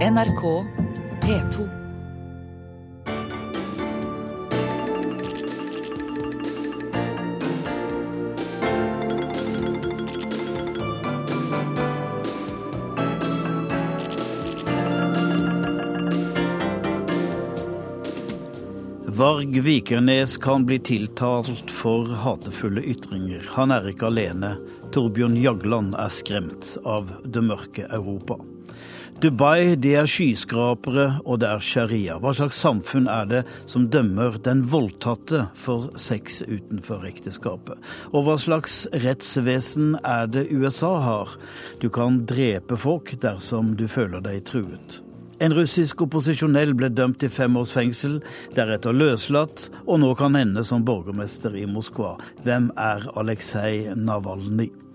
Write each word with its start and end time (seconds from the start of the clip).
NRK 0.00 0.66
P2. 1.20 1.68
Varg 19.06 19.62
Vikernes 19.62 20.36
kan 20.36 20.66
bli 20.66 20.78
tiltalt 20.78 21.70
for 21.70 22.08
hatefulle 22.08 22.80
ytringer. 22.80 23.44
Han 23.52 23.68
er 23.76 23.90
ikke 23.92 24.08
alene. 24.08 24.54
Torbjørn 24.96 25.36
Jagland 25.36 25.92
er 26.00 26.08
skremt 26.08 26.78
av 26.88 27.12
det 27.28 27.44
mørke 27.44 27.84
Europa. 27.92 28.40
Dubai, 29.20 29.74
det 29.76 29.90
er 30.00 30.06
skyskrapere, 30.08 31.18
og 31.28 31.42
det 31.42 31.48
er 31.50 31.60
sharia. 31.60 32.14
Hva 32.22 32.30
slags 32.38 32.56
samfunn 32.62 33.04
er 33.12 33.26
det 33.28 33.40
som 33.68 33.84
dømmer 33.92 34.38
den 34.46 34.62
voldtatte 34.72 35.42
for 35.60 35.90
sex 36.00 36.38
utenfor 36.46 37.04
ekteskapet? 37.04 37.76
Og 38.14 38.24
hva 38.24 38.38
slags 38.40 38.86
rettsvesen 39.04 39.98
er 40.00 40.24
det 40.32 40.46
USA 40.48 40.94
har? 41.04 41.36
Du 41.84 41.90
kan 41.92 42.22
drepe 42.24 42.80
folk 42.80 43.12
dersom 43.20 43.74
du 43.76 43.84
føler 43.92 44.24
deg 44.24 44.40
truet. 44.48 45.02
En 45.44 45.52
russisk 45.52 46.00
opposisjonell 46.08 46.72
ble 46.72 46.88
dømt 46.88 47.20
til 47.20 47.32
fem 47.32 47.60
års 47.60 47.76
fengsel, 47.76 48.22
deretter 48.56 48.96
løslatt, 48.96 49.68
og 49.84 50.00
nå 50.00 50.14
kan 50.16 50.36
ende 50.40 50.64
som 50.64 50.84
borgermester 50.88 51.60
i 51.60 51.68
Moskva. 51.68 52.16
Hvem 52.40 52.72
er 52.72 53.04
Aleksej 53.20 53.98
Navalnyj? 54.00 54.89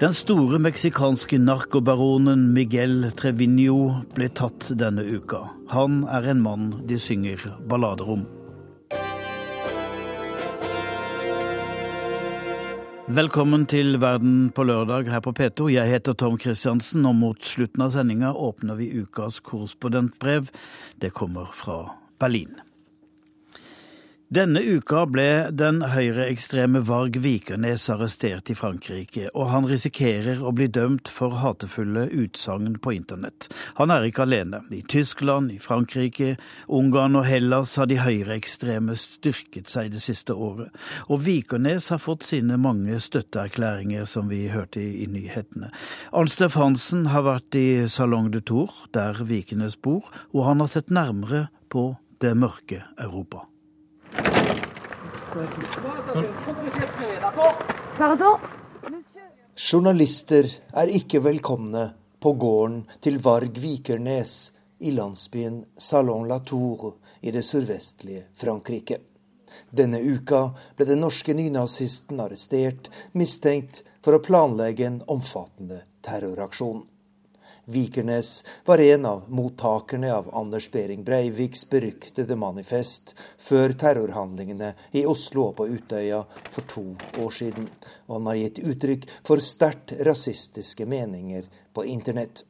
Den 0.00 0.14
store 0.16 0.56
meksikanske 0.56 1.36
narkobaronen 1.36 2.46
Miguel 2.54 3.10
Trevino 3.12 3.98
ble 4.16 4.30
tatt 4.32 4.70
denne 4.80 5.02
uka. 5.04 5.42
Han 5.74 6.06
er 6.08 6.30
en 6.32 6.40
mann 6.40 6.70
de 6.88 6.96
synger 6.96 7.44
ballader 7.68 8.08
om. 8.14 8.22
Velkommen 13.12 13.68
til 13.68 14.00
Verden 14.00 14.48
på 14.56 14.64
lørdag 14.64 15.12
her 15.12 15.20
på 15.20 15.36
P2. 15.36 15.68
Jeg 15.74 15.92
heter 15.92 16.16
Tom 16.16 16.40
Kristiansen, 16.40 17.04
og 17.04 17.20
mot 17.20 17.44
slutten 17.44 17.84
av 17.84 17.92
sendinga 17.92 18.32
åpner 18.32 18.80
vi 18.80 18.88
ukas 19.04 19.42
korrespondentbrev. 19.44 20.48
Det 20.96 21.12
kommer 21.12 21.52
fra 21.52 21.82
Berlin. 22.16 22.56
Denne 24.30 24.60
uka 24.62 25.00
ble 25.10 25.48
den 25.58 25.80
høyreekstreme 25.90 26.84
Varg 26.86 27.16
Vikernes 27.18 27.88
arrestert 27.90 28.52
i 28.52 28.54
Frankrike, 28.54 29.24
og 29.34 29.48
han 29.50 29.66
risikerer 29.66 30.44
å 30.46 30.52
bli 30.54 30.68
dømt 30.70 31.10
for 31.10 31.34
hatefulle 31.40 32.04
utsagn 32.14 32.76
på 32.78 32.94
internett. 32.94 33.48
Han 33.80 33.90
er 33.90 34.06
ikke 34.06 34.22
alene. 34.28 34.62
I 34.70 34.84
Tyskland, 34.86 35.50
i 35.50 35.58
Frankrike, 35.58 36.36
Ungarn 36.70 37.18
og 37.18 37.26
Hellas 37.26 37.74
har 37.82 37.90
de 37.90 37.98
høyreekstreme 37.98 38.94
styrket 38.94 39.66
seg 39.74 39.90
det 39.96 40.04
siste 40.06 40.38
året. 40.38 40.70
Og 41.10 41.26
Vikernes 41.26 41.90
har 41.90 41.98
fått 41.98 42.30
sine 42.30 42.54
mange 42.54 43.02
støtteerklæringer, 43.02 44.06
som 44.06 44.30
vi 44.30 44.44
hørte 44.54 44.78
i, 44.78 45.02
i 45.02 45.10
nyhetene. 45.10 45.74
Arnsteff 46.14 46.54
Hansen 46.54 47.08
har 47.10 47.26
vært 47.26 47.58
i 47.58 47.68
Salong 47.90 48.30
de 48.30 48.46
Tour, 48.46 48.84
der 48.94 49.24
Vikernes 49.26 49.74
bor, 49.74 50.06
og 50.30 50.46
han 50.52 50.62
har 50.62 50.70
sett 50.70 50.94
nærmere 50.94 51.48
på 51.66 51.96
det 52.22 52.36
mørke 52.38 52.84
Europa. 52.94 53.49
Journalister 59.70 60.48
er 60.74 60.90
ikke 60.90 61.20
velkomne 61.22 61.84
på 62.18 62.32
gården 62.34 62.80
til 62.98 63.20
Varg 63.22 63.60
Vikernes 63.62 64.34
i 64.82 64.90
landsbyen 64.96 65.60
Salon-la-Tour 65.78 66.96
i 67.22 67.30
det 67.30 67.44
sørvestlige 67.46 68.24
Frankrike. 68.34 68.98
Denne 69.70 70.00
uka 70.02 70.48
ble 70.74 70.88
den 70.88 71.04
norske 71.04 71.36
nynazisten 71.38 72.18
arrestert, 72.24 72.90
mistenkt 73.14 73.84
for 74.02 74.18
å 74.18 74.24
planlegge 74.24 74.88
en 74.88 75.02
omfattende 75.06 75.84
terroraksjon. 76.06 76.82
Vikernes 77.64 78.44
var 78.64 78.78
en 78.78 79.06
av 79.06 79.22
mottakerne 79.28 80.12
av 80.14 80.30
Anders 80.34 80.70
Behring 80.70 81.04
Breiviks 81.04 81.66
beryktede 81.70 82.36
manifest 82.36 83.14
før 83.38 83.74
terrorhandlingene 83.78 84.72
i 84.96 85.04
Oslo 85.06 85.48
og 85.50 85.56
på 85.60 85.68
Utøya 85.70 86.22
for 86.50 86.66
to 86.70 86.84
år 87.20 87.34
siden, 87.34 87.68
og 88.08 88.18
han 88.18 88.30
har 88.32 88.40
gitt 88.42 88.62
uttrykk 88.72 89.08
for 89.26 89.44
sterkt 89.44 89.96
rasistiske 90.06 90.86
meninger 90.88 91.48
på 91.74 91.84
internett. 91.86 92.44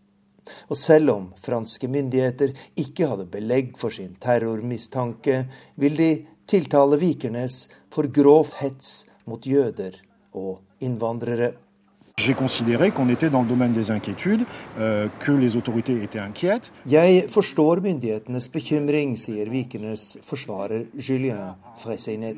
Og 0.71 0.79
selv 0.79 1.13
om 1.15 1.31
franske 1.41 1.89
myndigheter 1.91 2.55
ikke 2.81 3.09
hadde 3.11 3.29
belegg 3.31 3.75
for 3.79 3.95
sin 3.95 4.17
terrormistanke, 4.23 5.45
vil 5.77 5.99
de 5.99 6.11
tiltale 6.51 6.99
Vikernes 6.99 7.67
for 7.93 8.11
grov 8.11 8.55
hets 8.59 9.05
mot 9.31 9.47
jøder 9.47 10.01
og 10.35 10.61
innvandrere. 10.83 11.53
J'ai 12.21 12.35
considéré 12.35 12.91
qu'on 12.91 13.09
était 13.09 13.31
dans 13.31 13.41
le 13.41 13.49
domaine 13.49 13.73
des 13.73 13.91
inquiétudes, 13.91 14.45
euh, 14.79 15.09
que 15.21 15.33
les 15.33 15.57
autorités 15.57 16.03
étaient 16.03 16.19
inquiètes. 16.19 16.71
Jeg 16.85 17.31
forstår 17.31 17.81
myndighetenes 17.81 18.51
bekymring, 18.53 19.17
sier 19.17 19.49
Vikernes 19.49 20.19
forsvarer 20.23 20.91
Julien 20.99 21.57
Fresenet. 21.79 22.37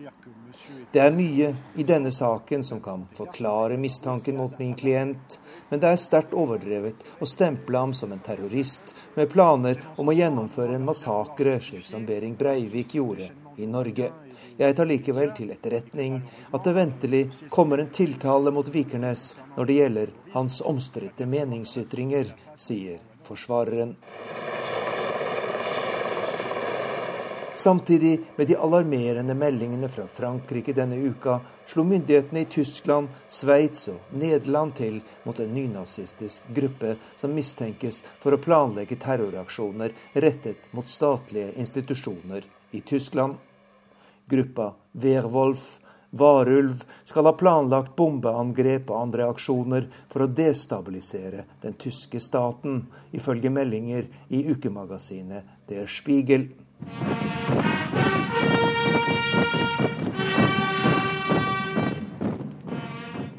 Det 0.93 1.03
er 1.03 1.10
mye 1.10 1.50
i 1.75 1.88
denne 1.88 2.12
saken 2.15 2.62
som 2.62 2.78
kan 2.84 3.09
forklare 3.19 3.81
mistanken 3.81 4.38
mot 4.38 4.54
min 4.60 4.76
klient, 4.78 5.41
men 5.70 5.82
det 5.82 5.91
er 5.91 5.99
sterkt 5.99 6.37
overdrevet 6.37 7.03
å 7.19 7.26
stemple 7.26 7.82
ham 7.82 7.94
som 7.97 8.12
en 8.14 8.22
terrorist 8.22 8.94
med 9.16 9.32
planer 9.34 9.82
om 9.97 10.12
å 10.12 10.14
gjennomføre 10.14 10.78
en 10.78 10.87
massakre, 10.87 11.59
slik 11.59 11.88
som 11.91 12.06
Behring 12.06 12.38
Breivik 12.38 12.94
gjorde 13.00 13.32
i 13.57 13.67
Norge. 13.67 14.11
Jeg 14.59 14.77
tar 14.77 14.89
likevel 14.89 15.33
til 15.37 15.53
etterretning 15.55 16.21
at 16.53 16.65
det 16.65 16.77
ventelig 16.77 17.23
kommer 17.53 17.83
en 17.83 17.93
tiltale 17.93 18.53
mot 18.55 18.69
Vikernes 18.75 19.33
når 19.57 19.69
det 19.69 19.79
gjelder 19.81 20.15
hans 20.33 20.61
omstridte 20.65 21.29
meningsytringer, 21.29 22.33
sier 22.57 23.01
forsvareren. 23.27 23.97
Samtidig 27.55 28.21
med 28.37 28.47
de 28.49 28.57
alarmerende 28.57 29.35
meldingene 29.35 29.89
fra 29.89 30.07
Frankrike 30.07 30.73
denne 30.73 30.97
uka, 30.97 31.41
slo 31.67 31.85
myndighetene 31.85 32.41
i 32.41 32.49
Tyskland, 32.49 33.09
Sveits 33.29 33.91
og 33.93 34.15
Nederland 34.17 34.73
til 34.79 35.01
mot 35.27 35.37
en 35.41 35.53
nynazistisk 35.53 36.49
gruppe 36.57 36.95
som 37.21 37.35
mistenkes 37.37 38.01
for 38.23 38.33
å 38.33 38.41
planlegge 38.41 38.97
terroraksjoner 38.97 39.93
rettet 40.25 40.73
mot 40.73 40.89
statlige 40.89 41.53
institusjoner 41.61 42.49
i 42.73 42.81
Tyskland. 42.81 43.37
Gruppa 44.33 44.73
Werwolf, 44.93 45.79
Varulv, 46.11 46.85
skal 47.05 47.29
ha 47.29 47.35
planlagt 47.37 47.93
bombeangrep 47.97 48.89
og 48.89 49.01
andre 49.01 49.29
aksjoner 49.29 49.91
for 50.09 50.25
å 50.25 50.33
destabilisere 50.41 51.45
den 51.61 51.77
tyske 51.77 52.21
staten, 52.21 52.87
ifølge 53.12 53.53
meldinger 53.53 54.09
i 54.33 54.47
ukemagasinet 54.49 55.69
Der 55.69 55.89
Spiegel. 55.89 56.49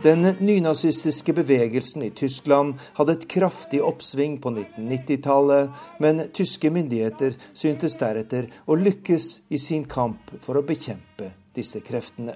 Den 0.03 0.21
nynazistiske 0.21 1.33
bevegelsen 1.33 2.03
i 2.03 2.09
Tyskland 2.09 2.73
hadde 2.93 3.13
et 3.15 3.27
kraftig 3.31 3.79
oppsving 3.87 4.33
på 4.43 4.51
1990-tallet, 4.51 5.69
men 6.03 6.25
tyske 6.35 6.67
myndigheter 6.75 7.37
syntes 7.55 7.95
deretter 8.01 8.49
å 8.67 8.75
lykkes 8.75 9.29
i 9.47 9.61
sin 9.63 9.85
kamp 9.87 10.33
for 10.43 10.59
å 10.59 10.65
bekjempe 10.67 11.29
disse 11.55 11.79
kreftene. 11.87 12.35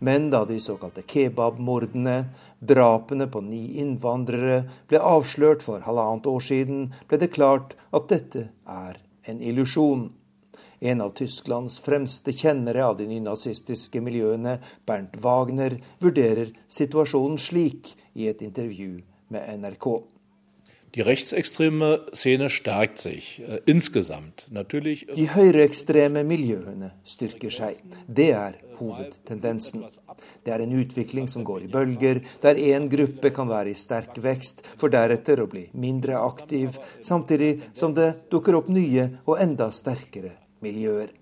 Men 0.00 0.30
da 0.32 0.46
de 0.48 0.56
såkalte 0.64 1.04
kebabmordene, 1.04 2.16
drapene 2.58 3.28
på 3.28 3.44
ni 3.44 3.66
innvandrere, 3.82 4.62
ble 4.88 5.04
avslørt 5.04 5.60
for 5.66 5.84
halvannet 5.84 6.32
år 6.32 6.40
siden, 6.48 6.86
ble 7.04 7.20
det 7.20 7.34
klart 7.36 7.76
at 7.92 8.08
dette 8.08 8.48
er 8.64 8.96
en 9.28 9.44
illusjon. 9.44 10.08
En 10.80 11.00
av 11.00 11.14
Tysklands 11.18 11.80
fremste 11.82 12.32
kjennere 12.32 12.84
av 12.86 12.98
de 13.00 13.08
nynazistiske 13.10 14.02
miljøene, 14.04 14.58
Bernt 14.86 15.16
Wagner, 15.22 15.80
vurderer 16.02 16.52
situasjonen 16.70 17.40
slik 17.42 17.96
i 18.14 18.28
et 18.30 18.44
intervju 18.46 19.00
med 19.34 19.58
NRK. 19.58 19.88
Die 20.94 21.04
rechtsextreme 21.04 21.98
Szene 22.12 22.48
stärkt 22.48 22.98
sich 22.98 23.40
äh, 23.40 23.58
insgesamt. 23.66 24.46
Natürlich. 24.50 25.04
De 25.14 25.26
høyreekstreme 25.28 26.22
miljøene 26.24 26.94
styrker 27.04 27.52
seg. 27.52 27.76
Det 28.06 28.30
er 28.32 28.56
hovedtendensen. 28.78 29.84
Det 30.46 30.54
er 30.54 30.64
en 30.64 30.74
utvikling 30.80 31.28
som 31.28 31.44
går 31.44 31.66
i 31.66 31.70
bølger, 31.74 32.22
der 32.40 32.56
én 32.56 32.88
gruppe 32.88 33.34
kan 33.36 33.50
være 33.50 33.74
i 33.74 33.78
sterk 33.78 34.16
vekst, 34.24 34.64
for 34.80 34.88
deretter 34.88 35.44
å 35.44 35.50
bli 35.50 35.68
mindre 35.76 36.16
aktiv, 36.22 36.80
samtidig 37.04 37.68
som 37.76 37.92
det 37.94 38.14
dukker 38.32 38.56
opp 38.56 38.72
nye 38.72 39.10
og 39.26 39.42
enda 39.44 39.68
sterkere 39.74 40.38
miljøer. 40.64 41.12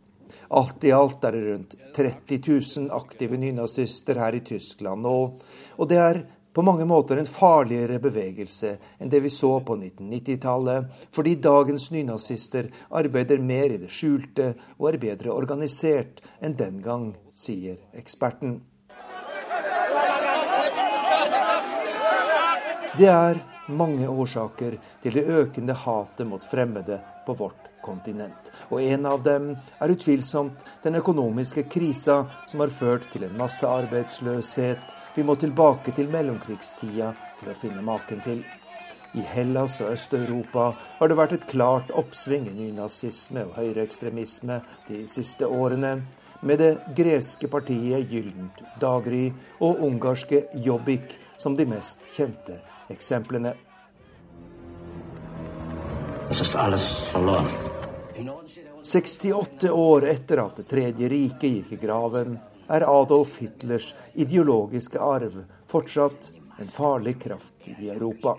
Alt 0.58 0.84
i 0.84 0.92
alt 0.94 1.24
er 1.24 1.34
det 1.34 1.44
rundt 1.46 1.74
30 1.96 2.40
000 2.46 2.88
aktive 2.94 3.38
nynazister 3.40 4.18
her 4.20 4.36
i 4.36 4.42
Tyskland 4.46 5.02
nå, 5.06 5.18
og 5.76 5.88
det 5.90 6.00
er 6.02 6.22
på 6.56 6.62
mange 6.64 6.86
måter 6.88 7.18
en 7.20 7.28
farligere 7.28 7.98
bevegelse 8.00 8.70
enn 8.96 9.10
det 9.12 9.18
vi 9.26 9.30
så 9.32 9.58
på 9.60 9.74
1990-tallet, 9.76 10.86
fordi 11.12 11.34
dagens 11.44 11.90
nynazister 11.92 12.70
arbeider 12.96 13.42
mer 13.44 13.74
i 13.74 13.80
det 13.82 13.90
skjulte 13.92 14.54
og 14.78 14.88
er 14.88 14.98
bedre 15.02 15.34
organisert 15.34 16.24
enn 16.40 16.56
den 16.56 16.80
gang, 16.80 17.10
sier 17.28 17.76
eksperten. 17.92 18.62
Det 22.96 23.12
er 23.12 23.44
mange 23.68 24.08
årsaker 24.08 24.78
til 25.04 25.20
det 25.20 25.28
økende 25.28 25.76
hatet 25.76 26.24
mot 26.24 26.40
fremmede 26.40 27.02
på 27.26 27.36
vårt 27.36 27.65
kontinent. 27.86 28.50
Og 28.68 28.82
en 28.82 29.06
av 29.06 29.22
dem 29.24 29.54
er 29.54 29.94
utvilsomt 29.94 30.66
den 30.84 30.98
økonomiske 30.98 31.68
krisa 31.70 32.24
som 32.50 32.62
har 32.64 32.74
ført 32.74 33.08
til 33.14 33.24
en 33.28 33.38
massearbeidsløshet 33.38 34.94
vi 35.16 35.24
må 35.24 35.38
tilbake 35.40 35.94
til 35.96 36.10
mellomkrigstida 36.12 37.14
for 37.38 37.52
å 37.52 37.56
finne 37.56 37.84
maken 37.84 38.20
til. 38.26 38.42
I 39.16 39.22
Hellas 39.24 39.78
og 39.80 39.94
Øst-Europa 39.94 40.66
har 40.98 41.08
det 41.08 41.16
vært 41.16 41.32
et 41.32 41.46
klart 41.48 41.92
oppsving 41.96 42.50
i 42.50 42.56
nynazisme 42.58 43.46
og 43.46 43.54
høyreekstremisme 43.56 44.60
de 44.90 45.06
siste 45.08 45.48
årene, 45.48 46.02
med 46.44 46.60
det 46.60 46.72
greske 46.98 47.48
partiet 47.48 48.10
Gyllent 48.12 48.60
Dagry 48.80 49.30
og 49.64 49.80
ungarske 49.86 50.42
Jobbik 50.66 51.16
som 51.40 51.56
de 51.56 51.64
mest 51.64 52.04
kjente 52.12 52.60
eksemplene. 52.92 53.54
68 58.86 59.70
år 59.70 60.04
etter 60.06 60.38
at 60.38 60.56
Det 60.56 60.68
tredje 60.70 61.08
riket 61.08 61.50
gikk 61.50 61.72
i 61.74 61.76
graven, 61.80 62.36
er 62.70 62.84
Adolf 62.86 63.40
Hitlers 63.42 63.88
ideologiske 64.14 65.00
arv 65.02 65.40
fortsatt 65.66 66.28
en 66.62 66.70
farlig 66.70 67.16
kraft 67.24 67.66
i 67.66 67.88
Europa. 67.90 68.36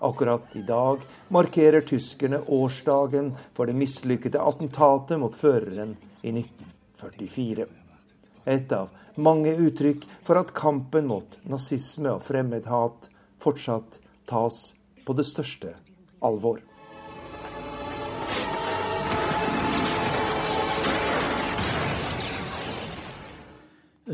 Akkurat 0.00 0.56
i 0.56 0.62
dag 0.64 1.04
markerer 1.28 1.84
tyskerne 1.84 2.40
årsdagen 2.46 3.34
for 3.52 3.68
det 3.68 3.76
mislykkede 3.76 4.40
attentatet 4.40 5.20
mot 5.20 5.36
føreren 5.36 5.92
i 6.22 6.32
1944. 6.32 7.68
Et 8.48 8.72
av 8.72 8.88
mange 9.20 9.52
uttrykk 9.60 10.08
for 10.24 10.40
at 10.40 10.56
kampen 10.56 11.12
mot 11.12 11.36
nazisme 11.44 12.16
og 12.16 12.24
fremmedhat 12.24 13.12
fortsatt 13.44 14.00
tas 14.24 14.70
på 15.04 15.20
det 15.20 15.28
største 15.28 15.76
alvor. 16.24 16.64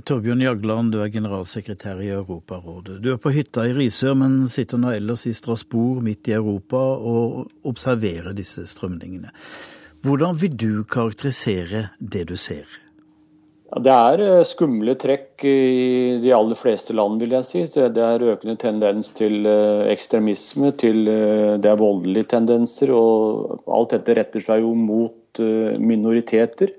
Torbjørn 0.04 0.43
Jagland, 0.44 0.90
du 0.93 0.98
er 1.00 1.08
generalsekretær 1.08 2.02
i 2.04 2.10
Europarådet. 2.12 2.98
Du 3.00 3.14
er 3.14 3.20
på 3.22 3.31
hytta 3.32 3.62
i 3.64 3.72
Risør, 3.72 4.12
men 4.20 4.43
sitter 4.52 4.81
nå 4.82 4.90
ellers 4.93 5.22
i 5.25 5.32
Strasbourg, 5.32 6.02
midt 6.04 6.28
i 6.28 6.34
Europa, 6.37 6.76
og 6.76 7.46
observerer 7.64 8.37
disse 8.37 8.66
strømningene. 8.69 9.32
Hvordan 10.04 10.37
vil 10.43 10.52
du 10.52 10.84
karakterisere 10.84 11.87
det 11.98 12.26
du 12.28 12.37
ser? 12.37 12.69
Det 13.75 13.93
er 13.93 14.20
eh, 14.22 14.44
skumle 14.46 14.94
trekk 15.00 15.43
i 15.48 16.20
de 16.22 16.31
aller 16.37 16.58
fleste 16.60 16.94
land, 16.94 17.16
vil 17.22 17.32
jeg 17.38 17.48
si. 17.48 17.64
Det 17.72 18.04
er 18.04 18.28
økende 18.37 18.54
tendens 18.60 19.10
til 19.16 19.48
eh, 19.48 19.88
ekstremisme, 19.90 20.70
til 20.76 21.08
eh, 21.08 21.56
det 21.56 21.72
er 21.72 21.81
voldelige 21.81 22.28
tendenser. 22.37 22.93
Og 22.94 23.64
alt 23.66 23.96
dette 23.96 24.20
retter 24.20 24.44
seg 24.44 24.62
jo 24.62 24.76
mot 24.76 25.40
minoriteter. 25.82 26.70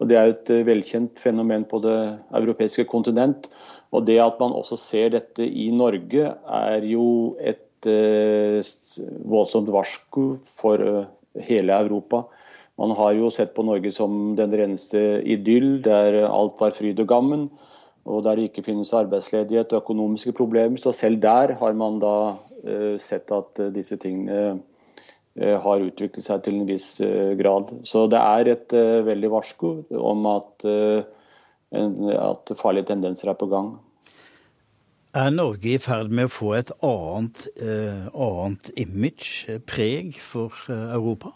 Og 0.00 0.08
Det 0.08 0.16
er 0.16 0.32
et 0.32 0.50
eh, 0.52 0.64
velkjent 0.66 1.20
fenomen 1.20 1.66
på 1.68 1.80
det 1.84 1.98
europeiske 2.36 2.86
kontinent. 2.88 3.50
Og 3.92 4.06
Det 4.06 4.20
at 4.22 4.40
man 4.40 4.54
også 4.56 4.78
ser 4.80 5.10
dette 5.16 5.44
i 5.44 5.70
Norge, 5.74 6.34
er 6.48 6.86
jo 6.88 7.36
et 7.38 7.86
eh, 7.86 8.60
voldsomt 9.28 9.70
varsko 9.72 10.38
for 10.56 10.80
eh, 10.80 11.08
hele 11.46 11.76
Europa. 11.76 12.24
Man 12.80 12.94
har 12.96 13.12
jo 13.12 13.28
sett 13.28 13.52
på 13.52 13.64
Norge 13.66 13.92
som 13.92 14.34
den 14.38 14.54
reneste 14.56 15.20
idyll, 15.28 15.82
der 15.84 16.22
alt 16.30 16.56
var 16.62 16.72
fryd 16.72 17.02
og 17.02 17.10
gammen. 17.10 17.50
Og 18.08 18.24
der 18.24 18.38
det 18.38 18.48
ikke 18.48 18.64
finnes 18.70 18.94
arbeidsledighet 18.96 19.74
og 19.74 19.82
økonomiske 19.82 20.32
problemer. 20.32 20.80
Så 20.80 20.94
selv 20.96 21.20
der 21.20 21.52
har 21.60 21.76
man 21.76 21.98
da 22.00 22.14
eh, 22.64 22.96
sett 22.98 23.28
at 23.32 23.60
eh, 23.60 23.72
disse 23.74 24.00
tingene 24.00 24.60
har 25.38 25.84
utviklet 25.84 26.26
seg 26.26 26.42
til 26.44 26.58
en 26.58 26.66
viss 26.68 26.88
eh, 27.04 27.36
grad. 27.38 27.70
Så 27.86 28.06
det 28.10 28.18
er 28.18 28.50
et 28.50 28.74
eh, 28.76 29.02
veldig 29.06 29.30
varsko 29.30 29.74
om 29.94 30.26
at, 30.30 30.66
at 31.70 32.52
farlige 32.58 32.90
tendenser 32.90 33.30
er 33.30 33.38
på 33.38 33.50
gang. 33.50 33.76
Er 35.14 35.30
Norge 35.34 35.72
i 35.74 35.78
ferd 35.82 36.10
med 36.14 36.28
å 36.28 36.30
få 36.30 36.52
et 36.54 36.70
annet, 36.86 37.48
annet 38.14 38.70
image, 38.78 39.56
preg, 39.66 40.14
for 40.22 40.54
Europa? 40.70 41.32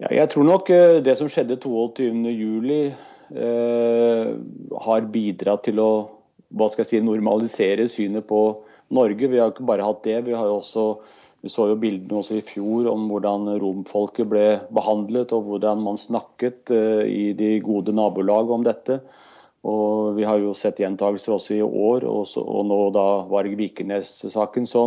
Ja, 0.00 0.08
jeg 0.10 0.30
tror 0.32 0.48
nok 0.48 0.70
det 1.04 1.18
som 1.20 1.28
skjedde 1.28 1.60
22.07 1.60 2.72
eh, 3.32 4.30
har 4.86 5.10
bidratt 5.12 5.64
til 5.68 5.80
å 5.82 5.90
hva 6.54 6.70
skal 6.70 6.84
jeg 6.84 6.90
si, 6.92 7.02
normalisere 7.04 7.86
synet 7.90 8.26
på 8.28 8.40
Norge. 8.94 9.30
Vi 9.30 9.40
har 9.40 9.52
ikke 9.52 9.66
bare 9.66 9.86
hatt 9.86 10.04
det, 10.06 10.20
vi 10.28 10.36
har 10.36 10.46
jo 10.50 10.60
også 10.60 10.86
vi 11.44 11.50
så 11.52 11.66
jo 11.68 11.76
bildene 11.76 12.22
også 12.22 12.38
i 12.38 12.44
fjor 12.46 12.86
om 12.88 13.02
hvordan 13.10 13.50
romfolket 13.60 14.28
ble 14.30 14.44
behandlet, 14.72 15.32
og 15.36 15.50
hvordan 15.50 15.82
man 15.84 15.98
snakket 16.00 16.70
eh, 16.72 17.02
i 17.04 17.24
de 17.36 17.58
gode 17.60 17.92
nabolag 17.92 18.48
om 18.54 18.64
dette. 18.64 19.02
Og 19.68 20.16
Vi 20.16 20.24
har 20.24 20.40
jo 20.40 20.54
sett 20.56 20.80
gjentagelser 20.80 21.34
også 21.34 21.58
i 21.58 21.64
år, 21.64 22.06
og, 22.08 22.22
så, 22.28 22.40
og 22.40 22.64
nå 22.68 22.78
da 22.96 23.04
Varg 23.28 23.58
Vikernes-saken. 23.60 24.64
Så 24.68 24.86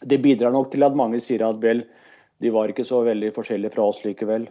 det 0.00 0.22
bidrar 0.24 0.54
nok 0.56 0.70
til 0.72 0.84
at 0.88 0.96
mange 0.96 1.20
sier 1.20 1.44
at 1.44 1.60
vel, 1.60 1.84
de 2.40 2.52
var 2.52 2.72
ikke 2.72 2.84
så 2.88 3.02
veldig 3.04 3.34
forskjellige 3.36 3.76
fra 3.76 3.84
oss 3.92 4.00
likevel. 4.04 4.48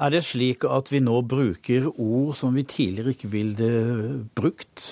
Er 0.00 0.12
det 0.12 0.24
slik 0.24 0.64
at 0.64 0.88
vi 0.92 1.02
nå 1.04 1.20
bruker 1.28 1.90
ord 1.92 2.32
som 2.40 2.56
vi 2.56 2.64
tidligere 2.68 3.12
ikke 3.12 3.32
ville 3.36 3.70
brukt? 4.36 4.88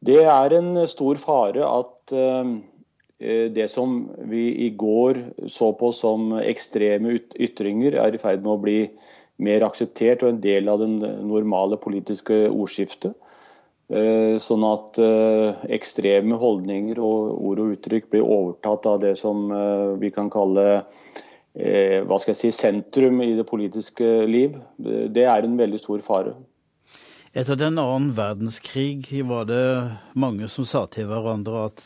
Det 0.00 0.20
er 0.24 0.56
en 0.56 0.74
stor 0.88 1.20
fare 1.20 1.64
at 1.64 2.16
uh, 2.16 2.56
det 3.18 3.64
som 3.72 4.04
vi 4.30 4.44
i 4.66 4.68
går 4.78 5.18
så 5.50 5.72
på 5.74 5.90
som 5.92 6.36
ekstreme 6.38 7.16
ytringer, 7.34 7.96
er 7.98 8.14
i 8.14 8.20
ferd 8.22 8.44
med 8.44 8.52
å 8.52 8.60
bli 8.62 8.76
mer 9.42 9.64
akseptert 9.66 10.22
og 10.22 10.34
en 10.34 10.42
del 10.42 10.70
av 10.70 10.82
den 10.82 10.98
normale 11.26 11.78
politiske 11.82 12.46
ordskiftet. 12.48 13.16
Eh, 13.88 14.36
sånn 14.42 14.66
at 14.68 14.98
eh, 15.00 15.62
ekstreme 15.78 16.36
holdninger 16.36 16.98
og 17.00 17.38
ord 17.48 17.62
og 17.62 17.72
uttrykk 17.76 18.10
blir 18.12 18.26
overtatt 18.26 18.86
av 18.90 18.98
det 19.00 19.14
som 19.16 19.48
vi 20.00 20.12
kan 20.14 20.30
kalle 20.32 20.82
hva 21.58 22.18
skal 22.20 22.30
jeg 22.30 22.38
si, 22.38 22.48
sentrum 22.54 23.16
i 23.24 23.32
det 23.34 23.42
politiske 23.48 24.04
liv. 24.30 24.52
Det 24.78 25.24
er 25.26 25.42
en 25.42 25.56
veldig 25.58 25.80
stor 25.80 26.04
fare. 26.06 26.36
Etter 27.34 27.58
den 27.58 27.80
annen 27.82 28.12
verdenskrig 28.14 29.24
var 29.26 29.48
det 29.48 29.64
mange 30.14 30.46
som 30.52 30.68
sa 30.68 30.84
til 30.92 31.08
hverandre 31.10 31.64
at 31.64 31.82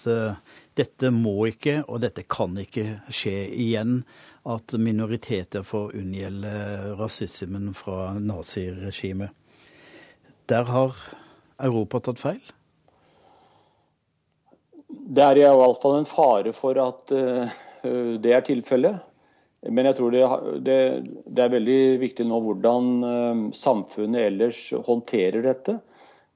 dette 0.79 1.11
må 1.13 1.35
ikke, 1.51 1.83
og 1.85 2.01
dette 2.05 2.25
kan 2.31 2.57
ikke 2.61 2.87
skje 3.13 3.35
igjen, 3.51 4.01
at 4.49 4.75
minoriteter 4.81 5.65
får 5.67 5.93
unngjelde 6.01 6.53
rasismen 6.99 7.71
fra 7.79 8.15
naziregimet. 8.19 9.31
Der 10.51 10.67
har 10.67 10.97
Europa 11.63 12.01
tatt 12.03 12.23
feil? 12.23 12.41
Det 14.89 15.23
er 15.23 15.39
i 15.39 15.47
hvert 15.47 15.81
fall 15.83 16.01
en 16.01 16.09
fare 16.09 16.53
for 16.57 16.81
at 16.81 17.13
uh, 17.15 17.53
det 18.19 18.33
er 18.33 18.45
tilfellet. 18.47 19.09
Men 19.71 19.87
jeg 19.87 19.95
tror 19.95 20.11
det, 20.11 20.23
det, 20.67 20.79
det, 21.23 21.45
er 21.45 21.53
veldig 21.53 21.81
viktig 22.03 22.27
nå 22.27 22.41
hvordan 22.43 22.89
uh, 23.05 23.43
samfunnet 23.55 24.27
ellers 24.33 24.65
håndterer 24.89 25.45
dette. 25.45 25.77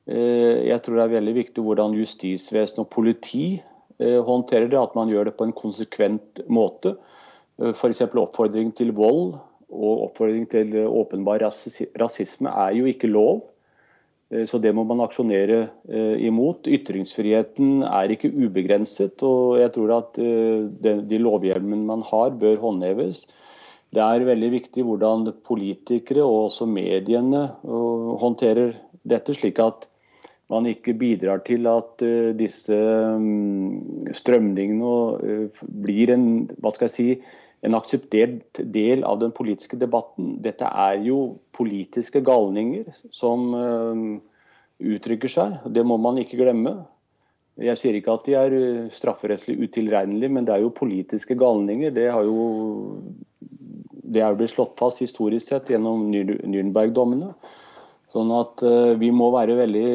Uh, 0.06 0.62
jeg 0.68 0.78
tror 0.84 1.00
det 1.00 1.08
er 1.08 1.16
veldig 1.16 1.34
viktig 1.40 1.64
hvordan 1.66 1.96
justisvesen 1.98 2.84
og 2.84 2.92
politi 2.92 3.48
Eh, 3.58 3.75
håndterer 3.98 4.68
det, 4.68 4.78
at 4.78 4.94
man 4.96 5.08
gjør 5.08 5.30
det 5.30 5.36
på 5.38 5.46
en 5.48 5.56
konsekvent 5.56 6.42
måte. 6.52 6.96
Eh, 7.60 7.72
F.eks. 7.72 8.02
oppfordring 8.06 8.72
til 8.76 8.92
vold 8.96 9.36
og 9.72 10.06
oppfordring 10.08 10.46
til 10.52 10.74
eh, 10.76 10.88
åpenbar 10.88 11.44
rasisme 11.44 12.52
er 12.52 12.76
jo 12.76 12.88
ikke 12.90 13.12
lov. 13.12 13.46
Så 14.26 14.58
det 14.58 14.72
må 14.74 14.82
man 14.82 14.98
aksjonere 15.04 15.68
imot. 16.18 16.66
Ytringsfriheten 16.66 17.84
er 17.86 18.10
ikke 18.10 18.32
ubegrenset, 18.34 19.22
og 19.22 19.60
jeg 19.60 19.70
tror 19.76 19.92
at 20.00 20.18
de 20.18 21.20
lovhjelmene 21.22 21.86
man 21.86 22.02
har, 22.08 22.34
bør 22.34 22.58
håndheves. 22.58 23.20
Det 23.94 24.02
er 24.02 24.26
veldig 24.26 24.48
viktig 24.50 24.82
hvordan 24.82 25.28
politikere 25.46 26.26
og 26.26 26.48
også 26.48 26.66
mediene 26.66 27.44
håndterer 27.62 28.74
dette, 29.06 29.30
slik 29.38 29.62
at 29.62 29.86
man 30.52 30.68
ikke 30.70 30.94
bidrar 30.98 31.42
til 31.46 31.66
at 31.70 32.04
uh, 32.06 32.30
disse 32.38 32.76
um, 32.76 34.06
strømningene 34.14 34.92
uh, 35.18 35.60
blir 35.82 36.12
en, 36.14 36.46
hva 36.62 36.72
skal 36.74 36.88
jeg 36.88 36.94
si, 36.94 37.08
en 37.66 37.74
akseptert 37.74 38.60
del 38.74 39.02
av 39.08 39.18
den 39.22 39.32
politiske 39.34 39.78
debatten. 39.80 40.36
Dette 40.44 40.68
er 40.68 41.00
jo 41.06 41.38
politiske 41.56 42.22
galninger 42.26 42.92
som 43.14 43.48
uh, 43.56 44.04
uttrykker 44.82 45.32
seg. 45.32 45.58
Det 45.74 45.86
må 45.86 45.98
man 45.98 46.20
ikke 46.22 46.38
glemme. 46.38 46.78
Jeg 47.56 47.80
sier 47.80 47.96
ikke 47.96 48.12
at 48.12 48.26
de 48.28 48.34
er 48.36 48.54
strafferettslig 48.92 49.56
utilregnelige, 49.64 50.28
men 50.28 50.44
det 50.44 50.52
er 50.52 50.66
jo 50.66 50.74
politiske 50.76 51.34
galninger. 51.40 51.94
Det 51.96 52.10
jo 52.28 52.42
det 54.06 54.22
er 54.22 54.36
blitt 54.38 54.54
slått 54.54 54.76
fast 54.78 55.02
historisk 55.02 55.50
sett 55.50 55.70
gjennom 55.72 56.08
Nürnberg-dommene. 56.12 57.32
Sånn 58.12 58.30
at 58.32 58.62
vi 59.00 59.08
må 59.12 59.32
være 59.34 59.56
veldig 59.58 59.88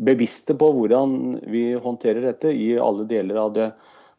bevisste 0.00 0.54
på 0.58 0.70
hvordan 0.74 1.40
vi 1.50 1.72
håndterer 1.74 2.24
dette 2.30 2.52
i 2.54 2.72
alle 2.80 3.06
deler 3.10 3.40
av 3.42 3.52
det 3.56 3.70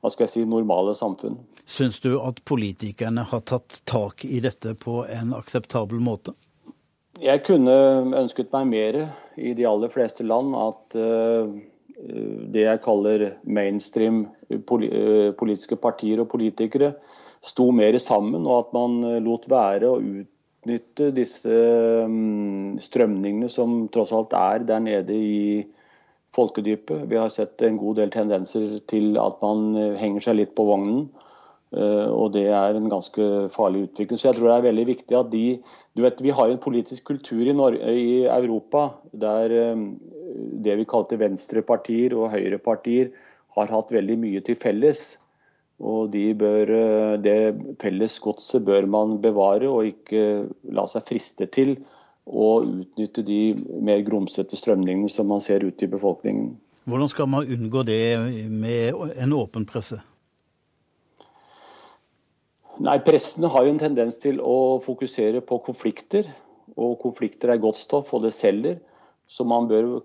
hva 0.02 0.10
skal 0.10 0.26
jeg 0.26 0.34
si, 0.34 0.44
normale 0.50 0.96
samfunn. 0.98 1.38
Syns 1.70 2.00
du 2.02 2.16
at 2.20 2.42
politikerne 2.50 3.26
har 3.30 3.44
tatt 3.46 3.82
tak 3.90 4.26
i 4.26 4.42
dette 4.42 4.74
på 4.82 5.04
en 5.06 5.36
akseptabel 5.38 6.02
måte? 6.02 6.34
Jeg 7.22 7.44
kunne 7.46 7.76
ønsket 8.18 8.50
meg 8.56 8.72
mer 8.72 8.98
i 9.38 9.54
de 9.58 9.68
aller 9.70 9.92
fleste 9.94 10.26
land 10.26 10.56
at 10.58 10.98
uh, 10.98 11.52
det 12.52 12.66
jeg 12.66 12.82
kaller 12.82 13.28
mainstream 13.46 14.24
politiske 14.50 15.78
partier 15.78 16.24
og 16.24 16.32
politikere 16.32 16.96
sto 17.46 17.68
mer 17.74 17.94
sammen, 18.02 18.46
og 18.46 18.66
at 18.66 18.74
man 18.74 19.22
lot 19.26 19.46
være 19.50 19.90
å 19.90 20.00
utnytte 20.62 21.10
disse 21.16 21.50
um, 22.06 22.78
strømningene 22.78 23.50
som 23.50 23.88
tross 23.90 24.12
alt 24.14 24.34
er 24.38 24.66
der 24.68 24.80
nede 24.80 25.14
i 25.14 25.66
folkedypet. 26.36 27.10
Vi 27.10 27.18
har 27.18 27.30
sett 27.30 27.62
en 27.62 27.78
god 27.78 27.98
del 27.98 28.12
tendenser 28.12 28.80
til 28.88 29.18
at 29.20 29.42
man 29.42 29.76
eh, 29.76 29.98
henger 30.00 30.22
seg 30.22 30.38
litt 30.38 30.54
på 30.56 30.64
vognen. 30.64 31.10
Eh, 31.76 32.08
og 32.08 32.32
det 32.36 32.46
er 32.48 32.78
en 32.78 32.88
ganske 32.92 33.50
farlig 33.52 33.90
utvikling. 33.90 34.20
Så 34.20 34.30
jeg 34.30 34.38
tror 34.38 34.48
det 34.48 34.56
er 34.60 34.68
veldig 34.70 34.86
viktig 34.94 35.18
at 35.18 35.32
de 35.32 35.62
du 35.92 36.06
vet, 36.06 36.22
Vi 36.22 36.32
har 36.32 36.48
jo 36.48 36.56
en 36.56 36.64
politisk 36.64 37.04
kultur 37.04 37.44
i, 37.44 37.52
Norge, 37.52 37.84
i 37.84 38.24
Europa 38.24 38.94
der 39.12 39.52
eh, 39.52 39.84
det 40.64 40.78
vi 40.78 40.88
kalte 40.88 41.20
venstrepartier 41.20 42.16
og 42.16 42.32
høyrepartier 42.32 43.12
har 43.58 43.68
hatt 43.68 43.92
veldig 43.92 44.18
mye 44.18 44.40
til 44.40 44.56
felles. 44.56 45.18
Og 45.82 46.12
de 46.14 46.28
bør, 46.38 46.70
det 47.18 47.56
felles 47.82 48.20
godset 48.22 48.62
bør 48.66 48.86
man 48.86 49.16
bevare 49.24 49.70
og 49.70 49.88
ikke 49.90 50.46
la 50.78 50.86
seg 50.92 51.08
friste 51.08 51.48
til 51.50 51.74
å 52.30 52.62
utnytte 52.62 53.24
de 53.26 53.40
mer 53.82 54.04
grumsete 54.06 54.60
strømningene 54.60 55.10
som 55.10 55.32
man 55.32 55.42
ser 55.42 55.66
ute 55.66 55.88
i 55.88 55.92
befolkningen. 55.92 56.54
Hvordan 56.86 57.10
skal 57.10 57.30
man 57.30 57.50
unngå 57.50 57.84
det 57.86 58.02
med 58.50 59.18
en 59.18 59.34
åpen 59.38 59.66
presse? 59.70 60.00
Nei, 62.82 62.98
Pressen 63.06 63.46
har 63.46 63.66
jo 63.66 63.74
en 63.74 63.82
tendens 63.82 64.18
til 64.22 64.40
å 64.42 64.80
fokusere 64.86 65.44
på 65.46 65.60
konflikter. 65.66 66.30
Og 66.80 66.96
konflikter 67.02 67.52
er 67.52 67.62
godt 67.62 67.78
stoff, 67.78 68.14
og 68.16 68.24
det 68.26 68.32
selger. 68.34 68.80
Så 69.30 69.46
man 69.46 69.68
bør 69.70 70.00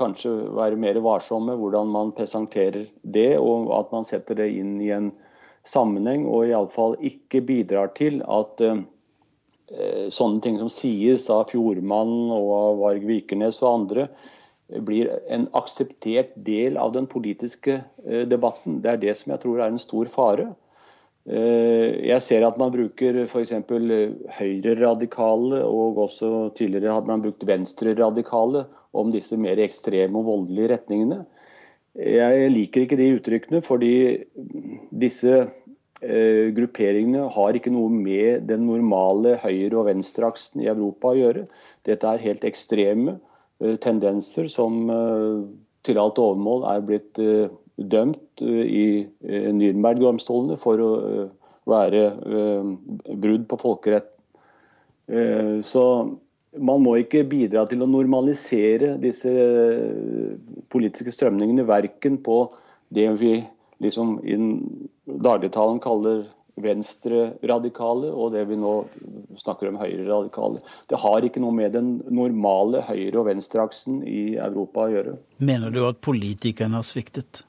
kanskje 0.00 0.32
være 0.56 0.78
mer 0.80 0.98
varsom 1.04 1.46
med 1.50 1.60
hvordan 1.60 1.90
man 1.92 2.14
presenterer 2.16 2.88
det, 3.02 3.34
og 3.38 3.70
at 3.76 3.92
man 3.94 4.08
setter 4.08 4.38
det 4.40 4.48
inn 4.56 4.78
i 4.82 4.90
en 4.96 5.12
sammenheng, 5.68 6.24
og 6.26 6.48
iallfall 6.48 6.96
ikke 7.04 7.42
bidrar 7.44 7.92
til 7.98 8.22
at 8.24 8.64
uh, 8.64 8.80
sånne 10.10 10.42
ting 10.42 10.58
som 10.58 10.72
sies 10.72 11.28
av 11.30 11.50
Fjordmann 11.52 12.32
og 12.34 12.48
av 12.56 12.80
Varg 12.80 13.04
Vikernes 13.06 13.60
og 13.62 13.72
andre, 13.74 14.08
blir 14.86 15.10
en 15.28 15.48
akseptert 15.58 16.32
del 16.46 16.76
av 16.78 16.92
den 16.94 17.08
politiske 17.10 17.80
eh, 18.06 18.26
debatten. 18.28 18.78
Det 18.82 18.92
er 18.92 19.00
det 19.02 19.14
som 19.18 19.32
jeg 19.34 19.42
tror 19.42 19.58
er 19.58 19.72
en 19.72 19.82
stor 19.82 20.10
fare. 20.12 20.44
Eh, 21.28 22.00
jeg 22.08 22.24
ser 22.24 22.46
at 22.46 22.58
man 22.60 22.72
bruker 22.72 23.24
f.eks. 23.26 23.52
høyreradikale, 24.38 25.64
og 25.66 26.00
også 26.06 26.50
tidligere 26.56 26.96
hadde 26.96 27.12
man 27.12 27.24
brukt 27.26 27.44
venstreradikale 27.46 28.64
om 28.96 29.12
disse 29.14 29.36
mer 29.38 29.60
ekstreme 29.60 30.18
og 30.18 30.28
voldelige 30.30 30.72
retningene. 30.74 31.24
Jeg 32.00 32.50
liker 32.54 32.86
ikke 32.86 32.98
de 33.00 33.12
uttrykkene, 33.18 33.60
fordi 33.66 33.94
disse 34.94 35.48
Eh, 36.00 36.48
grupperingene 36.56 37.26
har 37.28 37.56
ikke 37.56 37.72
noe 37.74 37.92
med 37.92 38.46
den 38.48 38.62
normale 38.64 39.34
høyre- 39.42 39.76
og 39.76 39.84
venstreaksen 39.90 40.62
i 40.64 40.70
Europa 40.72 41.10
å 41.10 41.18
gjøre. 41.18 41.42
Dette 41.84 42.08
er 42.08 42.22
helt 42.24 42.46
ekstreme 42.48 43.18
eh, 43.60 43.76
tendenser 43.84 44.48
som 44.48 44.88
eh, 44.88 45.42
til 45.84 46.00
alt 46.00 46.16
overmål 46.20 46.64
er 46.72 46.86
blitt 46.88 47.20
dømt 47.80 48.42
i 48.44 49.06
Nürnberg-domstolene 49.24 50.58
for 50.60 50.82
å 50.84 50.90
være 51.70 52.02
brudd 53.20 53.46
på 53.50 53.60
folkeretten. 53.60 54.16
Så 55.66 55.84
man 56.58 56.82
må 56.82 56.96
ikke 57.00 57.24
bidra 57.30 57.64
til 57.70 57.82
å 57.82 57.88
normalisere 57.90 58.96
disse 59.02 59.30
politiske 60.70 61.14
strømningene, 61.14 61.66
verken 61.68 62.18
på 62.22 62.42
det 62.94 63.08
vi 63.20 63.38
liksom 63.80 64.18
i 64.26 64.36
dagligtalen 65.06 65.80
kaller 65.82 66.26
venstre-radikale, 66.60 68.10
og 68.12 68.34
det 68.34 68.42
vi 68.50 68.58
nå 68.60 68.72
snakker 69.40 69.70
om 69.70 69.78
høyre-radikale. 69.80 70.60
Det 70.90 70.98
har 71.00 71.24
ikke 71.24 71.40
noe 71.40 71.56
med 71.56 71.72
den 71.72 71.92
normale 72.12 72.82
høyre- 72.84 73.22
og 73.22 73.30
venstreaksen 73.30 74.02
i 74.04 74.34
Europa 74.36 74.84
å 74.84 74.90
gjøre. 74.92 75.14
Mener 75.40 75.72
du 75.72 75.80
at 75.88 76.02
politikerne 76.04 76.76
har 76.76 76.84
sviktet? 76.86 77.44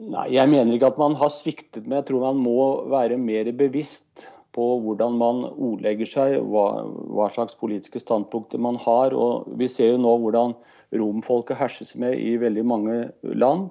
Nei, 0.00 0.30
Jeg 0.32 0.48
mener 0.48 0.72
ikke 0.72 0.88
at 0.94 1.00
man 1.00 1.14
har 1.20 1.28
sviktet, 1.28 1.84
men 1.84 1.98
jeg 1.98 2.06
tror 2.08 2.30
man 2.30 2.38
må 2.40 2.60
være 2.88 3.18
mer 3.20 3.50
bevisst 3.52 4.24
på 4.56 4.66
hvordan 4.82 5.18
man 5.20 5.42
ordlegger 5.50 6.08
seg, 6.08 6.38
hva, 6.50 6.86
hva 7.12 7.28
slags 7.34 7.58
politiske 7.60 8.00
standpunkter 8.00 8.58
man 8.62 8.78
har. 8.80 9.12
og 9.12 9.50
Vi 9.60 9.68
ser 9.68 9.92
jo 9.92 10.00
nå 10.00 10.16
hvordan 10.22 10.56
romfolket 10.96 11.60
herses 11.60 11.92
med 12.00 12.16
i 12.18 12.34
veldig 12.40 12.64
mange 12.66 12.96
land. 13.22 13.68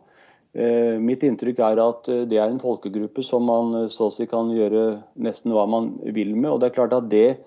Eh, 0.54 0.98
mitt 1.02 1.26
inntrykk 1.26 1.60
er 1.62 1.82
at 1.84 2.08
eh, 2.10 2.26
det 2.30 2.40
er 2.40 2.50
en 2.50 2.62
folkegruppe 2.62 3.26
som 3.26 3.46
man 3.46 3.76
eh, 3.84 3.90
så 3.94 4.08
å 4.08 4.14
si 4.14 4.26
kan 4.30 4.50
gjøre 4.54 5.00
nesten 5.22 5.54
hva 5.54 5.68
man 5.70 5.92
vil 6.16 6.34
med. 6.36 6.50
og 6.50 6.62
det 6.62 6.70
er 6.70 6.78
klart 6.80 6.96
at 6.98 7.10
det 7.12 7.40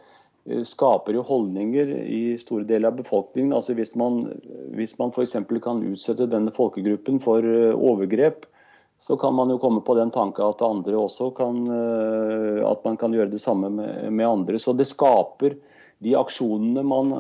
skaper 0.66 1.14
jo 1.14 1.22
holdninger 1.22 1.90
i 2.02 2.34
store 2.38 2.66
deler 2.66 2.90
av 2.90 2.98
befolkningen. 2.98 3.54
Altså 3.54 3.76
Hvis 3.78 3.94
man, 3.94 4.24
hvis 4.74 4.96
man 4.98 5.14
f.eks. 5.14 5.36
kan 5.62 5.82
utsette 5.86 6.26
denne 6.30 6.50
folkegruppen 6.54 7.20
for 7.22 7.46
overgrep, 7.78 8.48
så 9.02 9.16
kan 9.16 9.34
man 9.34 9.50
jo 9.50 9.58
komme 9.58 9.80
på 9.82 9.96
den 9.98 10.12
tanke 10.14 10.44
at 10.46 10.62
andre 10.62 10.94
også 10.94 11.32
kan, 11.34 11.64
at 12.62 12.84
man 12.86 12.98
kan 13.00 13.14
gjøre 13.14 13.32
det 13.32 13.40
samme 13.42 13.70
med, 13.74 14.26
andre. 14.26 14.60
Så 14.62 14.76
det 14.78 14.86
skaper 14.86 15.56
de 16.02 16.14
aksjonene 16.18 16.84
man 16.86 17.10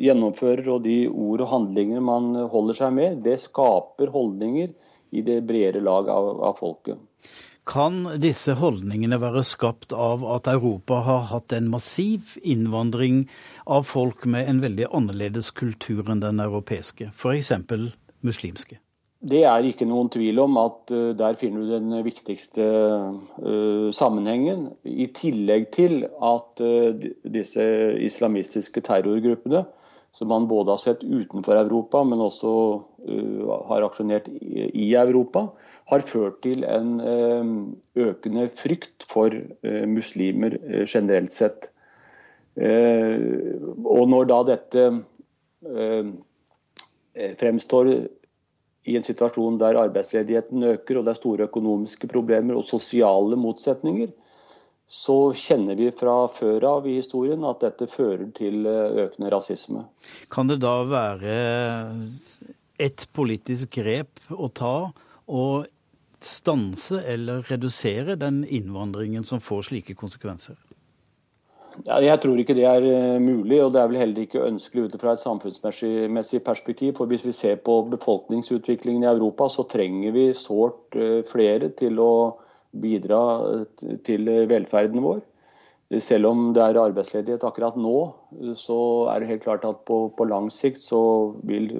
gjennomfører 0.00 0.70
og 0.72 0.86
de 0.86 1.02
ord 1.08 1.44
og 1.44 1.50
handlinger 1.52 2.00
man 2.04 2.30
holder 2.48 2.80
seg 2.80 2.96
med, 2.96 3.20
det 3.28 3.36
skaper 3.44 4.14
holdninger 4.14 4.72
i 5.12 5.24
det 5.26 5.42
bredere 5.48 5.84
lag 5.84 6.08
av, 6.12 6.30
av 6.48 6.56
folket. 6.64 6.96
Kan 7.66 8.04
disse 8.22 8.54
holdningene 8.56 9.18
være 9.20 9.42
skapt 9.44 9.92
av 9.92 10.24
at 10.36 10.48
Europa 10.48 11.02
har 11.04 11.28
hatt 11.32 11.52
en 11.56 11.68
massiv 11.72 12.36
innvandring 12.40 13.24
av 13.66 13.84
folk 13.90 14.24
med 14.24 14.48
en 14.48 14.64
veldig 14.64 14.88
annerledes 14.94 15.50
kultur 15.50 16.06
enn 16.08 16.24
den 16.24 16.40
europeiske, 16.40 17.10
f.eks. 17.12 17.52
muslimske? 18.24 18.78
Det 19.24 19.40
er 19.48 19.64
ikke 19.64 19.86
noen 19.88 20.10
tvil 20.12 20.38
om 20.42 20.58
at 20.60 20.92
uh, 20.92 21.14
der 21.16 21.38
finner 21.40 21.64
du 21.64 21.70
den 21.72 21.94
viktigste 22.04 22.64
uh, 22.66 23.88
sammenhengen. 23.94 24.68
I 24.84 25.08
tillegg 25.16 25.70
til 25.72 26.04
at 26.04 26.60
uh, 26.60 27.06
disse 27.24 27.64
islamistiske 28.04 28.84
terrorgruppene 28.84 29.64
som 30.16 30.28
man 30.32 30.48
både 30.48 30.72
har 30.72 30.80
sett 30.80 31.02
utenfor 31.04 31.58
Europa, 31.60 32.00
men 32.08 32.22
også 32.24 32.50
har 33.68 33.84
aksjonert 33.84 34.30
i, 34.32 34.94
Europa, 34.96 35.42
har 35.92 36.04
ført 36.08 36.38
til 36.40 36.64
en 36.64 36.94
økende 38.00 38.46
frykt 38.56 39.04
for 39.10 39.36
muslimer 39.84 40.56
generelt 40.88 41.36
sett. 41.36 41.68
og 42.56 44.08
når 44.08 44.30
da 44.32 44.40
dette 44.54 44.86
fremstår 47.44 47.92
i 48.86 48.96
en 48.96 49.04
situasjon 49.06 49.58
der 49.60 49.78
arbeidsledigheten 49.80 50.62
øker, 50.62 51.00
og 51.00 51.06
det 51.06 51.12
er 51.14 51.20
store 51.20 51.48
økonomiske 51.50 52.08
problemer 52.10 52.58
og 52.58 52.66
sosiale 52.68 53.38
motsetninger, 53.38 54.12
så 54.86 55.32
kjenner 55.34 55.74
vi 55.74 55.90
fra 55.90 56.14
før 56.30 56.64
av 56.68 56.84
i 56.86 57.00
historien 57.00 57.42
at 57.48 57.64
dette 57.64 57.88
fører 57.90 58.28
til 58.36 58.68
eh, 58.70 59.00
økende 59.06 59.32
rasisme. 59.34 59.82
Kan 60.30 60.46
det 60.46 60.60
da 60.62 60.76
være 60.86 61.32
et 62.78 63.08
politisk 63.16 63.80
grep 63.80 64.22
å 64.30 64.46
ta 64.54 64.76
og 65.26 65.66
stanse 66.22 67.00
eller 67.02 67.42
redusere 67.50 68.14
den 68.20 68.44
innvandringen 68.44 69.26
som 69.26 69.42
får 69.42 69.72
slike 69.72 69.98
konsekvenser? 69.98 70.54
Jeg 71.84 72.20
tror 72.22 72.40
ikke 72.40 72.54
det 72.56 72.64
er 72.64 72.84
eh, 72.88 73.20
mulig, 73.20 73.58
og 73.62 73.72
det 73.74 73.80
er 73.80 73.90
vel 73.90 74.00
heller 74.00 74.24
ikke 74.24 74.46
ønskelig 74.46 74.86
ut 74.86 74.96
fra 75.00 75.12
et 75.12 75.22
samfunnsmessig 75.22 76.40
perspektiv. 76.44 76.94
For 76.96 77.06
Hvis 77.06 77.24
vi 77.26 77.32
ser 77.36 77.56
på 77.56 77.82
befolkningsutviklingen 77.92 79.04
i 79.04 79.12
Europa, 79.12 79.48
så 79.48 79.66
trenger 79.68 80.14
vi 80.16 80.32
sårt 80.34 80.96
eh, 80.96 81.22
flere 81.28 81.68
til 81.76 82.00
å 82.00 82.12
bidra 82.76 83.20
til 84.04 84.28
velferden 84.48 85.00
vår. 85.00 85.22
selv 86.00 86.26
om 86.26 86.52
det 86.52 86.62
er 86.62 86.76
arbeidsledighet 86.82 87.44
akkurat 87.46 87.76
nå, 87.78 88.12
så 88.58 89.06
er 89.08 89.20
det 89.20 89.28
helt 89.28 89.44
klart 89.44 89.64
at 89.64 89.84
på, 89.86 90.10
på 90.18 90.24
lang 90.24 90.50
sikt 90.50 90.82
så 90.82 91.32
vil 91.46 91.70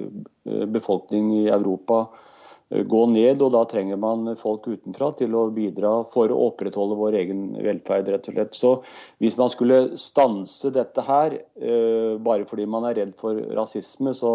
befolkningen 0.45 1.43
i 1.43 1.49
Europa 1.51 2.07
Eh, 2.07 2.26
gå 2.67 3.05
ned, 3.07 3.39
og 3.41 3.53
da 3.53 3.61
trenger 3.69 3.99
man 3.99 4.27
folk 4.39 4.65
utenfra 4.67 5.13
til 5.15 5.35
å 5.39 5.45
bidra 5.55 5.91
for 6.11 6.31
å 6.33 6.39
opprettholde 6.49 6.97
vår 6.99 7.15
egen 7.21 7.45
velferd, 7.63 8.09
rett 8.11 8.27
og 8.27 8.35
slett. 8.35 8.57
Så 8.59 8.71
hvis 9.23 9.37
man 9.39 9.51
skulle 9.53 9.77
stanse 9.99 10.73
dette 10.75 11.05
her, 11.07 11.37
uh, 11.63 12.19
bare 12.19 12.47
fordi 12.49 12.67
man 12.67 12.89
er 12.89 12.99
redd 12.99 13.15
for 13.19 13.39
rasisme 13.55 14.11
så, 14.17 14.33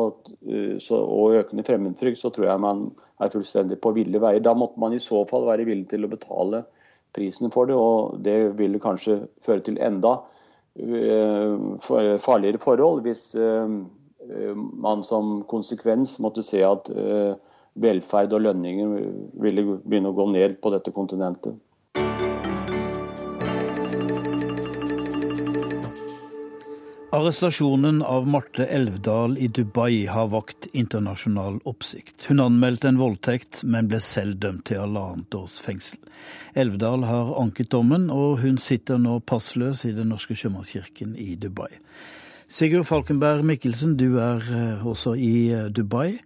uh, 0.48 0.74
så, 0.80 1.02
og 1.02 1.36
økende 1.42 1.66
fremmedfrykt, 1.68 2.22
så 2.22 2.32
tror 2.32 2.48
jeg 2.48 2.64
man 2.64 2.86
er 3.20 3.34
fullstendig 3.34 3.80
på 3.84 3.92
ville 3.98 4.22
veier. 4.22 4.40
Da 4.40 4.56
måtte 4.56 4.80
man 4.80 4.96
i 4.96 5.02
så 5.02 5.26
fall 5.28 5.44
være 5.50 5.68
villig 5.68 5.90
til 5.92 6.08
å 6.08 6.12
betale 6.14 6.64
prisen 7.12 7.52
for 7.52 7.68
det, 7.68 7.76
og 7.76 8.16
det 8.24 8.56
ville 8.56 8.80
kanskje 8.80 9.26
føre 9.44 9.64
til 9.66 9.80
enda 9.84 10.22
farligere 10.72 12.56
forhold 12.62 13.02
hvis 13.04 13.34
man 13.36 15.02
som 15.04 15.42
konsekvens 15.50 16.14
måtte 16.24 16.40
se 16.46 16.62
at 16.64 16.88
velferd 17.75 18.33
og 18.37 18.47
lønninger 18.47 18.97
ville 19.43 19.67
begynne 19.83 20.12
å 20.12 20.17
gå 20.17 20.31
ned 20.33 20.59
på 20.62 20.73
dette 20.75 20.93
kontinentet. 20.95 21.57
Arrestasjonen 27.12 27.99
av 28.02 28.25
Marte 28.25 28.64
Elvdal 28.73 29.35
i 29.37 29.50
Dubai 29.52 30.07
har 30.09 30.31
vakt 30.33 30.71
internasjonal 30.73 31.59
oppsikt. 31.69 32.25
Hun 32.31 32.41
anmeldte 32.41 32.88
en 32.88 32.97
voldtekt, 32.97 33.61
men 33.69 33.91
ble 33.91 34.00
selv 34.00 34.38
dømt 34.41 34.64
til 34.71 34.81
halvannet 34.81 35.37
års 35.37 35.59
fengsel. 35.61 36.00
Elvdal 36.57 37.05
har 37.05 37.35
anket 37.37 37.69
dommen, 37.75 38.09
og 38.09 38.41
hun 38.41 38.57
sitter 38.57 38.97
nå 38.97 39.19
passløs 39.29 39.85
i 39.85 39.93
Den 39.93 40.09
norske 40.14 40.33
sjømannskirken 40.41 41.12
i 41.21 41.35
Dubai. 41.37 41.69
Sigurd 42.49 42.88
Falkenberg 42.88 43.45
Mikkelsen, 43.45 43.93
du 44.00 44.17
er 44.17 44.41
eh, 44.49 44.81
også 44.88 45.12
i 45.12 45.35
eh, 45.52 45.69
Dubai. 45.69 46.19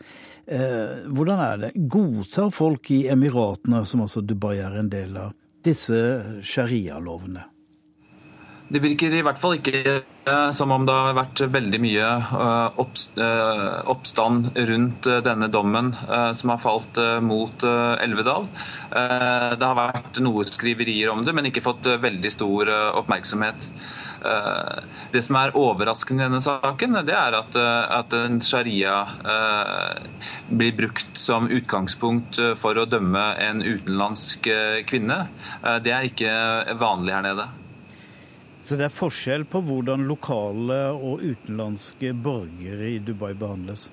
Eh, 0.47 1.11
hvordan 1.11 1.41
er 1.43 1.59
det? 1.59 1.73
Godtar 1.91 2.53
folk 2.55 2.91
i 2.95 3.09
Emiratene, 3.11 3.83
som 3.87 4.05
altså 4.05 4.23
Dubai 4.23 4.61
er 4.62 4.79
en 4.79 4.91
del 4.93 5.19
av, 5.19 5.35
disse 5.67 5.99
sharia-lovene? 6.47 7.43
Det 8.67 8.83
virker 8.83 9.15
i 9.15 9.23
hvert 9.23 9.38
fall 9.38 9.57
ikke 9.59 9.81
eh, 9.91 10.50
som 10.55 10.71
om 10.75 10.87
det 10.87 10.95
har 10.95 11.19
vært 11.19 11.43
veldig 11.55 11.81
mye 11.83 12.07
eh, 12.38 12.81
oppstand 13.91 14.49
rundt 14.71 15.11
denne 15.26 15.50
dommen 15.50 15.93
som 16.38 16.55
har 16.55 16.62
falt 16.62 16.99
mot 17.23 17.67
Elvedal. 17.67 18.47
Det 18.91 19.67
har 19.67 19.79
vært 19.79 20.19
noe 20.23 20.47
skriverier 20.47 21.11
om 21.11 21.26
det, 21.26 21.35
men 21.35 21.50
ikke 21.50 21.67
fått 21.67 21.91
veldig 22.03 22.35
stor 22.35 22.71
oppmerksomhet. 23.03 23.71
Eh, 24.25 24.85
det 25.12 25.23
som 25.26 25.38
er 25.40 25.54
overraskende 25.58 26.25
i 26.25 26.28
denne 26.28 26.42
saken, 26.44 26.99
det 27.06 27.14
er 27.16 27.37
at, 27.38 27.58
eh, 27.58 27.99
at 27.99 28.16
en 28.16 28.40
sharia 28.44 28.96
eh, 29.35 30.08
blir 30.49 30.76
brukt 30.76 31.18
som 31.18 31.50
utgangspunkt 31.52 32.40
for 32.61 32.78
å 32.78 32.87
dømme 32.88 33.25
en 33.42 33.62
utenlandsk 33.62 34.49
kvinne. 34.88 35.18
Det 35.82 35.92
er 35.92 36.08
ikke 36.08 36.32
vanlig 36.78 37.14
her 37.16 37.25
nede. 37.26 37.46
Så 38.61 38.78
det 38.78 38.88
er 38.88 38.94
forskjell 38.94 39.44
på 39.46 39.61
hvordan 39.62 40.06
lokale 40.08 40.78
og 40.94 41.23
utenlandske 41.23 42.11
borgere 42.18 42.96
i 42.96 42.99
Dubai 42.99 43.32
behandles? 43.38 43.88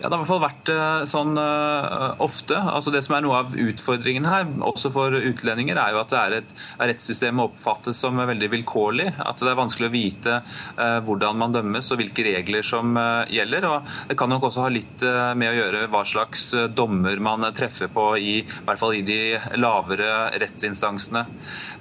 Ja, 0.00 0.08
Det 0.08 0.12
har 0.12 0.16
i 0.16 0.22
hvert 0.22 0.30
fall 0.30 0.42
vært 0.42 0.70
eh, 0.72 1.04
sånn 1.10 1.38
uh, 1.38 2.14
ofte. 2.22 2.58
Altså 2.58 2.92
Det 2.94 3.02
som 3.06 3.16
er 3.16 3.24
noe 3.24 3.40
av 3.42 3.54
utfordringen 3.58 4.28
her, 4.28 4.46
også 4.64 4.90
for 4.94 5.14
utlendinger, 5.14 5.78
er 5.80 5.94
jo 5.94 6.00
at 6.02 6.12
det 6.12 6.20
er 6.20 6.36
et 6.38 6.54
rettssystem 6.92 7.42
oppfattes 7.42 8.00
som 8.04 8.18
veldig 8.18 8.50
vilkårlig. 8.52 9.10
At 9.24 9.42
det 9.42 9.52
er 9.52 9.58
vanskelig 9.58 9.90
å 9.90 9.94
vite 9.94 10.38
uh, 10.40 10.98
hvordan 11.04 11.40
man 11.40 11.54
dømmes 11.56 11.90
og 11.92 12.00
hvilke 12.00 12.26
regler 12.26 12.66
som 12.66 12.94
gjelder. 13.30 13.66
og 13.68 13.90
Det 14.10 14.18
kan 14.18 14.30
nok 14.30 14.48
også 14.48 14.64
ha 14.64 14.70
litt 14.72 15.02
med 15.36 15.50
å 15.50 15.56
gjøre 15.56 15.86
hva 15.92 16.02
slags 16.06 16.46
dommer 16.76 17.18
man 17.22 17.44
treffer 17.56 17.90
på, 17.92 18.04
i, 18.18 18.34
i 18.44 18.64
hvert 18.66 18.80
fall 18.80 18.94
i 18.96 19.02
de 19.06 19.18
lavere 19.58 20.30
rettsinstansene. 20.40 21.24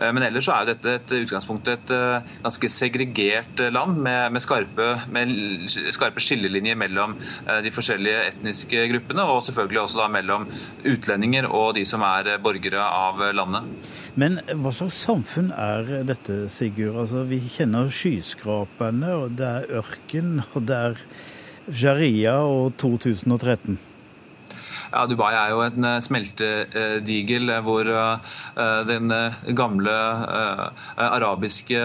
Men 0.04 0.26
ellers 0.26 0.48
så 0.48 0.56
er 0.56 0.64
jo 0.64 0.72
dette 0.74 0.96
et 0.98 1.14
utgangspunkt 1.20 1.70
et 1.72 1.94
ganske 1.94 2.70
segregert 2.74 3.62
land 3.74 4.00
med, 4.04 4.34
med, 4.36 4.44
skarpe, 4.44 4.90
med 5.14 5.34
skarpe 5.96 6.24
skillelinjer 6.24 6.80
mellom 6.80 7.16
de 7.18 7.74
forskjellige 7.74 7.83
forskjellige 7.84 8.24
etniske 8.32 8.88
gruppene, 8.94 9.28
og 9.28 9.44
selvfølgelig 9.44 9.82
også 9.84 10.00
da 10.00 10.08
mellom 10.16 10.48
utlendinger 10.88 11.50
og 11.52 11.76
de 11.78 11.84
som 11.88 12.04
er 12.08 12.32
borgere 12.44 12.82
av 12.84 13.20
landet. 13.36 13.68
Men 14.16 14.40
hva 14.48 14.72
slags 14.72 15.02
samfunn 15.04 15.52
er 15.52 16.06
dette, 16.08 16.48
Sigurd? 16.54 17.02
Altså, 17.04 17.26
vi 17.28 17.42
kjenner 17.44 17.92
skyskraperne, 17.92 19.16
og 19.20 19.38
det 19.40 19.50
er 19.50 19.72
ørken, 19.84 20.38
og 20.54 20.70
det 20.70 20.80
er 20.80 21.02
Jaria 21.68 22.38
og 22.48 22.78
2013. 22.80 23.78
Ja, 24.94 25.08
Dubai 25.10 25.32
er 25.34 25.50
jo 25.50 25.62
en 25.66 25.86
eh, 25.90 26.00
smeltedigel 26.06 27.50
eh, 27.50 27.62
hvor 27.66 27.88
eh, 27.90 28.34
den 28.86 29.10
gamle 29.58 29.94
arabiske 31.02 31.80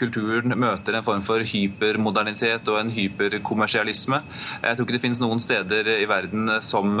kulturen 0.00 0.54
møter 0.58 0.96
en 0.96 1.04
form 1.04 1.24
for 1.26 1.44
hypermodernitet 1.44 2.68
og 2.72 2.78
en 2.80 2.92
hyperkommersialisme. 2.94 4.22
Jeg 4.62 4.78
tror 4.78 4.86
ikke 4.86 4.96
det 4.96 5.02
finnes 5.02 5.20
noen 5.20 5.42
steder 5.42 5.90
i 5.98 6.08
verden 6.08 6.48
som 6.64 6.96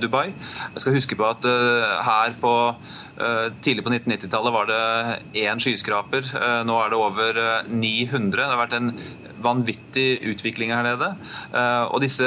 Dubai. 0.00 0.32
Jeg 0.74 0.84
skal 0.84 0.96
huske 0.96 1.16
på 1.18 1.28
at 1.30 1.48
her 2.08 2.36
på 2.42 2.54
Tidlig 3.62 3.84
på 3.84 3.92
1990-tallet 3.92 4.54
var 4.54 4.68
det 4.70 5.42
én 5.44 5.60
skyskraper. 5.62 6.26
Nå 6.66 6.78
er 6.80 6.90
det 6.90 6.98
over 6.98 7.42
900. 7.68 8.32
Det 8.32 8.48
har 8.48 8.58
vært 8.58 8.78
en 8.78 8.88
vanvittig 9.44 10.22
utvikling 10.32 10.72
her 10.74 10.84
nede. 10.86 11.08
Og 11.92 11.98
disse 12.02 12.26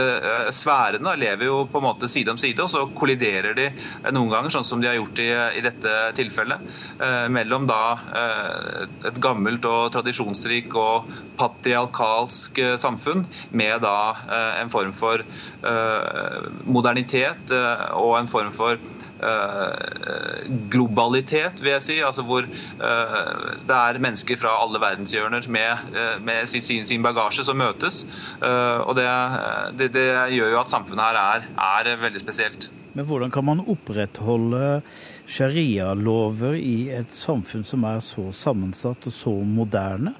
sfærene 0.55 1.15
lever 1.19 1.47
jo 1.47 1.57
på 1.71 1.79
en 1.79 1.87
måte 1.87 2.09
side 2.11 2.33
om 2.33 2.39
side 2.41 2.63
og 2.63 2.71
så 2.71 2.83
kolliderer 2.97 3.55
de 3.57 3.69
noen 4.15 4.31
ganger, 4.31 4.53
sånn 4.53 4.67
som 4.67 4.81
de 4.81 4.89
har 4.89 4.97
gjort 4.97 5.21
i, 5.23 5.29
i 5.59 5.63
dette 5.65 5.93
tilfellet, 6.17 6.65
eh, 6.99 7.25
mellom 7.33 7.67
da 7.69 7.81
eh, 8.21 8.85
et 9.09 9.19
gammelt 9.21 9.65
og 9.69 9.91
tradisjonsrik 9.95 10.75
og 10.79 11.09
patriarkalsk 11.39 12.61
eh, 12.63 12.75
samfunn 12.81 13.25
med 13.55 13.81
da 13.85 13.97
eh, 14.25 14.61
en 14.63 14.73
form 14.73 14.93
for 14.95 15.23
eh, 15.23 16.49
modernitet 16.65 17.53
eh, 17.55 17.87
og 17.97 18.17
en 18.19 18.31
form 18.31 18.53
for 18.55 18.79
globalitet, 20.71 21.61
vil 21.63 21.71
jeg 21.71 21.83
si. 21.83 21.99
altså 22.03 22.25
Hvor 22.27 22.45
det 22.45 23.75
er 23.75 23.99
mennesker 24.03 24.39
fra 24.39 24.55
alle 24.61 24.81
verdenshjørner 24.81 25.47
med, 25.49 25.95
med 26.25 26.49
sin, 26.51 26.83
sin, 26.85 27.03
bagasje 27.03 27.45
som 27.47 27.57
møtes. 27.57 28.03
og 28.41 28.95
det, 28.97 29.07
det, 29.79 29.91
det, 29.95 30.07
gjør 30.35 30.51
jo 30.55 30.59
at 30.61 30.73
samfunnet 30.73 31.05
her 31.05 31.21
er, 31.21 31.47
er 31.91 32.01
veldig 32.01 32.21
spesielt. 32.21 32.69
Men 32.95 33.05
hvordan 33.05 33.31
kan 33.31 33.43
man 33.43 33.63
opprettholde 33.67 34.81
sharialover 35.27 36.55
i 36.55 36.91
et 36.95 37.11
samfunn 37.11 37.65
som 37.67 37.83
er 37.89 37.99
så 38.03 38.29
sammensatt 38.35 39.09
og 39.09 39.15
så 39.15 39.33
moderne? 39.43 40.15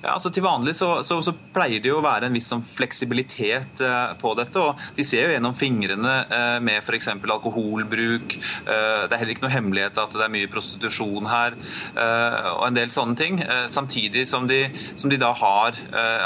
Ja, 0.00 0.14
altså 0.14 0.30
Til 0.32 0.44
vanlig 0.44 0.74
så, 0.78 1.02
så, 1.04 1.18
så, 1.24 1.32
pleier 1.52 1.80
det 1.82 1.88
jo 1.90 1.98
å 1.98 2.02
være 2.04 2.26
en 2.28 2.34
viss 2.36 2.48
sånn 2.48 2.62
fleksibilitet 2.64 3.80
eh, 3.84 4.12
på 4.20 4.34
dette. 4.38 4.58
og 4.62 4.78
De 4.96 5.04
ser 5.04 5.22
jo 5.26 5.32
gjennom 5.34 5.54
fingrene 5.58 6.26
eh, 6.30 6.58
med 6.64 6.78
f.eks. 6.80 7.08
alkoholbruk. 7.18 8.36
Eh, 8.38 9.02
det 9.10 9.12
er 9.12 9.18
heller 9.20 9.34
ikke 9.34 9.44
noe 9.44 9.56
hemmelighet 9.56 9.98
at 10.00 10.12
det 10.14 10.24
er 10.24 10.32
mye 10.32 10.52
prostitusjon 10.52 11.26
her 11.28 11.50
eh, 11.90 12.48
og 12.54 12.66
en 12.68 12.78
del 12.78 12.90
sånne 12.94 13.16
ting. 13.18 13.34
Samtidig 13.70 14.28
som 14.30 14.46
de, 14.48 14.70
som 14.94 15.10
de, 15.10 15.16
da 15.20 15.32
har, 15.36 15.72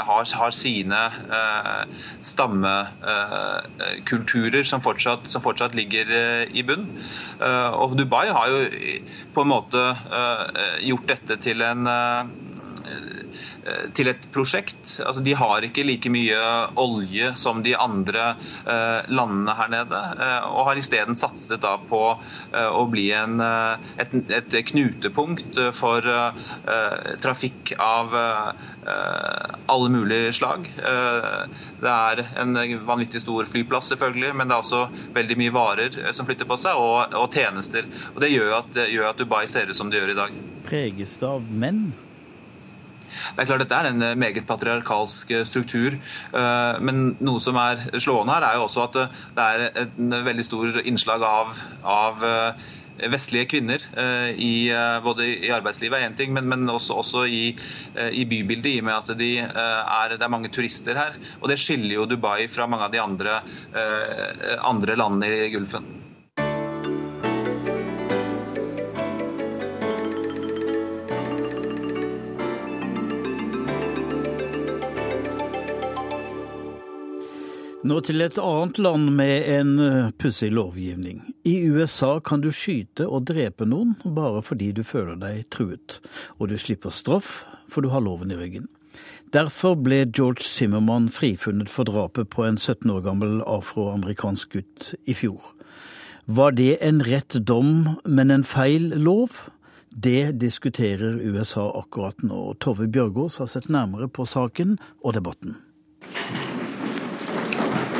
har, 0.07 0.25
har 0.39 0.51
sine 0.55 1.11
stammekulturer 2.23 4.63
som, 4.67 4.81
som 4.81 5.41
fortsatt 5.43 5.75
ligger 5.77 6.05
i 6.47 6.63
bunn. 6.65 6.87
og 7.75 7.97
Dubai 7.97 8.27
har 8.29 8.47
jo 8.51 8.57
på 9.35 9.41
en 9.43 9.51
måte 9.51 9.95
gjort 10.85 11.07
dette 11.11 11.35
til 11.43 11.61
en 11.65 11.81
til 13.95 14.09
et 14.11 14.27
prosjekt. 14.33 14.97
Altså, 15.05 15.21
de 15.25 15.33
har 15.37 15.65
ikke 15.65 15.85
like 15.85 16.11
mye 16.13 16.39
olje 16.79 17.31
som 17.39 17.61
de 17.65 17.75
andre 17.77 18.35
eh, 18.65 19.07
landene 19.11 19.55
her 19.57 19.71
nede, 19.73 20.01
eh, 20.21 20.47
og 20.49 20.69
har 20.69 20.79
isteden 20.79 21.17
satset 21.17 21.63
da 21.63 21.75
på 21.89 22.03
å 22.55 22.83
bli 22.89 23.07
en, 23.15 23.39
et, 23.41 24.13
et, 24.33 24.53
knutepunkt 24.69 25.57
for 25.75 26.05
trafikk 27.21 27.73
av 27.81 28.13
alle 28.15 29.89
mulige 29.91 30.31
slag. 30.37 30.67
Det 30.75 31.91
er 31.91 32.21
en 32.41 32.55
vanvittig 32.87 33.21
stor 33.23 33.49
flyplass, 33.49 33.91
selvfølgelig, 33.93 34.31
men 34.37 34.49
det 34.49 34.57
er 34.57 34.63
også 34.63 35.11
veldig 35.15 35.39
mye 35.41 35.55
varer 35.55 35.99
som 36.15 36.27
flytter 36.27 36.49
på 36.49 36.59
seg, 36.61 36.79
og, 36.79 37.15
og 37.17 37.35
tjenester. 37.35 37.89
Og 38.13 38.21
Det 38.23 38.31
gjør 38.31 38.57
at, 38.61 38.81
gjør 38.91 39.11
at 39.11 39.21
Dubai 39.21 39.45
ser 39.51 39.69
ut 39.69 39.77
som 39.77 39.91
det 39.91 40.01
gjør 40.01 40.15
i 40.15 40.19
dag. 40.21 40.41
Preges 40.65 41.19
det 41.21 41.29
av 41.29 41.53
menn? 41.63 41.87
Det 43.33 43.43
er 43.43 43.49
klart 43.49 43.63
Dette 43.65 43.81
er 43.81 43.89
en 43.89 44.05
eh, 44.05 44.15
meget 44.19 44.47
patriarkalsk 44.47 45.33
eh, 45.33 45.43
struktur. 45.47 45.97
Eh, 45.97 46.79
men 46.85 47.05
noe 47.23 47.41
som 47.43 47.57
er 47.61 47.87
slående 47.97 48.35
her, 48.35 48.47
er 48.47 48.59
jo 48.59 48.65
også 48.67 48.85
at 48.85 48.97
det 49.35 49.45
er 49.45 49.85
en 49.85 50.17
veldig 50.25 50.45
stor 50.45 50.81
innslag 50.85 51.23
av, 51.25 51.61
av 51.81 52.25
vestlige 53.11 53.49
kvinner 53.51 53.81
i, 54.39 54.69
både 55.03 55.25
i 55.27 55.49
arbeidslivet 55.51 55.97
er 55.97 56.05
én 56.07 56.15
ting, 56.15 56.31
men, 56.31 56.47
men 56.47 56.63
også, 56.71 56.95
også 57.01 57.25
i, 57.27 57.49
i, 58.07 58.23
bybildet, 58.23 58.69
i 58.71 58.79
og 58.79 58.87
med 58.87 58.95
at 58.95 59.11
de 59.19 59.29
er, 59.43 60.15
det 60.15 60.23
er 60.23 60.31
mange 60.31 60.51
turister 60.55 60.95
her. 60.95 61.19
Og 61.41 61.51
det 61.51 61.59
skiller 61.59 61.97
jo 61.97 62.07
Dubai 62.07 62.47
fra 62.47 62.69
mange 62.71 62.87
av 62.87 62.95
de 62.95 63.03
andre, 63.03 63.41
andre 64.63 64.95
landene 64.95 65.43
i 65.43 65.51
Gulfen. 65.57 66.04
Nå 77.85 77.99
til 78.01 78.23
et 78.25 78.37
annet 78.41 78.79
land 78.81 79.11
med 79.13 79.43
en 79.45 79.73
eh, 79.77 80.07
pussig 80.17 80.47
lovgivning. 80.49 81.19
I 81.45 81.67
USA 81.69 82.15
kan 82.17 82.41
du 82.41 82.47
skyte 82.49 83.05
og 83.05 83.27
drepe 83.29 83.67
noen 83.69 83.91
bare 84.15 84.41
fordi 84.41 84.71
du 84.73 84.81
føler 84.81 85.19
deg 85.21 85.43
truet, 85.53 85.99
og 86.39 86.49
du 86.49 86.55
slipper 86.57 86.89
straff 86.89 87.43
for 87.69 87.85
du 87.85 87.91
har 87.93 88.01
loven 88.01 88.33
i 88.33 88.39
ryggen. 88.39 88.65
Derfor 89.35 89.75
ble 89.77 89.99
George 90.07 90.41
Zimmermann 90.41 91.11
frifunnet 91.13 91.69
for 91.69 91.85
drapet 91.85 92.31
på 92.33 92.47
en 92.47 92.57
17 92.57 92.89
år 92.89 93.03
gammel 93.05 93.37
afroamerikansk 93.45 94.57
gutt 94.57 94.89
i 95.05 95.13
fjor. 95.13 95.53
Var 96.25 96.57
det 96.57 96.71
en 96.81 97.03
rett 97.05 97.37
dom, 97.37 97.99
men 98.01 98.33
en 98.33 98.47
feil 98.47 98.95
lov? 98.97 99.43
Det 99.93 100.39
diskuterer 100.41 101.21
USA 101.21 101.67
akkurat 101.83 102.25
nå. 102.25 102.55
Tove 102.57 102.89
Bjørgaas 102.89 103.37
har 103.43 103.53
sett 103.53 103.69
nærmere 103.69 104.09
på 104.09 104.25
saken 104.25 104.79
og 105.03 105.19
debatten. 105.19 105.59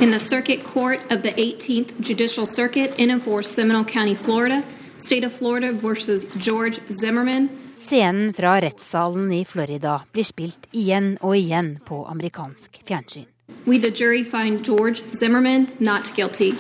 In 0.01 0.11
the 0.11 0.19
Circuit 0.19 0.63
Court 0.63 0.99
of 1.09 1.21
the 1.21 1.31
18th 1.31 1.99
Judicial 1.99 2.45
Circuit 2.45 2.93
in 2.97 3.11
and 3.11 3.23
for 3.23 3.43
Seminole 3.43 3.85
County, 3.85 4.15
Florida, 4.15 4.63
State 4.97 5.23
of 5.23 5.33
Florida 5.33 5.71
versus 5.71 6.25
George 6.37 6.79
Zimmerman. 7.01 7.49
Scenen 7.75 8.33
fra 8.33 8.59
rettssalen 8.61 9.31
i 9.33 9.45
Florida 9.45 10.01
blir 10.11 10.23
spilt 10.23 10.67
igjen 10.71 11.17
og 11.21 11.35
igjen 11.37 11.75
på 11.85 12.05
amerikansk 12.07 12.81
fjernsyn. 12.87 13.25
We 13.65 13.79
the 13.79 13.91
jury 13.91 14.23
find 14.23 14.65
George 14.65 15.01
Zimmerman 15.15 15.67
not 15.79 16.11
guilty. 16.15 16.51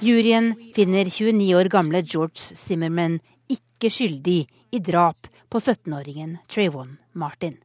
Juryen 0.00 0.54
finner 0.74 1.04
29 1.10 1.54
år 1.54 1.68
gamle 1.68 2.02
George 2.02 2.54
Zimmerman 2.54 3.20
ikke 3.48 3.90
skyldig 3.90 4.46
i 4.70 4.78
drap 4.78 5.26
på 5.50 5.58
17-åringen 5.58 6.38
Trayvon 6.48 6.98
Martin. 7.12 7.58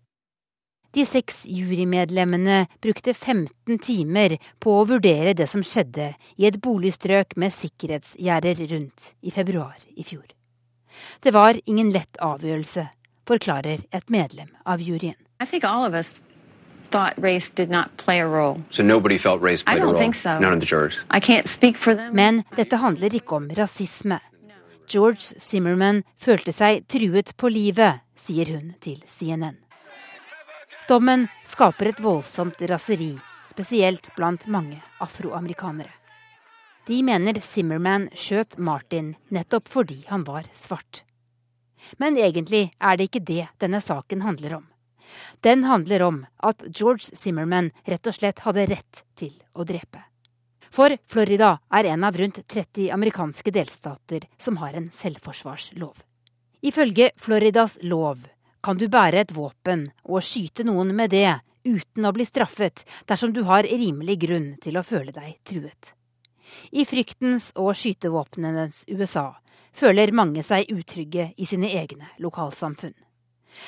De 0.94 1.06
seks 1.10 1.42
jurymedlemmene 1.50 2.68
brukte 2.82 3.14
15 3.14 3.80
timer 3.82 4.36
på 4.62 4.76
å 4.78 4.84
vurdere 4.86 5.34
det 5.34 5.48
som 5.50 5.64
skjedde 5.66 6.12
i 6.38 6.46
et 6.46 6.60
boligstrøk 6.62 7.34
med 7.42 7.54
sikkerhetsgjerder 7.56 8.62
rundt 8.70 9.14
i 9.26 9.34
februar 9.34 9.80
i 9.96 10.06
fjor. 10.06 10.28
Det 11.26 11.34
var 11.34 11.58
ingen 11.66 11.90
lett 11.96 12.20
avgjørelse, 12.22 12.86
forklarer 13.26 13.82
et 13.90 14.14
medlem 14.14 14.54
av 14.66 14.86
juryen. 14.86 15.18
thought 16.94 17.18
race 17.18 17.50
did 17.50 17.70
not 17.72 17.98
play 17.98 18.20
a 18.20 18.28
role. 18.28 18.62
So 18.70 18.84
nobody 18.84 19.18
felt 19.18 19.42
race 19.42 19.64
played 19.64 19.82
a 19.82 19.86
role? 19.86 20.14
so. 20.14 20.38
None 20.40 20.54
of 20.54 20.60
the 20.60 20.66
jurors? 20.66 21.00
I 21.10 21.20
can't 21.20 21.48
speak 21.48 21.76
for 21.76 21.96
them. 21.96 22.16
Men 22.16 22.44
dette 22.56 22.78
handler 22.78 23.10
ikke 23.10 23.36
om 23.36 23.50
rasisme. 23.58 24.20
George 24.88 25.40
Zimmerman 25.40 26.04
følte 26.22 26.52
seg 26.54 26.86
truet 26.88 27.34
på 27.38 27.50
livet, 27.50 28.04
sier 28.16 28.46
hun 28.54 28.76
til 28.84 29.02
CNN. 29.08 29.58
Dommen 30.88 31.28
skaper 31.46 31.93
et 31.93 32.00
voldsomt 32.04 32.60
raseri, 32.67 33.13
spesielt 33.48 34.10
blant 34.17 34.48
mange 34.52 34.82
afroamerikanere. 35.00 35.93
De 36.88 36.98
mener 37.08 37.39
Zimmerman 37.39 38.10
skjøt 38.19 38.58
Martin 38.60 39.13
nettopp 39.32 39.69
fordi 39.72 40.02
han 40.10 40.26
var 40.28 40.50
svart. 40.52 41.06
Men 42.04 42.19
egentlig 42.19 42.74
er 42.84 43.00
det 43.00 43.08
ikke 43.08 43.24
det 43.24 43.46
denne 43.63 43.80
saken 43.80 44.26
handler 44.28 44.58
om. 44.60 44.65
Den 45.39 45.63
handler 45.63 46.04
om 46.04 46.19
at 46.43 46.67
George 46.67 47.15
Zimmerman 47.15 47.72
rett 47.88 48.12
og 48.12 48.19
slett 48.19 48.43
hadde 48.43 48.67
rett 48.67 49.04
til 49.15 49.32
å 49.56 49.63
drepe. 49.63 50.04
For 50.67 50.98
Florida 51.08 51.62
er 51.72 51.93
en 51.96 52.04
av 52.04 52.19
rundt 52.19 52.43
30 52.43 52.91
amerikanske 52.91 53.56
delstater 53.56 54.28
som 54.36 54.60
har 54.60 54.76
en 54.76 54.91
selvforsvarslov. 54.91 55.96
Ifølge 56.60 57.12
Floridas 57.15 57.78
lov 57.84 58.28
kan 58.63 58.80
du 58.80 58.88
bære 58.88 59.26
et 59.26 59.36
våpen 59.36 59.89
og 60.08 60.23
skyte 60.23 60.63
noen 60.63 60.93
med 60.95 61.12
det 61.12 61.28
uten 61.67 62.08
å 62.08 62.13
bli 62.15 62.26
straffet 62.28 62.84
dersom 63.10 63.34
du 63.36 63.43
har 63.49 63.67
rimelig 63.67 64.17
grunn 64.23 64.49
til 64.63 64.80
å 64.80 64.86
føle 64.88 65.12
deg 65.15 65.38
truet. 65.47 65.93
I 66.71 66.86
fryktens 66.88 67.52
og 67.60 67.73
skytevåpnenes 67.78 68.84
USA 68.91 69.32
føler 69.73 70.13
mange 70.15 70.43
seg 70.45 70.71
utrygge 70.71 71.32
i 71.38 71.47
sine 71.49 71.71
egne 71.76 72.12
lokalsamfunn. 72.23 72.95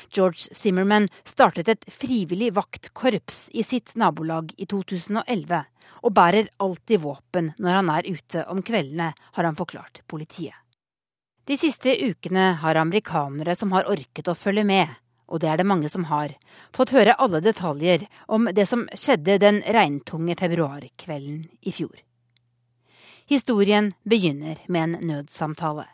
George 0.09 0.49
Zimmerman 0.55 1.07
startet 1.23 1.69
et 1.69 1.85
frivillig 1.93 2.51
vaktkorps 2.55 3.49
i 3.53 3.63
sitt 3.63 3.93
nabolag 3.99 4.53
i 4.57 4.65
2011, 4.65 5.61
og 6.05 6.13
bærer 6.13 6.49
alltid 6.57 7.03
våpen 7.05 7.51
når 7.61 7.81
han 7.81 7.91
er 7.93 8.09
ute 8.09 8.45
om 8.49 8.63
kveldene, 8.65 9.11
har 9.13 9.43
han 9.45 9.57
forklart 9.57 10.01
politiet. 10.09 10.64
De 11.45 11.57
siste 11.57 11.91
ukene 12.09 12.57
har 12.61 12.75
amerikanere 12.75 13.53
som 13.55 13.69
har 13.75 13.85
orket 13.85 14.25
å 14.31 14.33
følge 14.33 14.63
med, 14.65 14.89
og 15.29 15.43
det 15.43 15.49
er 15.51 15.59
det 15.61 15.67
mange 15.69 15.89
som 15.93 16.07
har, 16.09 16.31
fått 16.73 16.93
høre 16.95 17.13
alle 17.21 17.37
detaljer 17.45 18.07
om 18.25 18.47
det 18.49 18.65
som 18.65 18.87
skjedde 18.97 19.35
den 19.43 19.59
regntunge 19.75 20.33
februarkvelden 20.39 21.43
i 21.61 21.73
fjor. 21.75 21.93
Historien 23.29 23.91
begynner 24.09 24.57
med 24.65 24.81
en 24.87 25.11
nødsamtale. 25.11 25.85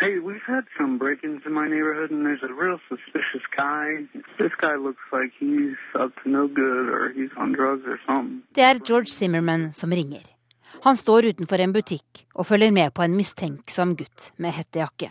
Hey, 0.00 0.18
we've 0.18 0.46
had 0.46 0.64
some 0.78 0.98
break-ins 0.98 1.42
in 1.46 1.52
my 1.52 1.66
neighborhood, 1.66 2.10
and 2.10 2.26
there's 2.26 2.42
a 2.42 2.54
real 2.54 2.78
suspicious 2.88 3.46
guy. 3.56 4.06
This 4.38 4.54
guy 4.60 4.74
looks 4.76 5.02
like 5.12 5.30
he's 5.38 5.78
up 5.94 6.12
to 6.22 6.30
no 6.30 6.46
good, 6.46 6.86
or 6.88 7.12
he's 7.14 7.34
on 7.36 7.52
drugs 7.52 7.86
or 7.86 7.98
something. 8.06 8.42
Det 8.54 8.62
er 8.62 8.78
George 8.78 9.10
Zimmerman 9.10 9.72
som 9.72 9.90
ringer. 9.90 10.37
Han 10.84 10.96
står 10.96 11.32
utenfor 11.32 11.62
en 11.62 11.72
butikk 11.72 12.24
og 12.34 12.46
følger 12.46 12.72
med 12.74 12.94
på 12.94 13.02
en 13.02 13.16
mistenksom 13.16 13.94
gutt 13.98 14.30
med 14.36 14.54
hettejakke. 14.56 15.10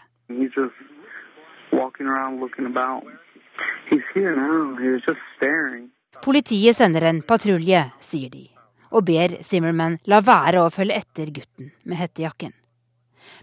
Politiet 6.23 6.75
sender 6.75 7.07
en 7.09 7.21
patrulje, 7.21 7.83
sier 8.01 8.29
de, 8.31 8.45
og 8.91 9.05
ber 9.09 9.37
Zimmerman 9.43 9.99
la 10.07 10.21
være 10.25 10.63
å 10.63 10.71
følge 10.73 10.97
etter 11.01 11.33
gutten 11.35 11.71
med 11.83 12.01
hettejakken. 12.01 12.55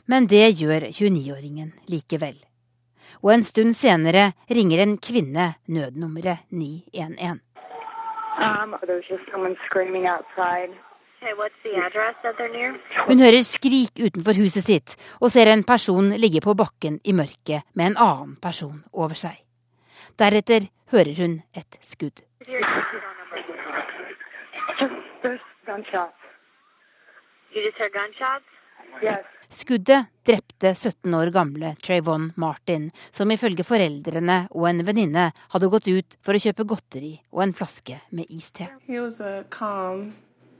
Men 0.08 0.26
det 0.30 0.48
gjør 0.60 0.88
29-åringen 0.90 1.72
likevel. 1.92 2.36
Og 3.22 3.32
en 3.34 3.44
stund 3.46 3.76
senere 3.76 4.32
ringer 4.48 4.82
en 4.84 4.96
kvinne 4.98 5.54
nødnummeret 5.68 6.38
911. 6.50 7.40
Um, 8.34 8.74
hun 13.08 13.22
hører 13.24 13.42
skrik 13.46 14.00
utenfor 14.00 14.38
huset 14.38 14.66
sitt 14.66 14.94
og 15.20 15.32
ser 15.32 15.50
en 15.52 15.64
person 15.66 16.12
ligge 16.20 16.42
på 16.44 16.54
bakken 16.58 17.00
i 17.04 17.14
mørket 17.16 17.64
med 17.72 17.92
en 17.92 17.98
annen 18.06 18.36
person 18.42 18.82
over 18.92 19.16
seg. 19.18 19.40
Deretter 20.20 20.68
hører 20.92 21.14
hun 21.18 21.38
et 21.56 21.78
skudd. 21.82 22.22
Skuddet 29.54 30.10
drepte 30.26 30.74
17 30.74 31.14
år 31.14 31.30
gamle 31.34 31.74
Trayvon 31.82 32.30
Martin, 32.40 32.90
som 33.12 33.30
ifølge 33.30 33.66
foreldrene 33.66 34.44
og 34.50 34.68
en 34.70 34.84
venninne 34.86 35.30
hadde 35.54 35.72
gått 35.72 35.88
ut 35.90 36.18
for 36.24 36.34
å 36.34 36.42
kjøpe 36.46 36.68
godteri 36.74 37.14
og 37.32 37.46
en 37.46 37.56
flaske 37.56 38.00
med 38.10 38.30
iste 38.30 38.68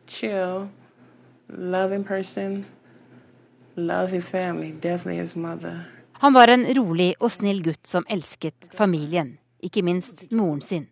chill, 0.06 0.68
loving 1.48 2.04
person. 2.04 2.64
loves 3.76 4.12
his 4.12 4.30
family, 4.30 4.72
definitely 4.72 5.22
his 5.22 5.36
mother. 5.36 5.84
Han 6.12 6.34
var 6.34 6.48
en 6.48 6.66
rolig 6.74 7.14
og 7.20 7.32
snill 7.32 7.62
gutt 7.62 7.86
som 7.86 8.06
elsket 8.08 8.68
familien, 8.74 9.36
ikke 9.62 9.82
minst 9.82 10.24
moren 10.30 10.62
sin. 10.62 10.86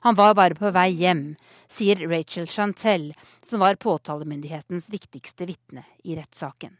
Han 0.00 0.16
var 0.16 0.34
bare 0.34 0.56
på 0.56 0.70
vei 0.74 0.88
hjem, 0.96 1.36
sier 1.68 2.00
Rachel 2.08 2.48
Chantel, 2.48 3.12
som 3.42 3.60
var 3.60 3.76
påtalemyndighetens 3.76 4.88
viktigste 4.90 5.46
vitne 5.46 5.84
i 6.04 6.16
rettssaken. 6.16 6.76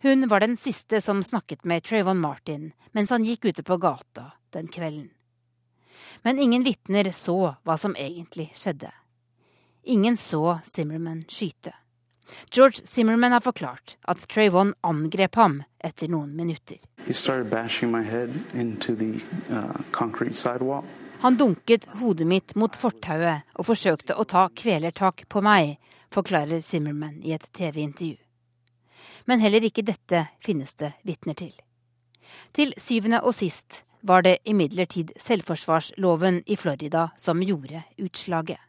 Hun 0.00 0.28
var 0.28 0.40
den 0.40 0.56
siste 0.56 1.00
som 1.00 1.22
snakket 1.22 1.64
med 1.64 1.82
Trayvon 1.84 2.20
Martin 2.22 2.72
mens 2.92 3.10
han 3.10 3.26
gikk 3.26 3.50
ute 3.50 3.64
på 3.66 3.76
gata 3.82 4.32
den 4.54 4.68
kvelden. 4.70 5.10
Men 6.22 6.38
ingen 6.38 6.62
vitner 6.64 7.10
så 7.12 7.56
hva 7.66 7.76
som 7.78 7.96
egentlig 7.98 8.52
skjedde. 8.54 8.92
Ingen 9.82 10.16
så 10.16 10.60
Zimmerman 10.64 11.24
skyte. 11.28 11.74
George 12.50 12.86
Zimmerman 12.86 13.32
har 13.32 13.40
forklart 13.40 13.96
at 14.08 14.28
Trayvon 14.28 14.74
angrep 14.80 15.34
ham 15.34 15.62
etter 15.84 16.08
noen 16.08 16.36
minutter. 16.36 16.76
Uh, 19.48 20.82
Han 21.20 21.36
dunket 21.36 21.86
hodet 22.00 22.26
mitt 22.26 22.54
mot 22.54 22.76
fortauet 22.76 23.40
og 23.56 23.66
forsøkte 23.70 24.14
å 24.14 24.24
ta 24.28 24.48
kvelertak 24.54 25.24
på 25.28 25.42
meg, 25.44 25.78
forklarer 26.12 26.60
Zimmerman 26.60 27.22
i 27.24 27.32
et 27.32 27.48
TV-intervju. 27.52 28.16
Men 29.24 29.40
heller 29.40 29.64
ikke 29.64 29.84
dette 29.84 30.26
finnes 30.44 30.74
det 30.80 30.92
vitner 31.04 31.34
til. 31.36 31.52
Til 32.52 32.74
syvende 32.80 33.22
og 33.24 33.34
sist 33.36 33.82
var 34.02 34.22
det 34.22 34.38
imidlertid 34.44 35.12
selvforsvarsloven 35.20 36.42
i 36.46 36.56
Florida 36.56 37.10
som 37.18 37.42
gjorde 37.42 37.82
utslaget. 37.98 38.67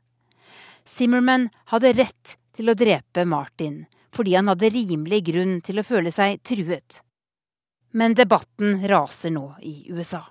Zimmerman 0.88 1.50
hadde 1.72 1.94
rett 1.98 2.38
til 2.56 2.70
å 2.70 2.78
drepe 2.78 3.26
Martin 3.26 3.86
fordi 4.15 4.36
han 4.36 4.50
hadde 4.52 4.72
rimelig 4.74 5.22
grunn 5.30 5.60
til 5.65 5.80
å 5.80 5.86
føle 5.86 6.12
seg 6.12 6.42
truet. 6.46 7.02
Men 7.92 8.13
debatten 8.18 8.84
raser 8.89 9.34
nå 9.34 9.46
i 9.65 9.89
USA. 9.94 10.22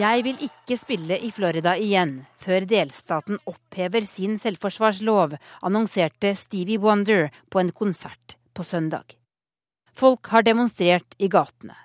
Jeg 0.00 0.22
vil 0.22 0.42
ikke 0.46 0.78
spille 0.78 1.18
i 1.18 1.30
Florida 1.34 1.76
igjen 1.78 2.16
før 2.38 2.66
delstaten 2.70 3.40
opphever 3.50 4.06
sin 4.06 4.38
selvforsvarslov, 4.42 5.38
annonserte 5.66 6.34
Stevie 6.38 6.82
Wonder 6.82 7.30
på 7.50 7.62
en 7.62 7.74
konsert 7.74 8.38
på 8.54 8.66
søndag. 8.66 9.19
Folk 9.94 10.26
har 10.32 10.46
demonstrert 10.46 11.14
i 11.18 11.28
gatene. 11.28 11.76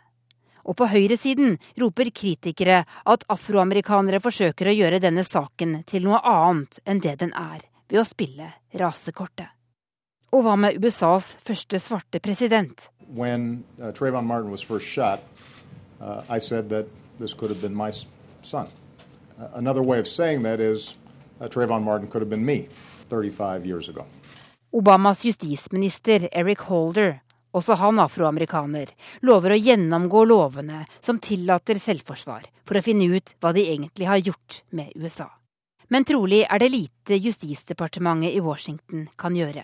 Og 0.65 0.77
på 0.79 0.87
høyresiden 0.89 1.59
roper 1.81 2.09
kritikere 2.09 2.83
at 2.85 3.25
afroamerikanere 3.29 4.21
forsøker 4.23 4.71
å 4.71 4.75
gjøre 4.75 5.01
denne 5.03 5.25
saken 5.25 5.83
til 5.89 6.07
noe 6.07 6.21
annet 6.25 6.79
enn 6.85 7.03
det 7.03 7.19
den 7.21 7.35
er, 7.37 7.61
ved 7.89 8.01
å 8.01 8.07
spille 8.07 8.49
rasekortet. 8.73 9.51
Og 10.33 10.43
hva 10.43 10.55
med 10.59 10.81
USAs 10.81 11.35
første 11.45 11.79
svarte 11.79 12.19
president? 12.19 12.89
When 13.07 13.63
uh, 13.79 13.91
Trayvon 13.93 14.25
Martin 14.25 14.49
was 14.51 14.61
first 14.65 14.87
shot, 14.89 15.21
uh, 16.01 16.23
I 16.27 16.39
said 16.39 16.69
that 16.69 16.89
this 17.19 17.33
could 17.33 17.51
have 17.51 17.61
been 17.61 17.75
my 17.75 17.91
son. 18.41 18.67
Uh, 19.37 19.47
another 19.53 19.83
way 19.83 19.99
of 19.99 20.07
saying 20.07 20.43
that 20.43 20.59
is 20.59 20.95
uh, 21.39 21.47
Trayvon 21.47 21.83
Martin 21.83 22.07
could 22.07 22.21
have 22.21 22.29
been 22.29 22.45
me 22.45 22.67
35 23.09 23.65
years 23.65 23.87
ago. 23.87 24.05
Obamas 24.73 25.23
justisminister 25.23 26.27
Eric 26.31 26.59
Holder 26.59 27.21
også 27.55 27.77
han 27.79 28.01
afroamerikaner, 28.03 28.91
lover 29.23 29.55
å 29.55 29.59
gjennomgå 29.59 30.25
lovene 30.27 30.83
som 30.99 31.19
tillater 31.23 31.79
selvforsvar, 31.79 32.49
for 32.67 32.77
å 32.77 32.83
finne 32.83 33.07
ut 33.15 33.35
hva 33.39 33.53
de 33.55 33.63
egentlig 33.71 34.09
har 34.09 34.23
gjort 34.23 34.61
med 34.75 34.91
USA. 34.95 35.29
Men 35.87 36.05
trolig 36.05 36.43
er 36.49 36.59
det 36.59 36.71
lite 36.73 37.19
Justisdepartementet 37.21 38.33
i 38.33 38.41
Washington 38.43 39.05
kan 39.15 39.35
gjøre. 39.37 39.63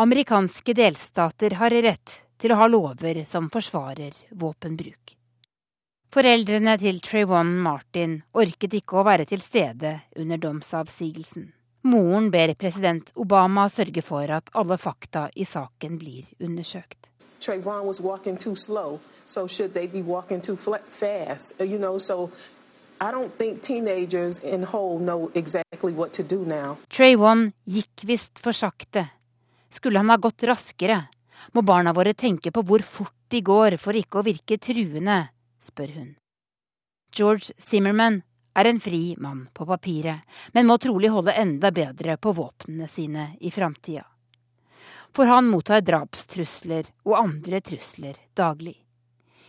Amerikanske 0.00 0.74
delstater 0.76 1.56
har 1.60 1.70
rett 1.70 2.20
til 2.36 2.52
å 2.52 2.58
ha 2.60 2.66
lover 2.68 3.22
som 3.28 3.48
forsvarer 3.52 4.16
våpenbruk. 4.36 5.14
Foreldrene 6.12 6.76
til 6.80 7.00
Trayvon 7.04 7.56
Martin 7.64 8.18
orket 8.36 8.76
ikke 8.78 9.00
å 9.00 9.06
være 9.06 9.26
til 9.28 9.42
stede 9.42 9.98
under 10.16 10.40
domsavsigelsen. 10.40 11.50
Moren 11.86 12.30
ber 12.30 12.54
president 12.58 13.12
Obama 13.14 13.68
sørge 13.70 14.02
for 14.02 14.30
at 14.34 14.50
alle 14.58 14.74
fakta 14.78 15.28
i 15.34 15.44
saken 15.44 15.98
blir 16.00 16.24
undersøkt. 16.42 17.06
Trayvon 17.40 17.86
was 17.86 18.00
walking 18.00 18.36
too 18.36 18.56
slow, 18.56 18.98
so 19.24 19.46
should 19.46 19.72
they 19.74 19.86
be 19.86 20.02
walking 20.02 20.40
too 20.40 20.56
fast? 20.56 21.60
Uh, 21.60 21.64
you 21.64 21.78
know, 21.78 21.98
so 21.98 22.30
I 23.00 23.12
don't 23.12 23.38
think 23.38 23.62
teenagers 23.62 24.38
in 24.38 24.64
whole 24.64 24.98
know 24.98 25.30
exactly 25.34 25.92
what 25.92 26.12
to 26.12 26.22
do 26.22 26.44
now. 26.44 26.76
Trayvon 26.90 27.52
gikk 27.64 28.02
visst 28.02 28.38
for 28.38 28.52
sakte. 28.52 29.06
Skulle 29.70 29.98
han 29.98 30.10
ha 30.10 30.16
gått 30.16 30.42
raskere? 30.42 31.04
Må 31.52 31.62
barna 31.62 31.92
våre 31.92 32.14
tenke 32.14 32.50
på 32.50 32.62
hvor 32.66 32.82
fort 32.82 33.14
de 33.28 33.40
går 33.40 33.76
for 33.78 33.94
ikke 33.94 34.18
å 34.18 34.26
virke 34.26 34.58
truende, 34.58 35.28
spør 35.62 35.92
hun. 36.00 36.14
George 37.14 37.54
Zimmerman 37.62 38.22
er 38.56 38.68
en 38.70 38.80
fri 38.80 39.14
mann 39.20 39.46
på 39.52 39.66
papiret, 39.68 40.24
men 40.52 40.66
må 40.66 40.78
trolig 40.80 41.10
holde 41.12 41.34
enda 41.36 41.70
bedre 41.74 42.16
på 42.16 42.32
våpnene 42.36 42.88
sine 42.88 43.28
i 43.40 43.50
framtida. 43.50 44.06
For 45.16 45.28
han 45.28 45.48
mottar 45.48 45.84
drapstrusler 45.84 46.88
og 47.04 47.16
andre 47.20 47.60
trusler 47.64 48.18
daglig. 48.36 48.76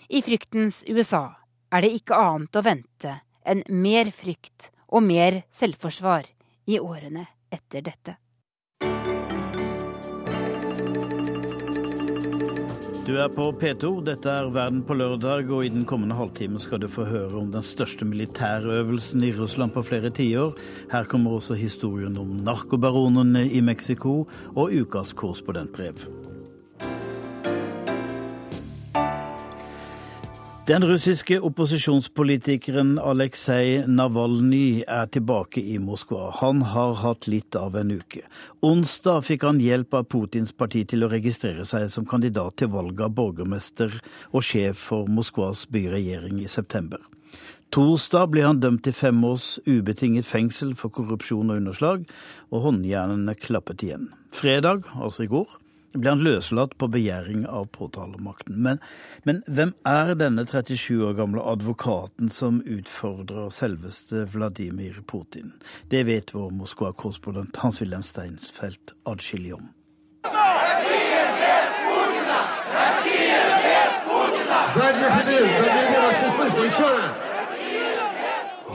I 0.07 0.21
fryktens 0.23 0.83
USA 0.87 1.25
er 1.71 1.83
det 1.83 1.95
ikke 1.97 2.19
annet 2.19 2.55
å 2.55 2.63
vente 2.63 3.17
enn 3.47 3.63
mer 3.71 4.11
frykt 4.15 4.69
og 4.87 5.03
mer 5.03 5.41
selvforsvar 5.55 6.29
i 6.67 6.79
årene 6.79 7.25
etter 7.51 7.83
dette. 7.83 8.15
Du 13.07 13.13
er 13.15 13.29
på 13.31 13.45
P2, 13.55 14.01
dette 14.03 14.27
er 14.27 14.49
Verden 14.51 14.81
på 14.83 14.97
lørdag, 14.99 15.47
og 15.55 15.63
i 15.63 15.69
den 15.71 15.85
kommende 15.87 16.17
halvtime 16.17 16.59
skal 16.59 16.81
du 16.83 16.89
få 16.91 17.05
høre 17.07 17.39
om 17.39 17.53
den 17.53 17.63
største 17.63 18.03
militærøvelsen 18.03 19.23
i 19.23 19.31
Russland 19.37 19.71
på 19.71 19.85
flere 19.87 20.11
tiår. 20.11 20.51
Her 20.91 21.07
kommer 21.07 21.37
også 21.37 21.55
historien 21.55 22.19
om 22.19 22.35
narkobaronene 22.43 23.45
i 23.47 23.63
Mexico 23.63 24.25
og 24.57 24.75
ukas 24.75 25.15
korrespondentbrev. 25.15 26.03
Den 30.67 30.83
russiske 30.83 31.37
opposisjonspolitikeren 31.47 32.97
Aleksej 32.99 33.85
Navalnyj 33.87 34.81
er 34.91 35.05
tilbake 35.15 35.61
i 35.63 35.77
Moskva. 35.79 36.25
Han 36.41 36.59
har 36.73 36.97
hatt 37.05 37.29
litt 37.31 37.55
av 37.55 37.77
en 37.79 37.93
uke. 37.95 38.25
Onsdag 38.67 39.21
fikk 39.23 39.45
han 39.47 39.61
hjelp 39.63 39.95
av 39.95 40.09
Putins 40.11 40.51
parti 40.51 40.81
til 40.91 41.05
å 41.05 41.09
registrere 41.13 41.63
seg 41.69 41.85
som 41.93 42.03
kandidat 42.03 42.57
til 42.59 42.73
valget 42.73 43.05
av 43.05 43.13
borgermester 43.15 43.95
og 44.33 44.43
sjef 44.43 44.81
for 44.89 45.07
Moskvas 45.07 45.63
byregjering 45.71 46.41
i 46.43 46.49
september. 46.51 46.99
Torsdag 47.71 48.27
ble 48.33 48.43
han 48.43 48.59
dømt 48.59 48.83
til 48.83 48.97
fem 48.97 49.23
års 49.23 49.53
ubetinget 49.63 50.27
fengsel 50.27 50.75
for 50.75 50.91
korrupsjon 50.91 51.47
og 51.47 51.61
underslag, 51.61 52.03
og 52.51 52.67
håndjernene 52.67 53.39
klappet 53.39 53.87
igjen. 53.87 54.11
Fredag, 54.35 54.83
altså 54.99 55.23
i 55.23 55.31
går, 55.31 55.47
ble 55.93 56.09
han 56.09 56.23
løslatt 56.25 56.75
på 56.79 56.89
begjæring 56.91 57.45
av 57.47 57.69
påtalemakten. 57.75 58.59
Men, 58.63 58.81
men, 59.23 59.41
hvem 59.47 59.73
er 59.87 60.13
denne 60.19 60.45
37 60.47 60.99
år 61.07 61.15
gamle 61.17 61.43
advokaten 61.43 62.31
som 62.33 62.59
utfordrer 62.65 63.49
selveste 63.53 64.25
Vladimir 64.33 65.01
Putin? 65.07 65.55
Det 65.91 66.05
vet 66.09 66.33
vår 66.35 66.51
Moskva-korrespondent 66.59 67.61
Hans-Wilhelm 67.63 68.05
Steinsfeld 68.05 68.95
adskillig 69.07 69.55
om. 69.57 69.71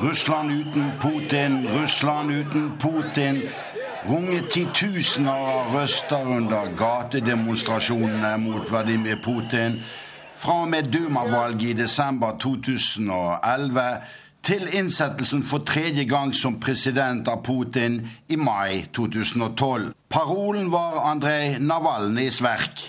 Russland 0.03 0.53
uten 0.53 0.91
Putin, 1.01 1.69
Russland 1.69 2.31
uten 2.31 2.73
Putin 2.79 3.43
runget 4.09 4.51
titusener 4.51 5.33
av 5.33 5.75
røster 5.77 6.27
under 6.37 6.71
gatedemonstrasjonene 6.79 8.33
mot 8.43 8.71
Vladimir 8.71 9.21
Putin 9.23 9.79
fra 10.37 10.63
og 10.65 10.69
med 10.69 10.91
Duma-valget 10.93 11.69
i 11.71 11.73
desember 11.73 12.37
2011 12.41 13.85
til 14.43 14.67
innsettelsen 14.75 15.45
for 15.47 15.63
tredje 15.67 16.05
gang 16.05 16.35
som 16.35 16.59
president 16.61 17.29
av 17.31 17.45
Putin 17.47 18.01
i 18.29 18.37
mai 18.37 18.87
2012. 18.95 19.93
Parolen 20.11 20.73
var 20.73 21.05
Andrej 21.13 21.59
Navalnyjs 21.61 22.43
verk. 22.43 22.89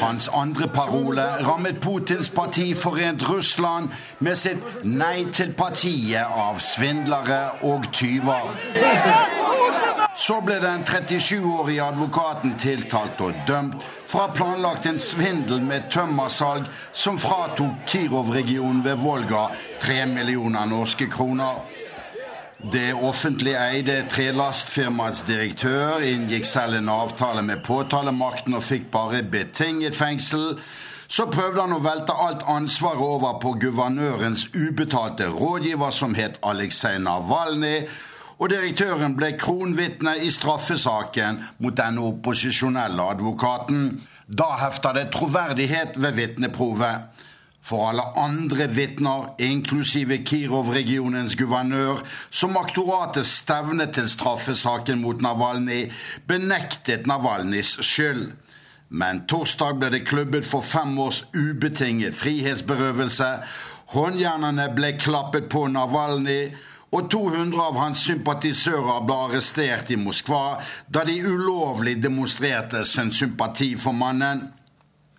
Hans 0.00 0.28
andre 0.28 0.68
parole 0.68 1.22
rammet 1.46 1.80
Putins 1.80 2.28
parti 2.28 2.74
Forent 2.74 3.28
Russland 3.28 3.88
med 4.18 4.38
sitt 4.38 4.84
nei 4.84 5.24
til 5.32 5.52
partiet 5.56 6.26
av 6.26 6.60
svindlere 6.64 7.40
og 7.68 7.88
tyver. 7.92 8.52
Så 10.16 10.38
ble 10.40 10.56
den 10.62 10.84
37-årige 10.88 11.84
advokaten 11.84 12.54
tiltalt 12.60 13.20
og 13.20 13.36
dømt 13.48 13.82
for 14.06 14.22
å 14.22 14.26
ha 14.26 14.34
planlagt 14.36 14.88
en 14.88 15.00
svindel 15.02 15.60
med 15.64 15.90
tømmersalg 15.92 16.70
som 16.96 17.18
fratok 17.20 17.84
Kirov-regionen 17.90 18.80
ved 18.84 18.96
Volga 19.02 19.50
tre 19.82 20.06
millioner 20.08 20.64
norske 20.70 21.10
kroner. 21.12 21.60
Det 22.56 22.94
offentlig 22.94 23.52
eide 23.52 23.98
trelastfirmaets 24.08 25.26
direktør 25.28 26.00
inngikk 26.00 26.46
selv 26.48 26.78
en 26.78 26.88
avtale 26.88 27.42
med 27.44 27.60
påtalemakten 27.66 28.56
og 28.56 28.64
fikk 28.64 28.86
bare 28.94 29.20
betinget 29.22 29.94
fengsel. 29.94 30.54
Så 31.08 31.26
prøvde 31.30 31.60
han 31.60 31.76
å 31.76 31.82
velte 31.84 32.16
alt 32.16 32.46
ansvaret 32.48 33.04
over 33.04 33.36
på 33.42 33.52
guvernørens 33.60 34.46
ubetalte 34.56 35.28
rådgiver, 35.28 35.92
som 35.92 36.16
het 36.16 36.40
Aleksej 36.42 36.96
Navalnyj, 37.04 37.84
og 38.40 38.50
direktøren 38.50 39.14
ble 39.16 39.34
kronvitne 39.36 40.16
i 40.24 40.32
straffesaken 40.32 41.42
mot 41.60 41.76
denne 41.76 42.08
opposisjonelle 42.08 43.04
advokaten. 43.12 44.00
Da 44.26 44.48
hefter 44.64 44.96
det 44.96 45.10
troverdighet 45.12 46.00
ved 46.00 46.16
vitneprovet. 46.16 47.04
For 47.66 47.88
alle 47.88 48.02
andre 48.14 48.68
vitner, 48.70 49.32
inklusive 49.42 50.20
Kirov-regionens 50.22 51.34
guvernør, 51.34 52.04
som 52.30 52.56
aktoratet 52.60 53.26
stevnet 53.26 53.96
til 53.96 54.06
straffesaken 54.08 55.00
mot 55.02 55.22
Navalnyj, 55.22 55.88
benektet 56.28 57.08
Navalnyjs 57.10 57.72
skyld. 57.82 58.28
Men 58.88 59.24
torsdag 59.26 59.80
ble 59.80 59.90
det 59.96 60.04
klubbet 60.06 60.46
for 60.46 60.62
fem 60.62 60.94
års 61.02 61.24
ubetinget 61.34 62.14
frihetsberøvelse. 62.14 63.30
Håndjernene 63.96 64.68
ble 64.76 64.92
klappet 65.02 65.48
på 65.50 65.64
Navalnyj, 65.66 66.52
og 66.94 67.10
200 67.10 67.64
av 67.64 67.80
hans 67.82 68.04
sympatisører 68.06 69.02
ble 69.08 69.16
arrestert 69.24 69.90
i 69.90 69.98
Moskva 69.98 70.60
da 70.86 71.02
de 71.08 71.18
ulovlig 71.26 71.96
demonstrerte 71.98 72.84
sin 72.86 73.10
sympati 73.10 73.72
for 73.74 73.96
mannen. 73.96 74.46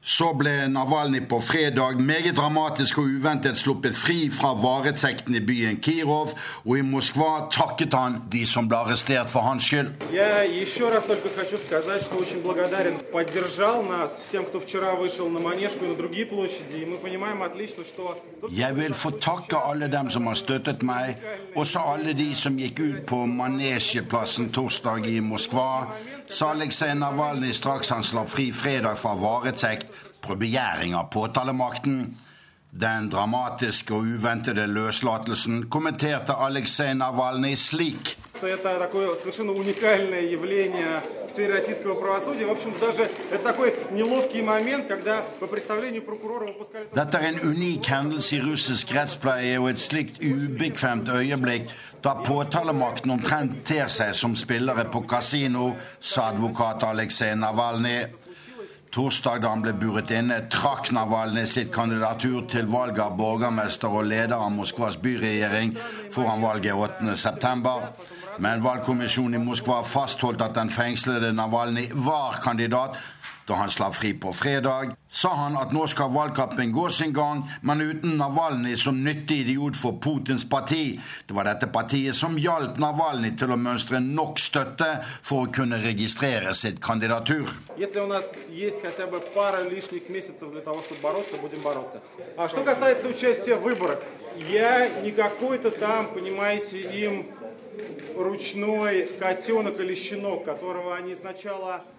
Så 0.07 0.29
ble 0.39 0.51
Navalnyj 0.71 1.25
på 1.27 1.41
fredag 1.43 1.99
meget 1.99 2.37
dramatisk 2.37 2.97
og 3.01 3.09
uventet 3.17 3.57
sluppet 3.59 3.95
fri 3.95 4.29
fra 4.31 4.53
varetekten 4.55 5.35
i 5.35 5.41
byen 5.43 5.81
Kirov, 5.83 6.29
og 6.63 6.77
i 6.77 6.81
Moskva 6.81 7.49
takket 7.51 7.93
han 7.93 8.15
de 8.31 8.45
som 8.47 8.69
ble 8.71 8.77
arrestert 8.85 9.27
for 9.27 9.43
hans 9.43 9.67
skyld. 9.67 9.91
Jeg 18.63 18.75
vil 18.79 18.93
få 19.03 19.11
takke 19.19 19.63
alle 19.71 19.91
dem 19.91 20.09
som 20.09 20.27
har 20.31 20.39
støttet 20.39 20.87
meg, 20.87 21.19
også 21.55 21.83
alle 21.83 22.15
de 22.15 22.31
som 22.35 22.55
gikk 22.55 22.79
ut 22.79 23.03
på 23.11 23.25
Manesjeplassen 23.25 24.53
torsdag 24.55 25.11
i 25.11 25.19
Moskva, 25.19 25.67
sa 26.29 26.51
Aleksej 26.51 26.95
Navalnyj 26.95 27.53
straks 27.55 27.91
han 27.91 28.03
slapp 28.03 28.31
fri 28.31 28.49
fredag 28.55 28.97
fra 28.99 29.13
varetekt 29.19 29.96
begjæring 30.35 30.95
av 30.95 31.11
påtalemakten. 31.11 32.17
Den 32.71 33.09
dramatiske 33.09 33.93
og 33.93 34.01
uventede 34.01 34.67
løslatelsen 34.67 35.69
kommenterte 35.69 36.33
Aleksej 36.33 36.93
Navalnyj 36.93 37.55
slik. 37.55 38.17
Dette 38.41 38.69
er 47.17 47.27
en 47.27 47.39
unik 47.39 47.87
hendelse 47.87 48.35
i 48.35 48.41
russisk 48.41 48.95
rettspleie 48.95 49.59
og 49.59 49.69
et 49.69 49.79
slikt 49.79 50.21
ubekvemt 50.21 51.09
øyeblikk 51.09 51.71
da 52.03 52.13
påtalemakten 52.21 53.11
omtrent 53.11 53.65
ter 53.65 53.87
seg 53.89 54.13
som 54.15 54.35
spillere 54.37 54.85
på 54.91 55.01
kasino, 55.09 55.71
sa 55.99 56.29
advokat 56.29 56.83
Aleksej 56.83 57.35
Navalnyj. 57.41 58.26
Torsdag 58.97 59.43
da 59.43 59.51
han 59.51 59.61
ble 59.61 59.75
buret 59.77 60.09
inne, 60.09 60.39
trakk 60.49 60.87
Navalny 60.95 61.43
sitt 61.45 61.67
kandidatur 61.69 62.47
til 62.49 62.65
valg 62.71 62.97
av 62.97 63.11
borgermester 63.19 63.93
og 63.93 64.07
leder 64.09 64.33
av 64.33 64.49
Moskvas 64.55 64.97
byregjering 65.03 65.75
foran 66.15 66.41
valget 66.41 66.73
8.9. 66.73 67.75
Men 68.41 68.63
valgkommisjonen 68.65 69.37
i 69.37 69.43
Moskva 69.43 69.83
fastholdt 69.85 70.41
at 70.41 70.57
den 70.57 70.73
fengslede 70.73 71.29
Navalny 71.37 71.85
var 71.93 72.39
kandidat. 72.41 72.97
Da 73.46 73.54
han 73.54 73.70
slapp 73.70 73.94
fri 73.94 74.12
på 74.14 74.32
fredag, 74.32 74.94
sa 75.10 75.32
han 75.34 75.56
at 75.58 75.72
nå 75.74 75.86
skal 75.90 76.12
valgkampen 76.14 76.70
gå 76.72 76.86
sin 76.94 77.12
gang, 77.12 77.42
men 77.60 77.82
uten 77.82 78.14
Navalnyj 78.20 78.76
som 78.84 79.00
nyttig 79.04 79.40
idiot 79.42 79.76
for 79.76 79.98
Putins 80.00 80.44
parti. 80.48 81.00
Det 81.26 81.34
var 81.34 81.48
dette 81.50 81.66
partiet 81.74 82.14
som 82.14 82.38
hjalp 82.38 82.78
Navalnyj 82.80 83.34
til 83.42 83.52
å 83.52 83.58
mønstre 83.58 84.00
nok 84.04 84.38
støtte 84.40 84.88
for 85.20 85.48
å 85.48 85.52
kunne 85.52 85.82
registrere 85.82 86.54
sitt 86.54 86.80
kandidatur. 86.80 87.50
Я 94.50 94.88
не 95.02 95.10
какой-то 95.10 95.70
там, 95.70 96.06
понимаете, 96.14 96.80
им 96.80 97.35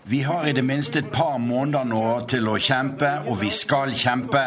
vi 0.05 0.21
har 0.21 0.49
i 0.49 0.53
det 0.53 0.65
minste 0.65 0.99
et 0.99 1.13
par 1.13 1.39
måneder 1.39 1.85
nå 1.85 2.03
til 2.31 2.49
å 2.49 2.57
kjempe, 2.59 3.13
og 3.29 3.39
vi 3.43 3.51
skal 3.55 3.95
kjempe. 3.95 4.43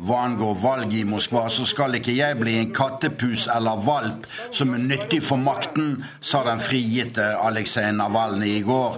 Hva 0.00 0.22
angår 0.24 0.54
valg 0.62 0.94
i 0.96 1.02
Moskva, 1.04 1.42
så 1.52 1.66
skal 1.68 1.98
ikke 1.98 2.14
jeg 2.16 2.38
bli 2.40 2.54
en 2.56 2.70
kattepus 2.72 3.44
eller 3.52 3.82
valp 3.84 4.24
som 4.48 4.72
er 4.72 4.80
nyttig 4.80 5.20
for 5.26 5.36
makten, 5.36 5.98
sa 6.20 6.40
den 6.46 6.62
frigitte 6.64 7.34
Aleksej 7.36 7.90
Navalnyj 7.98 8.54
i 8.54 8.64
går. 8.64 8.96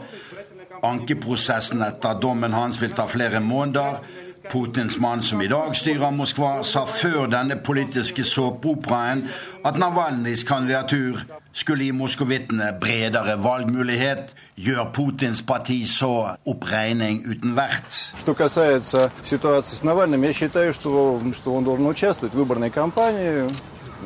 Ankeprosessen 0.87 1.83
etter 1.83 2.23
dommen 2.23 2.55
hans 2.55 2.79
vil 2.83 2.95
ta 2.95 3.09
flere 3.11 3.43
måneder. 3.43 3.99
Putins 4.51 4.99
mann 5.03 5.23
som 5.27 5.43
i 5.43 5.51
dag 5.51 5.75
styrer 5.79 6.15
Moskva, 6.15 6.61
sa 6.63 6.87
før 6.87 7.27
denne 7.31 7.59
politiske 7.59 8.23
såpeoperaen 8.27 9.27
at 9.67 9.79
Navalnyjs 9.83 10.47
kandidatur 10.47 11.23
skulle 11.54 11.84
gi 11.84 11.92
moskovittene 11.92 12.74
bredere 12.82 13.38
valgmulighet. 13.44 14.34
Gjør 14.58 14.92
Putins 14.94 15.42
parti 15.42 15.86
så 15.86 16.36
oppregning 16.46 17.24
uten 17.26 17.56
vert? 17.56 18.14
Что 18.18 18.34
касается 18.34 19.12
ситуации 19.24 19.76
с 19.76 19.84
Навальным, 19.84 20.24
я 20.24 20.34
считаю, 20.34 20.74
что, 20.74 21.22
что 21.34 21.54
он 21.54 21.64
должен 21.64 21.86
участвовать 21.86 22.34
в 22.34 22.38
выборной 22.38 22.70
кампании. 22.70 23.50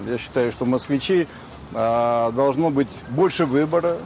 Я 0.08 0.18
считаю, 0.18 0.52
что 0.52 0.66
москвичи 0.66 1.28
а, 1.74 2.32
должно 2.32 2.70
быть 2.70 2.88
больше 3.10 3.46
выбора, 3.46 3.98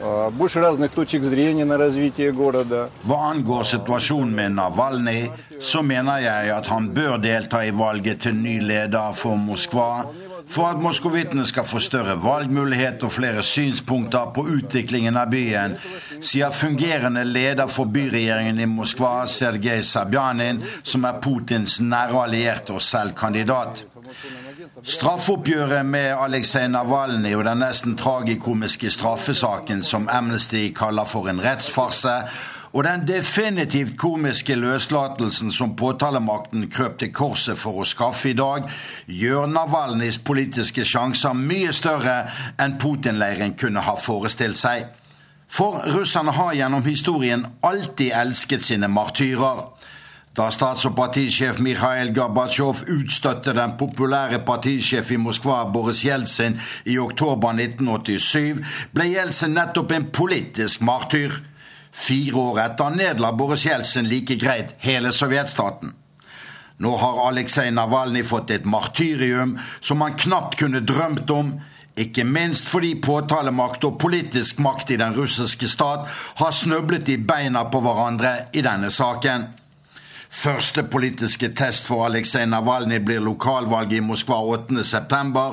а, 0.00 0.30
больше 0.30 0.60
разных 0.60 0.90
точек 0.92 1.22
зрения 1.22 1.64
на 1.64 1.78
развитие 1.78 2.32
города. 2.32 2.90
Hva 3.04 3.30
angår 3.30 3.64
situasjonen 3.64 4.34
med 4.34 4.52
Navalnyj, 4.52 5.30
så 5.60 5.82
mener 5.82 6.18
jeg 6.18 6.50
at 6.50 6.66
han 6.66 6.90
bør 6.94 7.16
delta 7.16 7.64
i 7.64 7.70
valget 7.70 8.20
til 8.20 8.34
ny 8.34 8.58
leder 8.60 9.12
for 9.12 9.36
Moskva. 9.36 10.04
for 10.47 10.69
at 10.69 10.79
moskovittene 10.79 11.43
skal 11.45 11.65
få 11.67 11.79
større 11.83 12.15
valgmulighet 12.23 13.03
og 13.03 13.11
flere 13.11 13.43
synspunkter 13.43 14.31
på 14.35 14.45
utviklingen 14.47 15.19
av 15.19 15.31
byen, 15.31 15.75
sier 16.23 16.55
fungerende 16.55 17.25
leder 17.27 17.67
for 17.71 17.91
byregjeringen 17.91 18.61
i 18.63 18.69
Moskva, 18.71 19.25
Sergej 19.27 19.83
Sabjanin, 19.83 20.63
som 20.83 21.05
er 21.07 21.19
Putins 21.23 21.77
nære 21.83 22.23
allierte 22.23 22.77
og 22.77 22.81
selv 22.81 23.15
kandidat. 23.19 23.83
Straffeoppgjøret 24.83 25.85
med 25.85 26.13
Aleksej 26.15 26.67
Navalnyj 26.71 27.35
og 27.35 27.43
den 27.47 27.63
nesten 27.65 27.97
tragikomiske 27.99 28.91
straffesaken 28.93 29.83
som 29.83 30.07
Amnesty 30.11 30.69
kaller 30.75 31.09
for 31.09 31.27
en 31.27 31.43
rettsfarse, 31.43 32.21
og 32.77 32.83
den 32.85 33.07
definitivt 33.09 33.95
komiske 33.97 34.53
løslatelsen 34.55 35.49
som 35.51 35.71
påtalemakten 35.75 36.67
krøp 36.69 36.99
til 37.01 37.09
korset 37.09 37.57
for 37.57 37.81
å 37.81 37.85
skaffe 37.89 38.29
i 38.29 38.35
dag, 38.37 38.67
gjør 39.09 39.47
Navalnyjs 39.49 40.19
politiske 40.21 40.85
sjanser 40.85 41.33
mye 41.33 41.73
større 41.73 42.19
enn 42.61 42.75
Putin-leiren 42.77 43.55
kunne 43.57 43.81
ha 43.81 43.95
forestilt 43.97 44.59
seg. 44.61 44.85
For 45.49 45.81
russerne 45.95 46.35
har 46.37 46.53
gjennom 46.53 46.85
historien 46.85 47.47
alltid 47.65 48.13
elsket 48.13 48.69
sine 48.69 48.91
martyrer. 48.93 49.65
Da 50.37 50.51
stats- 50.53 50.85
og 50.85 50.93
partisjef 51.01 51.57
Mikhail 51.57 52.13
Gorbatsjov 52.13 52.85
utstøtte 52.93 53.57
den 53.57 53.73
populære 53.79 54.43
partisjef 54.45 55.09
i 55.15 55.17
Moskva 55.17 55.63
Boris 55.73 56.05
Jeltsin 56.05 56.61
i 56.85 57.01
oktober 57.01 57.57
1987, 57.57 58.61
ble 58.93 59.13
Jeltsin 59.15 59.57
nettopp 59.57 59.97
en 59.97 60.11
politisk 60.13 60.85
martyr. 60.85 61.41
Fire 61.97 62.35
år 62.37 62.59
etter 62.61 62.93
nedla 62.93 63.31
Boris 63.33 63.65
Jeltsin 63.65 64.05
like 64.09 64.35
greit 64.37 64.75
hele 64.85 65.11
sovjetstaten. 65.11 65.95
Nå 66.77 66.91
har 67.01 67.23
Aleksej 67.27 67.71
Navalnyj 67.73 68.23
fått 68.29 68.51
et 68.53 68.65
martyrium 68.69 69.55
som 69.81 70.01
han 70.05 70.13
knapt 70.13 70.59
kunne 70.59 70.83
drømt 70.85 71.29
om, 71.33 71.55
ikke 71.97 72.21
minst 72.23 72.69
fordi 72.69 72.93
påtalemakt 73.01 73.87
og 73.89 73.97
politisk 73.97 74.59
makt 74.61 74.93
i 74.93 74.99
den 75.01 75.15
russiske 75.17 75.65
stat 75.67 76.05
har 76.37 76.53
snøblet 76.53 77.09
i 77.09 77.17
beina 77.17 77.65
på 77.73 77.81
hverandre 77.81 78.35
i 78.53 78.61
denne 78.61 78.93
saken. 78.93 79.47
Første 80.29 80.83
politiske 80.83 81.49
test 81.57 81.89
for 81.89 82.05
Aleksej 82.05 82.45
Navalnyj 82.45 83.01
blir 83.09 83.25
lokalvalget 83.25 83.97
i 83.97 84.05
Moskva 84.05 84.37
8.9. 84.59 85.49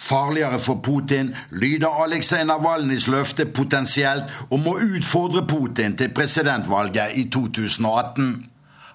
Farligere 0.00 0.58
for 0.58 0.80
Putin 0.80 1.34
lyder 1.52 1.92
Aleksej 2.02 2.46
Navalnyjs 2.48 3.04
løfte 3.12 3.44
potensielt 3.52 4.30
om 4.50 4.64
å 4.70 4.78
utfordre 4.80 5.42
Putin 5.44 5.98
til 6.00 6.08
presidentvalget 6.16 7.18
i 7.20 7.26
2018. 7.28 8.30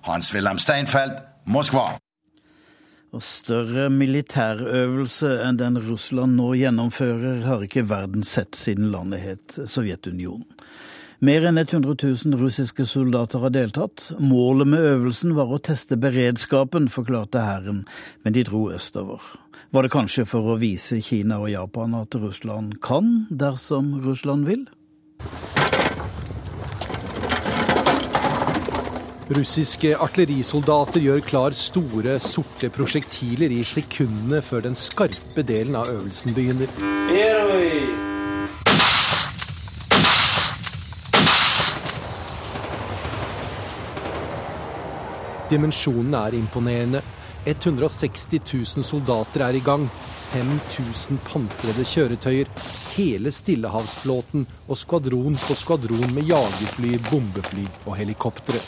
Hans-Wilhelm 0.08 0.58
Steinfeld, 0.62 1.20
Moskva. 1.46 1.92
Og 3.14 3.22
større 3.24 3.86
militærøvelse 3.94 5.30
enn 5.46 5.62
den 5.62 5.78
Russland 5.86 6.36
nå 6.40 6.50
gjennomfører, 6.58 7.46
har 7.46 7.62
ikke 7.64 7.86
verden 7.88 8.26
sett 8.26 8.58
siden 8.58 8.90
landet 8.92 9.22
het 9.24 9.60
Sovjetunionen. 9.70 10.50
Mer 11.26 11.46
enn 11.48 11.58
100 11.58 11.96
000 12.04 12.38
russiske 12.38 12.86
soldater 12.86 13.42
har 13.42 13.50
deltatt. 13.56 14.12
Målet 14.22 14.68
med 14.70 14.84
øvelsen 14.86 15.32
var 15.34 15.50
å 15.50 15.58
teste 15.64 15.98
beredskapen, 15.98 16.86
forklarte 16.92 17.42
hæren, 17.42 17.80
men 18.22 18.36
de 18.36 18.44
dro 18.46 18.68
østover. 18.76 19.24
Var 19.74 19.88
det 19.88 19.94
kanskje 19.96 20.28
for 20.30 20.54
å 20.54 20.60
vise 20.62 21.00
Kina 21.02 21.40
og 21.42 21.50
Japan 21.50 21.96
at 21.98 22.14
Russland 22.22 22.78
kan 22.86 23.26
dersom 23.32 23.96
Russland 24.06 24.46
vil? 24.46 24.68
Russiske 29.34 29.96
artillerisoldater 29.98 31.02
gjør 31.02 31.26
klar 31.26 31.58
store, 31.58 32.20
sorte 32.22 32.70
prosjektiler 32.70 33.56
i 33.56 33.64
sekundene 33.66 34.46
før 34.46 34.68
den 34.68 34.78
skarpe 34.78 35.42
delen 35.48 35.80
av 35.80 35.90
øvelsen 35.90 36.38
begynner. 36.38 38.14
Dimensjonene 45.56 46.20
er 46.28 46.36
imponerende. 46.36 47.02
160 47.46 48.42
000 48.42 48.84
soldater 48.84 49.46
er 49.46 49.56
i 49.56 49.62
gang. 49.64 49.86
5000 50.34 51.22
pansrede 51.30 51.86
kjøretøyer. 51.88 52.50
Hele 52.98 53.32
Stillehavsflåten 53.32 54.44
og 54.68 54.80
skvadron 54.82 55.38
på 55.40 55.56
skvadron 55.56 56.12
med 56.18 56.28
jagerfly, 56.28 56.98
bombefly 57.08 57.64
og 57.86 57.96
helikoptre. 58.02 58.60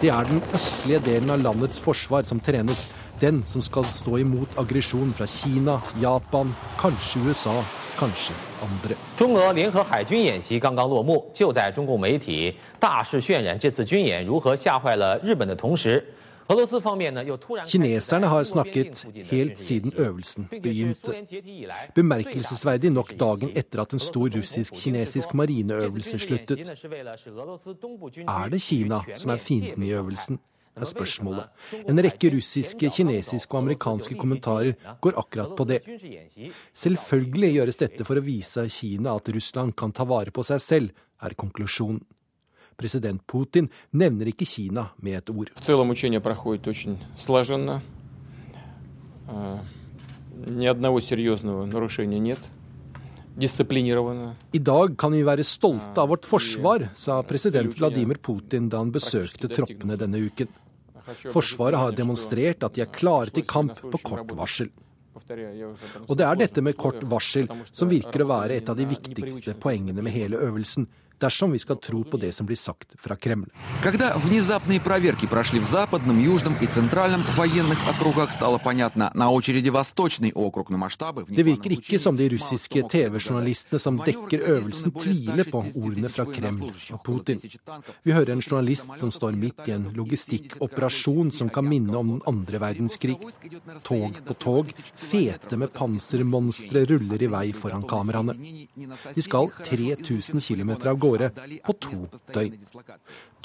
Det 0.00 0.08
er 0.12 0.28
den 0.28 0.40
østlige 0.56 1.02
delen 1.04 1.32
av 1.32 1.44
landets 1.44 1.80
forsvar 1.82 2.24
som 2.28 2.40
trenes. 2.40 2.86
Den 3.20 3.44
som 3.46 3.62
skal 3.62 3.84
stå 3.88 4.18
imot 4.20 4.58
aggresjon 4.60 5.12
fra 5.16 5.26
Kina, 5.26 5.78
Japan, 6.02 6.50
kanskje 6.76 7.22
USA, 7.24 7.54
kanskje 7.96 8.34
andre. 8.60 8.96
Kineserne 17.66 18.26
har 18.26 18.44
snakket 18.44 19.06
helt 19.30 19.60
siden 19.60 19.92
øvelsen 19.96 20.48
begynte. 20.62 21.14
Bemerkelsesverdig 21.94 22.90
nok 22.90 23.14
dagen 23.20 23.50
etter 23.56 23.80
at 23.80 23.92
en 23.96 23.98
stor 23.98 24.28
russisk-kinesisk 24.36 25.34
marineøvelse 25.34 26.18
sluttet. 26.18 26.68
Er 28.28 28.48
det 28.52 28.62
Kina 28.62 29.00
som 29.14 29.30
er 29.30 29.36
fienden 29.36 29.82
i 29.82 29.90
øvelsen? 29.92 30.38
Er 30.76 30.88
spørsmålet. 30.88 31.48
En 31.88 32.00
rekke 32.04 32.30
russiske, 32.34 32.90
kinesiske 32.98 33.54
og 33.54 33.62
amerikanske 33.62 34.16
kommentarer 34.18 34.74
går 35.02 35.16
akkurat 35.22 35.54
på 35.56 35.66
det. 35.68 35.80
Selvfølgelig 36.76 37.52
gjøres 37.54 37.80
dette 37.80 38.06
for 38.08 38.20
å 38.20 38.24
vise 38.24 38.66
Kina 38.72 39.16
at 39.16 39.30
Russland 39.32 39.76
kan 39.78 39.94
ta 39.96 40.06
vare 40.08 40.34
på 40.34 40.44
seg 40.46 40.62
selv, 40.62 40.92
er 41.24 41.36
konklusjonen. 41.38 42.02
President 42.76 43.22
Putin 43.24 43.70
nevner 43.96 44.28
ikke 44.28 44.44
Kina 44.44 44.90
med 45.00 45.16
et 45.22 45.32
ord. 45.32 45.48
I 54.52 54.60
dag 54.64 54.94
kan 55.00 55.12
vi 55.12 55.24
være 55.24 55.44
stolte 55.44 56.00
av 56.00 56.08
vårt 56.12 56.28
forsvar, 56.28 56.86
sa 56.96 57.18
president 57.24 57.72
Vladimir 57.76 58.20
Putin 58.20 58.68
da 58.72 58.80
han 58.80 58.92
besøkte 58.92 59.50
troppene 59.52 59.98
denne 60.00 60.22
uken. 60.24 60.48
Forsvaret 61.32 61.78
har 61.78 61.94
demonstrert 61.96 62.66
at 62.66 62.74
de 62.74 62.82
er 62.84 62.92
klare 62.92 63.32
til 63.34 63.46
kamp 63.46 63.78
på 63.78 64.02
kort 64.02 64.32
varsel. 64.36 64.70
Og 66.06 66.14
det 66.18 66.26
er 66.26 66.38
dette 66.38 66.62
med 66.62 66.76
kort 66.78 67.00
varsel 67.08 67.48
som 67.70 67.90
virker 67.90 68.22
å 68.22 68.30
være 68.30 68.58
et 68.58 68.68
av 68.70 68.78
de 68.78 68.86
viktigste 68.90 69.56
poengene 69.60 70.04
med 70.04 70.14
hele 70.14 70.40
øvelsen, 70.42 70.86
dersom 71.20 71.52
vi 71.52 71.58
skal 71.58 71.78
tro 71.80 72.02
på 72.04 72.18
det 72.20 72.32
som 72.34 72.46
blir 72.46 72.58
sagt 72.60 72.94
fra 73.00 73.16
Kreml. 73.16 73.48
Det 81.36 81.46
virker 81.46 81.74
ikke 81.76 82.00
som 82.02 82.18
de 82.18 82.28
russiske 82.32 82.82
TV-journalistene 82.92 83.80
som 83.80 84.00
dekker 84.00 84.44
øvelsen, 84.56 84.94
tviler 84.96 85.50
på 85.50 85.62
ordene 85.74 86.10
fra 86.12 86.26
Kreml 86.28 86.68
og 86.68 87.00
Putin. 87.06 87.40
Vi 88.02 88.12
hører 88.12 88.34
en 88.36 88.44
journalist 88.44 88.92
som 89.00 89.12
står 89.14 89.38
midt 89.40 89.64
i 89.70 89.76
en 89.76 89.88
logistikkoperasjon 89.96 91.32
som 91.32 91.50
kan 91.52 91.68
minne 91.68 91.96
om 91.96 92.16
den 92.16 92.22
andre 92.28 92.60
verdenskrig. 92.60 93.16
Tog 93.86 94.20
på 94.26 94.38
tog, 94.42 94.72
fete 94.96 95.56
med 95.56 95.72
pansermonstre 95.76 96.84
ruller 96.92 97.22
i 97.22 97.30
vei 97.32 97.46
foran 97.56 97.86
kameraene. 97.88 98.36
De 99.14 99.24
skal 99.24 99.50
3000 99.64 100.42
km 100.44 100.76
av 100.76 100.96
gårde 100.96 101.05
på 101.66 101.76
to 101.82 102.00
døgn. 102.34 102.56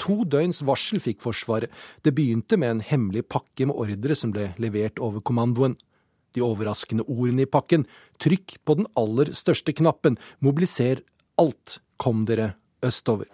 To 0.02 0.16
døgns 0.24 0.62
varsel 0.66 1.02
fikk 1.02 1.22
Forsvaret. 1.24 1.70
Det 2.02 2.14
begynte 2.16 2.58
med 2.60 2.76
en 2.76 2.84
hemmelig 2.84 3.26
pakke 3.30 3.68
med 3.68 3.78
ordre 3.78 4.18
som 4.18 4.34
ble 4.34 4.50
levert 4.62 5.02
over 5.02 5.24
kommandoen. 5.24 5.76
De 6.32 6.44
overraskende 6.44 7.04
ordene 7.06 7.44
i 7.44 7.50
pakken, 7.50 7.84
trykk 8.22 8.56
på 8.64 8.78
den 8.80 8.88
aller 8.96 9.34
største 9.36 9.74
knappen, 9.76 10.16
mobiliser 10.40 11.04
alt, 11.40 11.80
kom 12.00 12.24
dere 12.28 12.54
østover. 12.82 13.28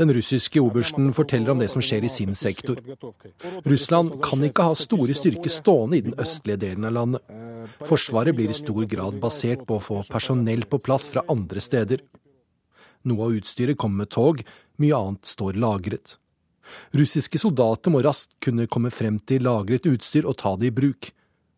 Den 0.00 0.12
russiske 0.16 0.58
obersten 0.58 1.12
forteller 1.14 1.52
om 1.52 1.62
det 1.62 1.68
som 1.70 1.84
skjer 1.84 2.02
i 2.02 2.10
sin 2.10 2.34
sektor. 2.34 2.80
Russland 3.62 4.16
kan 4.26 4.42
ikke 4.42 4.66
ha 4.66 4.74
store 4.74 5.14
styrker 5.14 5.54
stående 5.54 6.00
i 6.00 6.04
den 6.08 6.18
østlige 6.18 6.58
delen 6.64 6.88
av 6.88 6.96
landet. 6.98 7.22
Forsvaret 7.86 8.34
blir 8.34 8.50
i 8.50 8.58
stor 8.58 8.82
grad 8.90 9.20
basert 9.22 9.62
på 9.68 9.78
å 9.78 9.84
få 9.86 10.02
personell 10.10 10.66
på 10.66 10.82
plass 10.82 11.06
fra 11.14 11.22
andre 11.30 11.62
steder. 11.62 12.02
Noe 13.06 13.28
av 13.28 13.38
utstyret 13.38 13.78
kommer 13.78 14.02
med 14.02 14.10
tog, 14.10 14.42
mye 14.82 14.98
annet 14.98 15.30
står 15.30 15.62
lagret. 15.62 16.18
Russiske 16.90 17.38
soldater 17.38 17.94
må 17.94 18.02
raskt 18.02 18.34
kunne 18.42 18.66
komme 18.66 18.90
frem 18.90 19.20
til 19.22 19.46
lagret 19.46 19.86
utstyr 19.86 20.26
og 20.26 20.40
ta 20.42 20.56
det 20.58 20.72
i 20.72 20.74
bruk. 20.74 21.12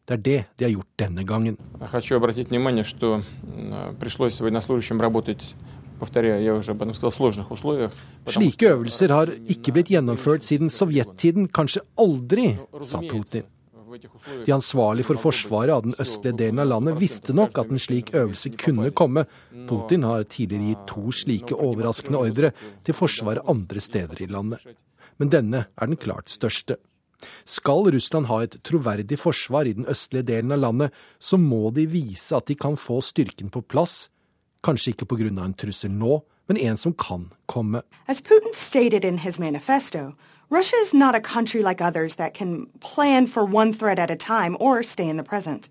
Det 0.08 0.14
er 0.16 0.22
det 0.24 0.38
de 0.56 0.64
har 0.64 0.72
gjort 0.72 0.92
denne 1.02 1.24
gangen. 1.28 1.58
Slike 8.38 8.70
øvelser 8.70 9.12
har 9.12 9.34
ikke 9.52 9.74
blitt 9.76 9.92
gjennomført 9.92 10.46
siden 10.46 10.72
sovjettiden, 10.72 11.50
kanskje 11.52 11.84
aldri, 12.00 12.48
sa 12.86 13.02
Putin. 13.04 13.44
De 14.46 14.52
ansvarlige 14.52 15.08
for 15.08 15.20
forsvaret 15.20 15.72
av 15.74 15.84
den 15.84 15.96
østlige 16.00 16.36
delen 16.40 16.60
av 16.62 16.68
landet 16.72 16.98
visste 17.00 17.34
nok 17.36 17.58
at 17.60 17.70
en 17.72 17.80
slik 17.80 18.12
øvelse 18.16 18.52
kunne 18.60 18.90
komme. 18.96 19.24
Putin 19.68 20.04
har 20.08 20.24
tidligere 20.28 20.72
gitt 20.72 20.84
to 20.88 21.12
slike 21.12 21.56
overraskende 21.56 22.20
ordre 22.20 22.52
til 22.84 22.96
forsvaret 22.96 23.48
andre 23.48 23.80
steder 23.80 24.22
i 24.24 24.28
landet. 24.30 24.64
Men 25.18 25.32
denne 25.32 25.66
er 25.66 25.90
den 25.90 26.00
klart 26.00 26.30
største. 26.30 26.76
Skal 27.44 27.90
Russland 27.92 28.28
ha 28.30 28.42
et 28.44 28.56
troverdig 28.62 29.18
forsvar 29.18 29.66
i 29.66 29.74
den 29.74 29.88
østlige 29.90 30.26
delen 30.30 30.52
av 30.54 30.62
landet, 30.62 30.94
så 31.18 31.38
må 31.38 31.70
de 31.74 31.86
vise 31.90 32.36
at 32.36 32.46
de 32.46 32.54
kan 32.54 32.76
få 32.78 33.00
styrken 33.02 33.50
på 33.50 33.62
plass. 33.62 34.08
Kanskje 34.62 34.94
ikke 34.94 35.06
pga. 35.06 35.30
en 35.44 35.54
trussel 35.54 35.90
nå, 35.90 36.22
men 36.48 36.56
en 36.56 36.76
som 36.76 36.92
kan 36.92 37.30
komme. 37.46 37.82
As 38.06 38.20
Putin 38.20 38.54
stated 38.54 39.04
in 39.04 39.18
his 39.18 39.38
manifesto, 39.38 40.14
Russia 40.50 40.76
is 40.76 40.94
not 40.94 41.14
a 41.14 41.20
country 41.20 41.62
like 41.62 41.80
others 41.80 42.14
that 42.16 42.34
can 42.34 42.66
plan 42.80 43.26
for 43.26 43.44
one 43.44 43.72
threat 43.72 43.98
at 43.98 44.10
a 44.10 44.16
time 44.16 44.56
or 44.60 44.82
stay 44.82 45.08
in 45.08 45.16
the 45.16 45.22
present. 45.22 45.68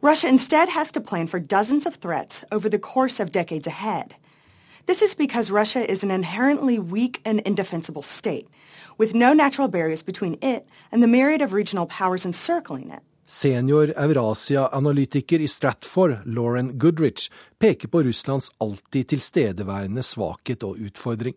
Russia 0.00 0.26
instead 0.26 0.68
has 0.68 0.90
to 0.90 1.00
plan 1.00 1.28
for 1.28 1.38
dozens 1.38 1.86
of 1.86 1.94
threats 1.94 2.44
over 2.50 2.68
the 2.68 2.78
course 2.78 3.20
of 3.20 3.30
decades 3.30 3.68
ahead. 3.68 4.16
This 4.86 5.00
is 5.00 5.14
because 5.14 5.52
Russia 5.52 5.88
is 5.88 6.02
an 6.02 6.10
inherently 6.10 6.76
weak 6.80 7.20
and 7.24 7.40
indefensible 7.42 8.02
state, 8.02 8.48
with 8.98 9.14
no 9.14 9.34
natural 9.34 9.68
barriers 9.68 10.02
between 10.02 10.34
it 10.42 10.66
and 10.90 11.02
the 11.02 11.08
myriad 11.08 11.42
of 11.42 11.52
regional 11.52 11.86
powers 11.86 12.26
encircling 12.26 12.90
it. 12.90 13.00
Senior 13.26 13.94
Eurasia-analytiker 13.96 15.40
i 15.40 15.48
Stratford, 15.48 16.18
Lauren 16.24 16.78
Goodrich, 16.78 17.30
peker 17.58 17.88
på 17.88 18.02
Russlands 18.02 18.50
alltid 18.58 19.08
tilstedeværende 19.08 20.02
svakhet 20.02 20.62
og 20.62 20.76
utfordring. 20.76 21.34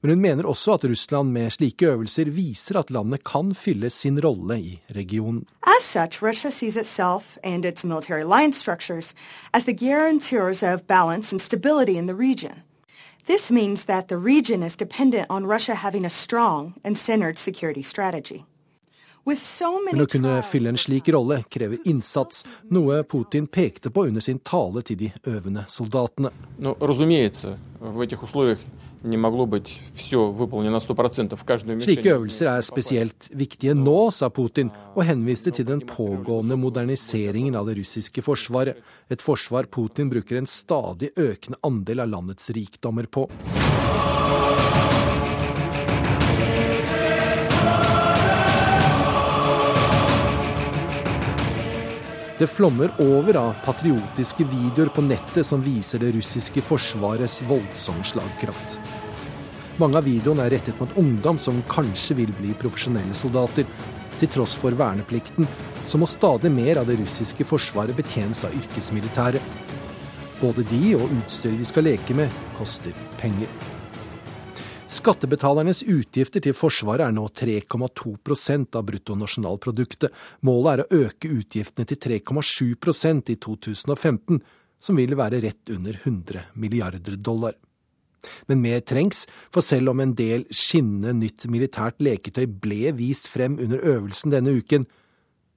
Men 0.00 0.10
hun 0.10 0.20
mener 0.20 0.46
også 0.46 0.72
at 0.72 0.84
Russland 0.84 1.30
med 1.32 1.50
slike 1.50 1.86
øvelser 1.86 2.30
viser 2.30 2.78
at 2.78 2.90
landet 2.90 3.24
kan 3.24 3.54
fylle 3.54 3.90
sin 3.90 4.20
rolle 4.24 4.58
i 4.58 4.82
regionen. 4.96 5.46
As 5.62 5.84
such, 5.84 6.22
Russia 6.22 6.50
sees 6.50 6.76
itself 6.76 7.36
and 7.44 7.64
its 7.64 7.84
military 7.84 8.20
alliance 8.20 8.60
structures 8.60 9.14
as 9.52 9.64
the 9.64 9.74
guarantors 9.74 10.62
of 10.62 10.82
balance 10.88 11.32
and 11.32 11.40
stability 11.40 11.96
in 11.96 12.06
the 12.06 12.16
region. 12.16 12.52
This 13.30 13.50
means 13.50 13.84
that 13.84 14.08
the 14.08 14.16
region 14.16 14.62
is 14.62 14.76
dependent 14.76 15.26
on 15.30 15.46
Russia 15.46 15.74
having 15.74 16.04
a 16.04 16.10
strong 16.10 16.74
and 16.84 16.98
centered 16.98 17.38
security 17.38 17.82
strategy. 17.82 18.44
Men 19.24 20.02
å 20.02 20.06
kunne 20.10 20.32
fylle 20.42 20.72
en 20.72 20.78
slik 20.80 21.12
rolle 21.14 21.36
krever 21.46 21.78
innsats, 21.86 22.42
noe 22.74 23.04
Putin 23.06 23.46
pekte 23.46 23.92
på 23.94 24.08
under 24.08 24.24
sin 24.24 24.40
tale 24.42 24.82
til 24.82 24.98
de 24.98 25.12
øvende 25.30 25.62
soldatene. 25.70 26.32
Slike 31.80 32.12
øvelser 32.12 32.50
er 32.52 32.60
spesielt 32.60 33.30
viktige 33.32 33.72
nå, 33.74 34.10
sa 34.12 34.28
Putin, 34.28 34.68
og 34.92 35.06
henviste 35.08 35.54
til 35.56 35.64
den 35.70 35.80
pågående 35.88 36.58
moderniseringen 36.60 37.56
av 37.56 37.70
det 37.70 37.78
russiske 37.80 38.20
forsvaret. 38.26 38.76
Et 39.08 39.24
forsvar 39.24 39.70
Putin 39.72 40.12
bruker 40.12 40.36
en 40.36 40.50
stadig 40.50 41.14
økende 41.16 41.56
andel 41.64 42.04
av 42.04 42.12
landets 42.12 42.52
rikdommer 42.52 43.08
på. 43.08 43.28
Det 52.40 52.46
flommer 52.46 52.88
over 53.04 53.36
av 53.36 53.50
patriotiske 53.66 54.46
videoer 54.48 54.88
på 54.96 55.02
nettet 55.04 55.44
som 55.44 55.60
viser 55.60 56.00
det 56.00 56.14
russiske 56.14 56.62
forsvarets 56.64 57.42
voldsomme 57.44 58.06
slagkraft. 58.14 58.78
Mange 59.80 59.96
av 59.96 60.04
videoene 60.04 60.44
er 60.44 60.52
rettet 60.58 60.76
mot 60.76 60.90
ungdom 61.00 61.38
som 61.40 61.62
kanskje 61.70 62.18
vil 62.18 62.32
bli 62.36 62.50
profesjonelle 62.60 63.14
soldater. 63.16 63.64
Til 64.20 64.28
tross 64.28 64.52
for 64.60 64.76
verneplikten 64.76 65.46
så 65.88 65.96
må 65.96 66.08
stadig 66.10 66.50
mer 66.52 66.82
av 66.82 66.90
det 66.90 66.98
russiske 67.00 67.46
forsvaret 67.48 67.96
betjenes 67.96 68.42
av 68.44 68.52
yrkesmilitære. 68.58 69.40
Både 70.42 70.66
de 70.68 70.82
og 70.98 71.14
utstyret 71.16 71.56
de 71.62 71.68
skal 71.68 71.88
leke 71.88 72.16
med, 72.18 72.28
koster 72.58 72.92
penger. 73.22 73.48
Skattebetalernes 74.90 75.80
utgifter 75.86 76.42
til 76.44 76.56
Forsvaret 76.56 77.06
er 77.06 77.14
nå 77.14 77.24
3,2% 77.30 78.76
av 78.76 78.86
bruttonasjonalproduktet. 78.88 80.10
Målet 80.44 80.72
er 80.72 80.82
å 80.82 81.04
øke 81.06 81.30
utgiftene 81.30 81.88
til 81.88 82.00
3,7% 82.18 83.32
i 83.32 83.38
2015, 83.38 84.44
som 84.82 85.00
vil 85.00 85.16
være 85.16 85.40
rett 85.46 85.72
under 85.72 85.96
100 86.02 86.48
milliarder 86.58 87.16
dollar. 87.16 87.54
Men 88.50 88.62
mer 88.64 88.82
trengs, 88.84 89.24
for 89.52 89.64
selv 89.64 89.92
om 89.92 90.02
en 90.02 90.14
del 90.18 90.46
skinnende 90.54 91.14
nytt 91.18 91.46
militært 91.50 92.02
leketøy 92.02 92.46
ble 92.62 92.94
vist 92.98 93.30
frem 93.32 93.58
under 93.62 93.82
øvelsen 93.82 94.34
denne 94.34 94.54
uken, 94.60 94.86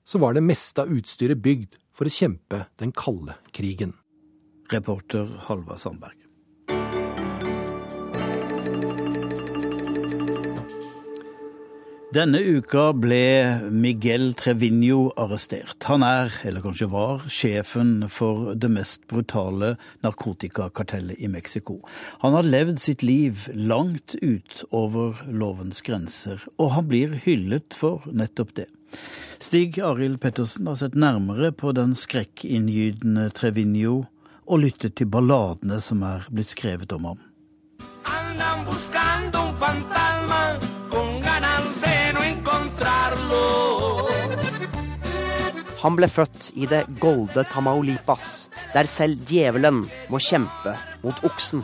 så 0.04 0.20
var 0.20 0.36
det 0.36 0.46
meste 0.46 0.84
av 0.84 0.92
utstyret 0.92 1.44
bygd 1.44 1.78
for 1.96 2.10
å 2.10 2.14
kjempe 2.14 2.66
den 2.82 2.92
kalde 2.96 3.38
krigen. 3.56 3.96
Reporter 4.74 5.30
Halvard 5.48 5.82
Sandberg. 5.84 6.23
Denne 12.14 12.38
uka 12.38 12.92
ble 12.94 13.72
Miguel 13.74 14.36
Trevinho 14.38 15.08
arrestert. 15.18 15.80
Han 15.88 16.04
er, 16.06 16.30
eller 16.46 16.62
kanskje 16.62 16.86
var, 16.92 17.24
sjefen 17.32 18.04
for 18.12 18.52
det 18.54 18.70
mest 18.70 19.08
brutale 19.10 19.72
narkotikakartellet 20.06 21.18
i 21.18 21.32
Mexico. 21.32 21.80
Han 22.22 22.36
har 22.38 22.46
levd 22.46 22.84
sitt 22.84 23.02
liv 23.02 23.48
langt 23.56 24.14
utover 24.22 25.24
lovens 25.26 25.82
grenser, 25.82 26.44
og 26.62 26.76
han 26.76 26.90
blir 26.92 27.18
hyllet 27.24 27.74
for 27.74 28.06
nettopp 28.06 28.54
det. 28.62 28.70
Stig 29.42 29.82
Arild 29.82 30.22
Pettersen 30.22 30.70
har 30.70 30.78
sett 30.84 30.94
nærmere 30.94 31.50
på 31.50 31.74
den 31.74 31.98
skrekkinngytende 31.98 33.32
Trevinho 33.34 34.04
og 34.46 34.66
lyttet 34.68 35.00
til 35.00 35.10
balladene 35.10 35.82
som 35.82 36.06
er 36.06 36.30
blitt 36.30 36.54
skrevet 36.54 36.94
om 36.94 37.10
ham. 37.10 37.30
Andan 38.06 38.68
buscando 38.68 39.48
un 39.64 40.13
Han 45.84 45.98
ble 46.00 46.08
født 46.08 46.54
i 46.56 46.64
det 46.72 46.86
golde 47.04 47.44
Tamaulipas, 47.52 48.48
der 48.72 48.88
selv 48.88 49.20
djevelen 49.28 49.82
må 50.08 50.20
kjempe 50.24 50.78
mot 51.02 51.18
oksen. 51.28 51.60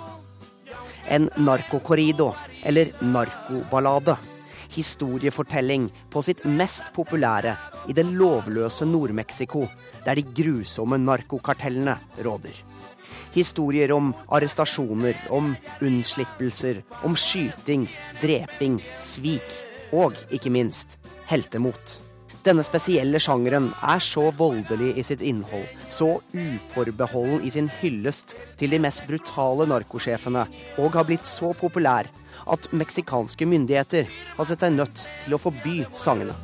En 1.07 1.29
narkokorrido, 1.39 2.33
eller 2.67 2.91
narkoballade. 2.99 4.17
Historiefortelling 4.75 5.87
på 6.11 6.23
sitt 6.25 6.43
mest 6.43 6.91
populære 6.93 7.55
i 7.87 7.95
det 7.95 8.05
lovløse 8.11 8.85
Nord-Mexico, 8.85 9.63
der 10.03 10.19
de 10.19 10.25
grusomme 10.41 10.99
narkokartellene 10.99 11.95
råder. 12.19 12.59
Historier 13.31 13.95
om 13.95 14.11
arrestasjoner, 14.27 15.15
om 15.31 15.55
unnslippelser, 15.79 16.83
om 17.07 17.15
skyting, 17.15 17.87
dreping, 18.19 18.81
svik 18.99 19.63
og 19.95 20.19
ikke 20.27 20.51
minst 20.51 20.99
heltemot. 21.31 22.08
Denne 22.39 22.63
spesielle 22.63 23.19
sjangeren 23.19 23.67
er 23.83 23.99
så 23.99 24.29
voldelig 24.31 24.93
i 24.95 25.03
sitt 25.03 25.21
innhold, 25.25 25.67
så 25.91 26.21
uforbeholden 26.31 27.43
i 27.43 27.51
sin 27.51 27.67
hyllest 27.81 28.37
til 28.59 28.71
de 28.71 28.79
mest 28.79 29.03
brutale 29.09 29.67
narkosjefene, 29.67 30.45
og 30.79 30.95
har 30.95 31.07
blitt 31.09 31.27
så 31.27 31.51
populær 31.59 32.07
at 32.49 32.69
meksikanske 32.71 33.47
myndigheter 33.49 34.07
har 34.37 34.47
sett 34.47 34.63
seg 34.63 34.77
nødt 34.77 35.03
til 35.25 35.35
å 35.35 35.41
forby 35.41 35.81
sangene. 35.91 36.35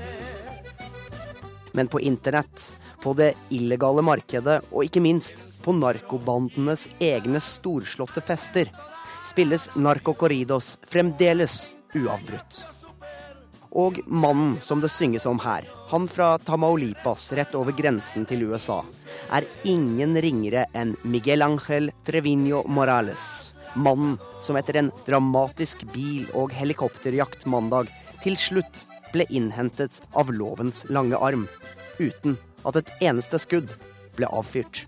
Men 1.75 1.87
på 1.91 2.03
internett, 2.03 2.75
på 2.99 3.15
det 3.15 3.33
illegale 3.55 4.03
markedet 4.03 4.59
og 4.71 4.87
ikke 4.87 5.03
minst 5.03 5.45
på 5.63 5.75
narkobandenes 5.79 6.89
egne 6.99 7.39
storslåtte 7.43 8.23
fester, 8.25 8.71
spilles 9.25 9.69
narcocorridos 9.79 10.75
fremdeles 10.91 11.75
uavbrutt. 11.95 12.74
Og 13.75 13.97
mannen 14.07 14.55
som 14.63 14.79
det 14.79 14.87
synges 14.93 15.25
om 15.27 15.39
her, 15.43 15.65
han 15.89 16.05
fra 16.07 16.37
Tamaulipas 16.39 17.27
rett 17.35 17.55
over 17.59 17.75
grensen 17.75 18.23
til 18.27 18.45
USA, 18.47 18.79
er 19.35 19.43
ingen 19.67 20.15
ringere 20.23 20.63
enn 20.71 20.93
Miguel 21.03 21.43
Ángel 21.43 21.91
Trevino 22.07 22.63
Morales. 22.71 23.51
Mannen 23.75 24.15
som 24.39 24.55
etter 24.55 24.79
en 24.79 24.91
dramatisk 25.07 25.83
bil- 25.91 26.31
og 26.31 26.55
helikopterjakt 26.55 27.43
mandag 27.51 27.91
til 28.23 28.39
slutt 28.39 28.85
ble 29.11 29.27
innhentet 29.27 29.99
av 30.15 30.31
lovens 30.31 30.85
lange 30.87 31.19
arm, 31.19 31.43
uten 31.99 32.39
at 32.63 32.79
et 32.79 32.93
eneste 33.09 33.41
skudd 33.43 33.75
ble 34.15 34.31
avfyrt. 34.31 34.85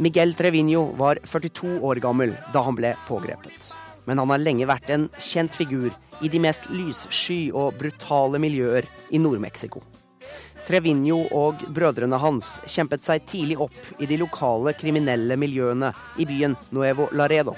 Miguel 0.00 0.32
Trevino 0.36 0.86
var 0.96 1.20
42 1.24 1.76
år 1.84 2.00
gammel 2.00 2.32
da 2.56 2.64
han 2.64 2.76
ble 2.76 2.96
pågrepet. 3.08 3.74
Men 4.08 4.20
han 4.22 4.32
har 4.32 4.40
lenge 4.40 4.68
vært 4.68 4.90
en 4.92 5.08
kjent 5.20 5.56
figur 5.56 5.92
i 6.22 6.30
de 6.32 6.40
mest 6.40 6.68
lyssky 6.72 7.50
og 7.52 7.76
brutale 7.80 8.40
miljøer 8.42 8.88
i 9.10 9.20
Nord-Mexico. 9.20 9.82
Trevinho 10.66 11.20
og 11.36 11.60
brødrene 11.70 12.18
hans 12.18 12.56
kjempet 12.66 13.04
seg 13.06 13.26
tidlig 13.30 13.58
opp 13.62 14.02
i 14.02 14.08
de 14.10 14.18
lokale 14.18 14.72
kriminelle 14.74 15.36
miljøene 15.38 15.92
i 16.18 16.26
byen 16.26 16.56
Nuevo 16.74 17.06
Laredo. 17.14 17.54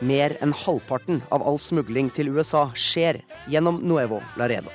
Mer 0.00 0.38
enn 0.42 0.54
halvparten 0.56 1.20
av 1.34 1.44
all 1.46 1.60
smugling 1.60 2.08
til 2.16 2.32
USA 2.32 2.64
skjer 2.72 3.20
gjennom 3.52 3.82
Nuevo 3.84 4.22
Laredo. 4.40 4.72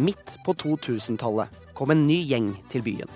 Midt 0.00 0.38
på 0.46 0.54
2000-tallet 0.56 1.52
kom 1.76 1.92
en 1.92 2.06
ny 2.08 2.22
gjeng 2.24 2.54
til 2.72 2.86
byen. 2.86 3.10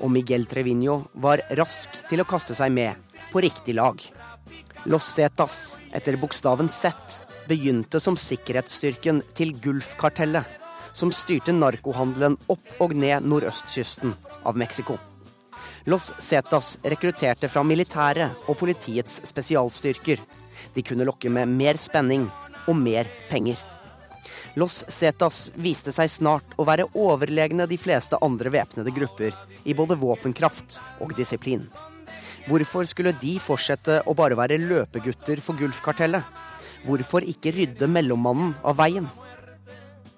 Og 0.00 0.10
Miguel 0.14 0.48
Trevinho 0.48 1.02
var 1.20 1.44
rask 1.58 1.92
til 2.08 2.24
å 2.24 2.28
kaste 2.28 2.56
seg 2.56 2.72
med 2.72 2.96
på 3.30 3.44
riktig 3.44 3.76
lag. 3.76 4.00
Los 4.86 5.04
Zetas, 5.04 5.78
etter 5.92 6.16
bokstaven 6.20 6.68
Z, 6.68 6.92
begynte 7.48 7.96
som 8.00 8.18
sikkerhetsstyrken 8.20 9.22
til 9.32 9.54
Gulfkartellet, 9.64 10.44
som 10.92 11.08
styrte 11.08 11.54
narkohandelen 11.56 12.36
opp 12.52 12.82
og 12.84 12.92
ned 12.92 13.24
nordøstkysten 13.24 14.12
av 14.44 14.58
Mexico. 14.60 14.98
Los 15.88 16.10
Zetas 16.20 16.74
rekrutterte 16.84 17.48
fra 17.48 17.62
militæret 17.64 18.44
og 18.44 18.58
politiets 18.60 19.22
spesialstyrker. 19.24 20.20
De 20.76 20.84
kunne 20.84 21.08
lokke 21.08 21.32
med 21.32 21.48
mer 21.48 21.80
spenning 21.80 22.28
og 22.68 22.76
mer 22.76 23.08
penger. 23.30 23.56
Los 24.60 24.82
Zetas 24.92 25.48
viste 25.56 25.96
seg 25.96 26.12
snart 26.12 26.54
å 26.60 26.68
være 26.68 26.90
overlegne 26.92 27.64
de 27.72 27.80
fleste 27.80 28.20
andre 28.20 28.52
væpnede 28.52 28.92
grupper 29.00 29.32
i 29.64 29.72
både 29.72 29.96
våpenkraft 29.96 30.76
og 31.00 31.16
disiplin. 31.16 31.64
Hvorfor 32.44 32.84
skulle 32.84 33.14
de 33.16 33.38
fortsette 33.40 34.02
å 34.04 34.12
bare 34.16 34.36
være 34.36 34.58
løpegutter 34.60 35.40
for 35.40 35.56
Gulfkartellet? 35.56 36.24
Hvorfor 36.84 37.24
ikke 37.24 37.54
rydde 37.56 37.88
mellommannen 37.88 38.52
av 38.60 38.76
veien? 38.76 39.06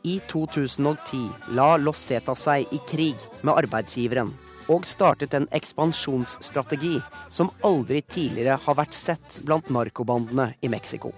I 0.02 0.18
2010 0.30 1.54
la 1.54 1.76
Los 1.78 2.02
seg 2.02 2.74
i 2.74 2.80
krig 2.90 3.22
med 3.46 3.54
arbeidsgiveren 3.54 4.32
og 4.74 4.86
startet 4.86 5.34
en 5.38 5.46
ekspansjonsstrategi 5.54 6.96
som 7.30 7.52
aldri 7.62 8.02
tidligere 8.02 8.58
har 8.64 8.78
vært 8.78 8.98
sett 8.98 9.38
blant 9.46 9.70
narkobandene 9.70 10.52
i 10.60 10.70
Mexico. 10.72 11.12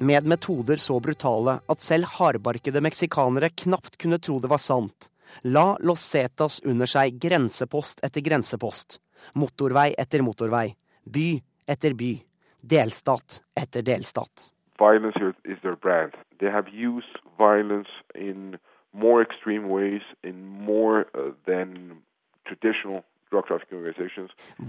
Med 0.00 0.28
metoder 0.28 0.76
så 0.76 1.00
brutale 1.00 1.58
at 1.68 1.84
selv 1.84 2.08
hardbarkede 2.18 2.80
meksikanere 2.84 3.52
knapt 3.64 3.96
kunne 4.00 4.20
tro 4.20 4.38
det 4.40 4.52
var 4.52 4.60
sant, 4.60 5.08
la 5.44 5.76
Los 5.80 6.04
Zetas 6.04 6.60
under 6.64 6.88
seg 6.88 7.16
grensepost 7.20 8.04
etter 8.04 8.24
grensepost, 8.24 8.98
motorvei 9.34 9.94
etter 9.98 10.22
motorvei, 10.22 10.74
by 11.04 11.42
etter 11.66 11.94
by 11.94 12.22
delstat 12.60 13.42
etter 13.56 13.82
delstat. 13.82 14.50
Violence 14.78 15.16
is 15.44 15.58
their 15.62 15.76
brand. 15.76 16.12
They 16.38 16.50
have 16.50 16.68
used 16.72 17.18
violence 17.38 17.88
in 18.14 18.58
more 18.92 19.22
extreme 19.22 19.68
ways, 19.68 20.02
in 20.22 20.46
more 20.46 21.06
uh, 21.14 21.32
than 21.46 21.98
traditional 22.46 23.04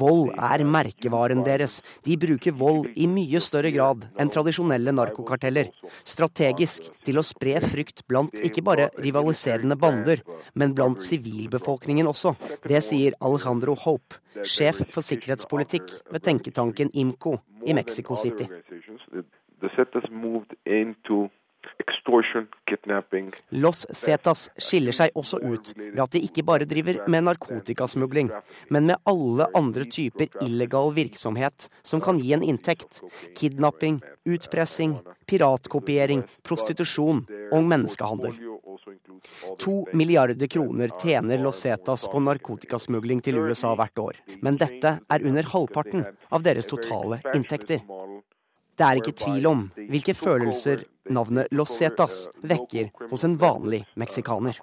Vold 0.01 0.29
er 0.37 0.63
merkevaren 0.65 1.41
deres. 1.45 1.79
De 2.05 2.17
bruker 2.21 2.53
vold 2.57 2.89
i 2.93 3.07
mye 3.09 3.41
større 3.41 3.71
grad 3.73 4.05
enn 4.21 4.29
tradisjonelle 4.29 4.93
narkokarteller. 4.93 5.71
Strategisk 6.05 6.91
til 7.05 7.17
å 7.17 7.25
spre 7.25 7.57
frykt 7.63 8.05
blant 8.09 8.37
ikke 8.37 8.63
bare 8.65 8.89
rivaliserende 9.01 9.77
bander, 9.81 10.21
men 10.53 10.75
blant 10.77 11.01
sivilbefolkningen 11.01 12.09
også. 12.11 12.35
Det 12.67 12.83
sier 12.85 13.17
Alejandro 13.19 13.75
Hope, 13.85 14.21
sjef 14.45 14.83
for 14.93 15.05
sikkerhetspolitikk 15.05 15.97
ved 16.13 16.25
tenketanken 16.29 16.93
IMCO 16.93 17.39
i 17.65 17.73
Mexico 17.77 18.15
City. 18.15 18.45
Los 23.51 23.85
Cetas 23.93 24.49
skiller 24.57 24.95
seg 24.95 25.17
også 25.17 25.39
ut 25.43 25.71
ved 25.77 26.01
at 26.01 26.15
de 26.15 26.21
ikke 26.25 26.43
bare 26.47 26.67
driver 26.69 27.01
med 27.11 27.27
narkotikasmugling, 27.27 28.31
men 28.73 28.89
med 28.89 29.01
alle 29.09 29.47
andre 29.57 29.85
typer 29.85 30.31
illegal 30.45 30.91
virksomhet 30.95 31.69
som 31.83 32.01
kan 32.01 32.19
gi 32.19 32.33
en 32.33 32.45
inntekt. 32.45 33.01
Kidnapping, 33.37 34.01
utpressing, 34.25 34.97
piratkopiering, 35.29 36.25
prostitusjon 36.47 37.25
og 37.51 37.69
menneskehandel. 37.69 38.39
To 39.61 39.85
milliarder 39.93 40.47
kroner 40.47 40.89
tjener 41.01 41.37
Los 41.37 41.61
Cetas 41.61 42.07
på 42.09 42.19
narkotikasmugling 42.19 43.21
til 43.21 43.37
USA 43.37 43.75
hvert 43.77 44.01
år. 44.01 44.21
Men 44.41 44.57
dette 44.61 44.97
er 44.97 45.27
under 45.27 45.45
halvparten 45.53 46.07
av 46.31 46.45
deres 46.47 46.69
totale 46.71 47.21
inntekter. 47.35 47.83
Det 48.81 48.87
er 48.89 48.97
ikke 48.97 49.11
tvil 49.13 49.45
om 49.45 49.59
hvilke 49.93 50.13
følelser 50.17 50.81
navnet 51.13 51.47
Los 51.53 51.69
Cetas 51.77 52.15
vekker 52.41 52.89
hos 53.11 53.23
en 53.27 53.35
vanlig 53.37 53.83
meksikaner. 53.95 54.57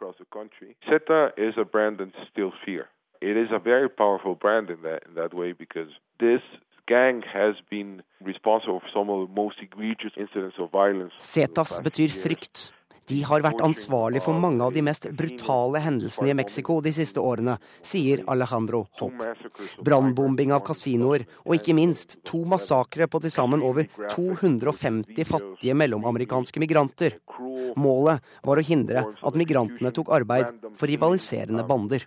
Zeta 0.91 1.21
is 1.39 1.55
a 1.57 1.65
brand 1.65 1.99
that 1.99 2.09
instills 2.09 2.55
fear. 2.65 2.89
It 3.23 3.37
is 3.37 3.51
a 3.53 3.59
very 3.59 3.89
powerful 3.89 4.35
brand 4.35 4.71
in 4.71 4.83
that, 4.83 5.01
in 5.07 5.15
that 5.15 5.35
way 5.35 5.53
because 5.53 5.91
this 6.19 6.43
gang 6.89 7.23
has 7.23 7.55
been 7.71 8.03
responsible 8.27 8.81
for 8.81 8.91
some 8.93 9.09
of 9.15 9.29
the 9.29 9.35
most 9.43 9.59
egregious 9.63 10.15
incidents 10.17 10.59
of 10.59 10.71
violence. 10.73 11.15
Cetas 11.19 11.81
betyr 11.85 12.09
frykt. 12.09 12.75
De 13.09 13.19
har 13.25 13.43
vært 13.45 13.63
ansvarlig 13.65 14.21
for 14.25 14.37
mange 14.37 14.65
av 14.65 14.75
de 14.77 14.83
mest 14.85 15.07
brutale 15.17 15.81
hendelsene 15.81 16.33
i 16.33 16.37
Mexico 16.37 16.79
de 16.85 16.93
siste 16.93 17.23
årene, 17.25 17.57
sier 17.81 18.21
Alejandro 18.29 18.83
Hopp. 19.01 19.23
Brannbombing 19.85 20.53
av 20.53 20.65
kasinoer 20.67 21.25
og 21.45 21.55
ikke 21.57 21.77
minst 21.77 22.19
to 22.29 22.43
massakre 22.49 23.09
på 23.09 23.21
til 23.25 23.33
sammen 23.33 23.65
over 23.65 23.89
250 24.13 25.29
fattige 25.29 25.77
mellomamerikanske 25.79 26.61
migranter. 26.61 27.17
Målet 27.81 28.25
var 28.45 28.61
å 28.61 28.67
hindre 28.67 29.07
at 29.09 29.39
migrantene 29.39 29.93
tok 29.95 30.13
arbeid 30.19 30.69
for 30.77 30.91
rivaliserende 30.91 31.65
bander. 31.69 32.05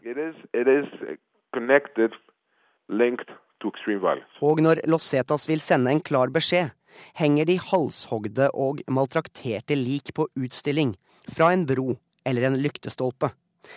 Og 4.41 4.61
når 4.65 4.85
Los 4.89 5.09
Cetas 5.09 5.47
vil 5.49 5.61
sende 5.61 5.91
en 5.93 6.01
klar 6.01 6.31
beskjed, 6.33 6.71
henger 7.17 7.49
de 7.49 7.57
halshogde 7.61 8.49
og 8.53 8.81
maltrakterte 8.91 9.77
lik 9.77 10.13
på 10.17 10.27
utstilling 10.35 10.95
fra 11.29 11.51
en 11.53 11.65
bro 11.69 11.95
eller 12.25 12.49
en 12.49 12.59
lyktestolpe. 12.61 13.31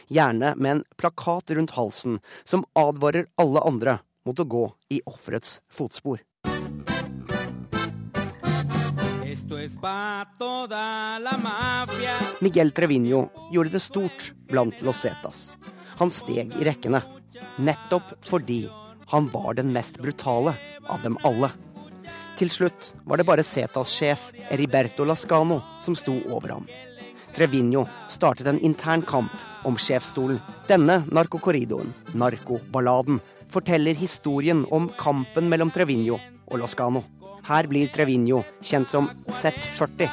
Gjerne 0.09 0.55
med 0.57 0.71
en 0.71 0.85
plakat 0.97 1.51
rundt 1.57 1.77
halsen 1.77 2.21
som 2.45 2.65
advarer 2.79 3.29
alle 3.41 3.62
andre 3.65 3.99
mot 4.25 4.41
å 4.41 4.49
gå 4.49 4.65
i 4.95 5.01
offerets 5.07 5.61
fotspor. 5.73 6.23
Miguel 12.41 12.71
Trevino 12.71 13.27
gjorde 13.53 13.75
det 13.75 13.83
stort 13.83 14.33
blant 14.49 14.81
Los 14.83 15.03
Cetas. 15.03 15.53
Han 15.99 16.11
steg 16.11 16.55
i 16.59 16.65
rekkene, 16.67 17.03
nettopp 17.59 18.15
fordi 18.25 18.65
han 19.12 19.29
var 19.33 19.55
den 19.59 19.73
mest 19.75 20.01
brutale 20.03 20.57
av 20.89 21.03
dem 21.03 21.19
alle. 21.23 21.51
Til 22.35 22.51
slutt 22.51 22.95
var 23.07 23.20
det 23.20 23.26
bare 23.28 23.45
Cetas-sjef 23.47 24.32
Eriberto 24.51 25.05
Lascano 25.07 25.61
som 25.80 25.95
sto 25.95 26.16
over 26.35 26.57
ham. 26.57 26.66
Treviño 27.35 27.85
startet 28.11 28.47
en 28.51 28.59
intern 28.59 29.03
kamp 29.03 29.30
om 29.64 29.76
sjefsstolen. 29.78 30.41
Denne 30.68 31.03
narkokorridoen, 31.14 31.93
narkoballaden, 32.14 33.20
forteller 33.51 33.95
historien 33.95 34.64
om 34.70 34.89
kampen 34.99 35.49
mellom 35.51 35.70
Treviño 35.70 36.18
og 36.47 36.59
Lascano. 36.59 37.05
Her 37.47 37.68
blir 37.70 37.91
Treviño 37.95 38.43
kjent 38.62 38.91
som 38.91 39.11
Z40, 39.28 40.09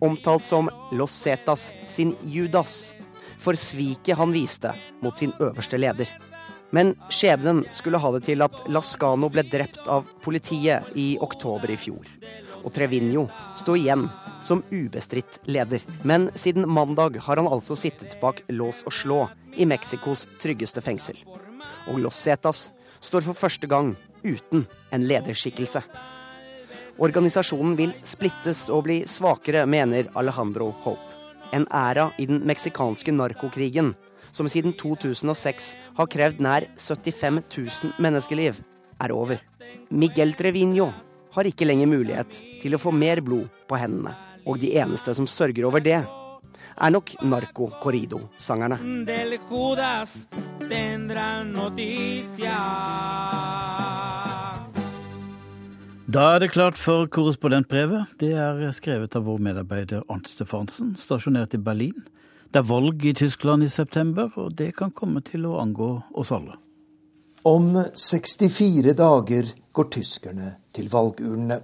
omtalt 0.00 0.46
som 0.46 0.70
Los 0.92 1.14
Cetas 1.14 1.70
sin 1.88 2.16
Judas, 2.24 2.92
for 3.38 3.54
sviket 3.54 4.18
han 4.18 4.34
viste 4.34 4.74
mot 5.02 5.16
sin 5.16 5.34
øverste 5.40 5.78
leder. 5.78 6.10
Men 6.70 6.94
skjebnen 7.10 7.64
skulle 7.74 7.98
ha 7.98 8.12
det 8.14 8.24
til 8.28 8.42
at 8.46 8.62
Lascano 8.70 9.30
ble 9.32 9.42
drept 9.46 9.88
av 9.90 10.06
politiet 10.22 10.86
i 10.98 11.16
oktober 11.22 11.72
i 11.72 11.78
fjor. 11.80 12.06
Og 12.62 12.70
Treviño 12.74 13.26
sto 13.58 13.74
igjen 13.78 14.06
som 14.44 14.62
ubestridt 14.70 15.40
leder. 15.50 15.82
Men 16.02 16.30
siden 16.34 16.68
mandag 16.70 17.18
har 17.26 17.40
han 17.40 17.50
altså 17.50 17.76
sittet 17.76 18.18
bak 18.20 18.42
lås 18.48 18.84
og 18.86 18.94
slå 18.94 19.20
i 19.56 19.66
Mexicos 19.66 20.26
tryggeste 20.42 20.82
fengsel. 20.84 21.18
Og 21.90 21.98
Los 21.98 22.20
Cetas 22.22 22.68
står 23.00 23.26
for 23.26 23.34
første 23.34 23.66
gang 23.66 23.94
uten 24.22 24.66
en 24.92 25.06
lederskikkelse. 25.08 25.82
Organisasjonen 27.00 27.76
vil 27.78 27.94
splittes 28.04 28.66
og 28.68 28.84
bli 28.84 28.98
svakere, 29.08 29.64
mener 29.66 30.10
Alejandro 30.20 30.68
Hope. 30.84 31.16
En 31.56 31.64
æra 31.74 32.10
i 32.20 32.26
den 32.28 32.44
meksikanske 32.46 33.12
narkokrigen 33.16 33.94
som 34.32 34.48
siden 34.50 34.74
2006 34.78 35.74
har 35.98 36.10
krevd 36.10 36.42
nær 36.44 36.66
75 36.78 37.42
000 37.56 37.94
menneskeliv, 38.02 38.60
er 39.00 39.14
over. 39.16 39.40
Miguel 39.90 40.34
Trevino 40.38 40.90
har 41.34 41.48
ikke 41.48 41.66
lenger 41.68 41.90
mulighet 41.90 42.40
til 42.62 42.74
å 42.74 42.80
få 42.80 42.92
mer 42.94 43.22
blod 43.24 43.48
på 43.70 43.78
hendene. 43.80 44.14
Og 44.48 44.60
de 44.62 44.72
eneste 44.80 45.14
som 45.16 45.28
sørger 45.28 45.66
over 45.68 45.82
det, 45.84 46.00
er 46.80 46.92
nok 46.94 47.12
Narco 47.22 47.68
Corrido-sangerne. 47.82 48.78
Da 56.10 56.22
er 56.34 56.40
det 56.42 56.50
klart 56.50 56.78
for 56.80 57.06
korrespondentbrevet. 57.06 58.16
Det 58.18 58.32
er 58.34 58.64
skrevet 58.74 59.14
av 59.14 59.28
vår 59.28 59.42
medarbeider 59.44 60.02
Arnt 60.10 60.30
Stefansen, 60.30 60.96
stasjonert 60.98 61.54
i 61.54 61.60
Berlin. 61.62 62.00
Det 62.50 62.58
er 62.58 62.66
valg 62.66 63.04
i 63.06 63.12
Tyskland 63.14 63.62
i 63.62 63.68
september, 63.70 64.32
og 64.34 64.56
det 64.58 64.72
kan 64.74 64.90
komme 64.90 65.20
til 65.22 65.44
å 65.46 65.60
angå 65.62 65.92
oss 66.18 66.32
alle. 66.34 66.56
Om 67.46 67.76
64 67.94 68.90
dager 68.98 69.52
går 69.72 69.86
tyskerne 69.94 70.56
til 70.74 70.88
valgurnene. 70.90 71.60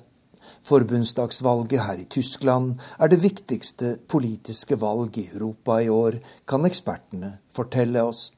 Forbundsdagsvalget 0.67 1.83
her 1.83 1.99
i 1.99 2.07
Tyskland 2.11 2.79
er 3.03 3.11
det 3.11 3.19
viktigste 3.19 3.97
politiske 4.07 4.79
valg 4.79 5.19
i 5.19 5.27
Europa 5.33 5.81
i 5.83 5.91
år, 5.91 6.21
kan 6.47 6.65
ekspertene 6.71 7.33
fortelle 7.55 8.07
oss. 8.07 8.29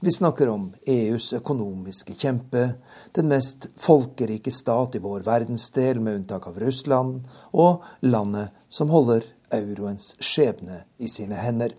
Vi 0.00 0.12
snakker 0.16 0.48
om 0.48 0.70
EUs 0.88 1.28
økonomiske 1.36 2.16
kjempe, 2.16 2.64
den 3.12 3.28
mest 3.28 3.68
folkerike 3.76 4.52
stat 4.52 4.96
i 4.96 5.04
vår 5.04 5.28
verdensdel 5.28 6.00
med 6.00 6.22
unntak 6.22 6.48
av 6.48 6.56
Russland, 6.64 7.28
og 7.52 7.84
landet 8.00 8.56
som 8.72 8.88
holder 8.88 9.28
euroens 9.52 10.14
skjebne 10.20 10.84
i 10.98 11.08
sine 11.08 11.38
hender. 11.38 11.74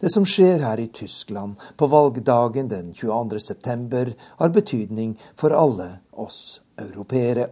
Det 0.00 0.10
som 0.12 0.26
skjer 0.28 0.60
her 0.64 0.80
i 0.80 0.88
Tyskland 0.92 1.60
på 1.76 1.86
valgdagen 1.86 2.68
den 2.68 2.92
22. 2.94 3.40
september, 3.40 4.12
har 4.36 4.48
betydning 4.48 5.16
for 5.36 5.56
alle 5.56 5.90
oss 6.12 6.60
europeere. 6.80 7.48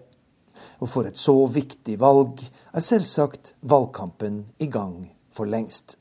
Og 0.83 0.91
for 0.91 1.09
et 1.09 1.19
så 1.19 1.35
viktig 1.47 1.99
valg 2.01 2.43
er 2.73 2.85
selvsagt 2.85 3.55
valgkampen 3.61 4.45
i 4.59 4.67
gang 4.67 5.09
for 5.33 5.49
lengst. 5.49 5.97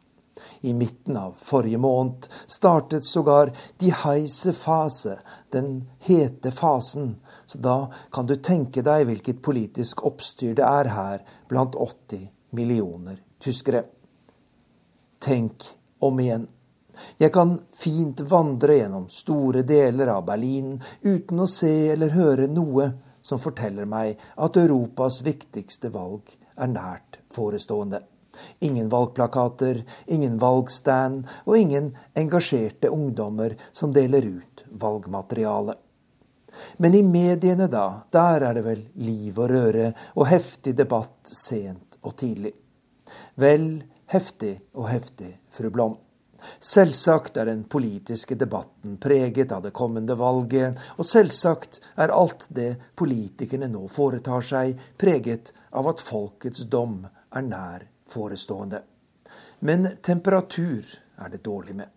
I 0.62 0.74
midten 0.74 1.18
av 1.18 1.36
forrige 1.42 1.80
måned 1.82 2.28
startet 2.48 3.06
sågar 3.06 3.54
de 3.82 3.92
heise 4.04 4.54
fase, 4.54 5.18
den 5.54 5.88
hete 6.06 6.52
fasen, 6.52 7.16
så 7.48 7.58
da 7.58 7.78
kan 8.14 8.28
du 8.28 8.36
tenke 8.36 8.84
deg 8.86 9.08
hvilket 9.08 9.42
politisk 9.46 10.04
oppstyr 10.06 10.58
det 10.58 10.66
er 10.66 10.92
her 10.94 11.24
blant 11.50 11.78
80 11.78 12.28
millioner 12.50 13.22
tyskere. 13.40 13.84
Tenk 15.20 15.64
om 16.00 16.20
igjen. 16.20 16.48
Jeg 17.18 17.34
kan 17.34 17.58
fint 17.78 18.22
vandre 18.30 18.78
gjennom 18.80 19.08
store 19.14 19.62
deler 19.68 20.10
av 20.16 20.26
Berlin 20.26 20.78
uten 21.02 21.44
å 21.44 21.50
se 21.50 21.92
eller 21.94 22.16
høre 22.18 22.48
noe 22.50 22.90
som 23.22 23.42
forteller 23.42 23.86
meg 23.90 24.18
at 24.36 24.58
Europas 24.58 25.22
viktigste 25.26 25.92
valg 25.94 26.32
er 26.58 26.72
nært 26.72 27.20
forestående. 27.34 28.02
Ingen 28.66 28.90
valgplakater, 28.90 29.82
ingen 30.14 30.38
valgstand 30.42 31.26
og 31.46 31.58
ingen 31.58 31.92
engasjerte 32.18 32.90
ungdommer 32.94 33.58
som 33.72 33.94
deler 33.94 34.26
ut 34.26 34.64
valgmateriale. 34.70 35.78
Men 36.78 36.96
i 36.98 37.04
mediene, 37.06 37.68
da, 37.70 38.08
der 38.10 38.46
er 38.50 38.58
det 38.58 38.64
vel 38.66 38.86
liv 39.06 39.38
og 39.38 39.52
røre 39.52 39.92
og 40.16 40.30
heftig 40.30 40.74
debatt 40.78 41.30
sent 41.30 41.87
og 42.04 42.18
tidlig. 42.20 42.54
Vel, 43.40 43.84
heftig 44.12 44.58
og 44.76 44.90
heftig, 44.92 45.32
fru 45.50 45.72
Blom. 45.74 45.98
Selvsagt 46.62 47.38
er 47.38 47.50
den 47.50 47.64
politiske 47.70 48.36
debatten 48.38 48.98
preget 49.02 49.52
av 49.52 49.64
det 49.66 49.74
kommende 49.76 50.16
valget, 50.20 50.78
og 50.98 51.08
selvsagt 51.08 51.80
er 51.98 52.14
alt 52.14 52.46
det 52.54 52.76
politikerne 52.96 53.70
nå 53.74 53.88
foretar 53.92 54.46
seg, 54.46 54.78
preget 55.02 55.54
av 55.72 55.90
at 55.90 56.04
folkets 56.04 56.68
dom 56.70 57.02
er 57.08 57.48
nær 57.48 57.88
forestående. 58.08 58.84
Men 59.60 59.90
temperatur 60.06 60.86
er 61.18 61.34
det 61.34 61.44
dårlig 61.46 61.76
med. 61.76 61.90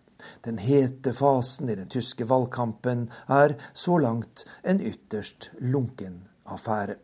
Den 0.45 0.57
hete 0.61 1.13
fasen 1.17 1.69
i 1.69 1.77
den 1.77 1.89
tyske 1.89 2.25
valgkampen 2.29 3.07
er 3.29 3.55
så 3.73 3.97
langt 4.01 4.45
en 4.63 4.81
ytterst 4.81 5.49
lunken 5.59 6.27
affære. 6.45 6.97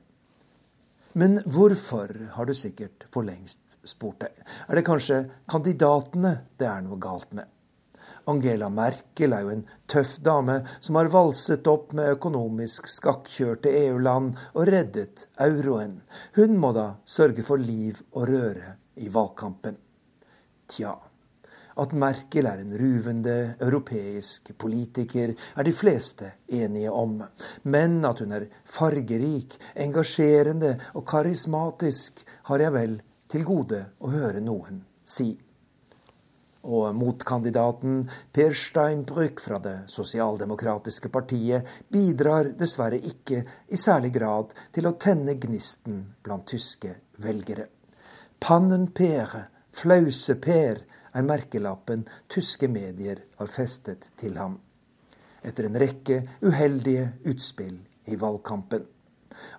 Men 1.18 1.40
hvorfor, 1.50 2.12
har 2.36 2.46
du 2.46 2.54
sikkert 2.54 3.08
for 3.10 3.26
lengst 3.26 3.80
spurt 3.88 4.20
deg. 4.22 4.34
Er 4.70 4.78
det 4.78 4.84
kanskje 4.86 5.24
kandidatene 5.50 6.34
det 6.62 6.68
er 6.70 6.84
noe 6.86 7.00
galt 7.02 7.32
med? 7.34 7.50
Angela 8.30 8.68
Merkel 8.70 9.34
er 9.34 9.46
jo 9.46 9.54
en 9.56 9.64
tøff 9.90 10.18
dame 10.22 10.60
som 10.84 11.00
har 11.00 11.10
valset 11.10 11.68
opp 11.72 11.96
med 11.98 12.12
økonomisk 12.18 12.92
skakkjørte 12.92 13.72
EU-land 13.86 14.36
og 14.52 14.70
reddet 14.70 15.26
euroen. 15.42 16.02
Hun 16.38 16.60
må 16.62 16.74
da 16.78 16.90
sørge 17.08 17.46
for 17.48 17.58
liv 17.58 18.04
og 18.12 18.28
røre 18.30 18.76
i 19.02 19.10
valgkampen. 19.10 19.80
Tja. 20.70 20.94
At 21.78 21.94
Merkel 21.94 22.48
er 22.50 22.62
en 22.64 22.74
ruvende 22.80 23.56
europeisk 23.62 24.52
politiker, 24.58 25.34
er 25.56 25.64
de 25.64 25.74
fleste 25.74 26.32
enige 26.50 26.92
om. 26.92 27.20
Men 27.70 28.00
at 28.06 28.24
hun 28.24 28.34
er 28.34 28.48
fargerik, 28.66 29.60
engasjerende 29.76 30.74
og 30.96 31.06
karismatisk, 31.08 32.24
har 32.50 32.64
jeg 32.64 32.74
vel 32.74 32.96
til 33.30 33.44
gode 33.46 33.84
å 34.00 34.10
høre 34.10 34.42
noen 34.42 34.82
si. 35.06 35.36
Og 36.68 36.96
motkandidaten 36.98 38.02
Per 38.34 38.56
Steinbrück 38.58 39.40
fra 39.40 39.60
det 39.64 39.76
sosialdemokratiske 39.92 41.12
partiet 41.14 41.68
bidrar 41.94 42.50
dessverre 42.60 43.00
ikke 43.00 43.44
i 43.72 43.80
særlig 43.80 44.12
grad 44.18 44.52
til 44.76 44.90
å 44.90 44.98
tenne 45.00 45.38
gnisten 45.40 46.02
blant 46.26 46.50
tyske 46.50 46.98
velgere. 47.24 47.70
Pannen-Per, 48.44 49.38
Flause-Per, 49.78 50.84
er 51.18 51.26
merkelappen 51.26 52.06
tyske 52.30 52.70
medier 52.70 53.24
har 53.40 53.50
festet 53.52 54.10
til 54.22 54.38
ham. 54.38 54.60
Etter 55.42 55.68
en 55.68 55.80
rekke 55.82 56.22
uheldige 56.46 57.10
utspill 57.30 57.80
i 58.08 58.20
valgkampen. 58.20 58.86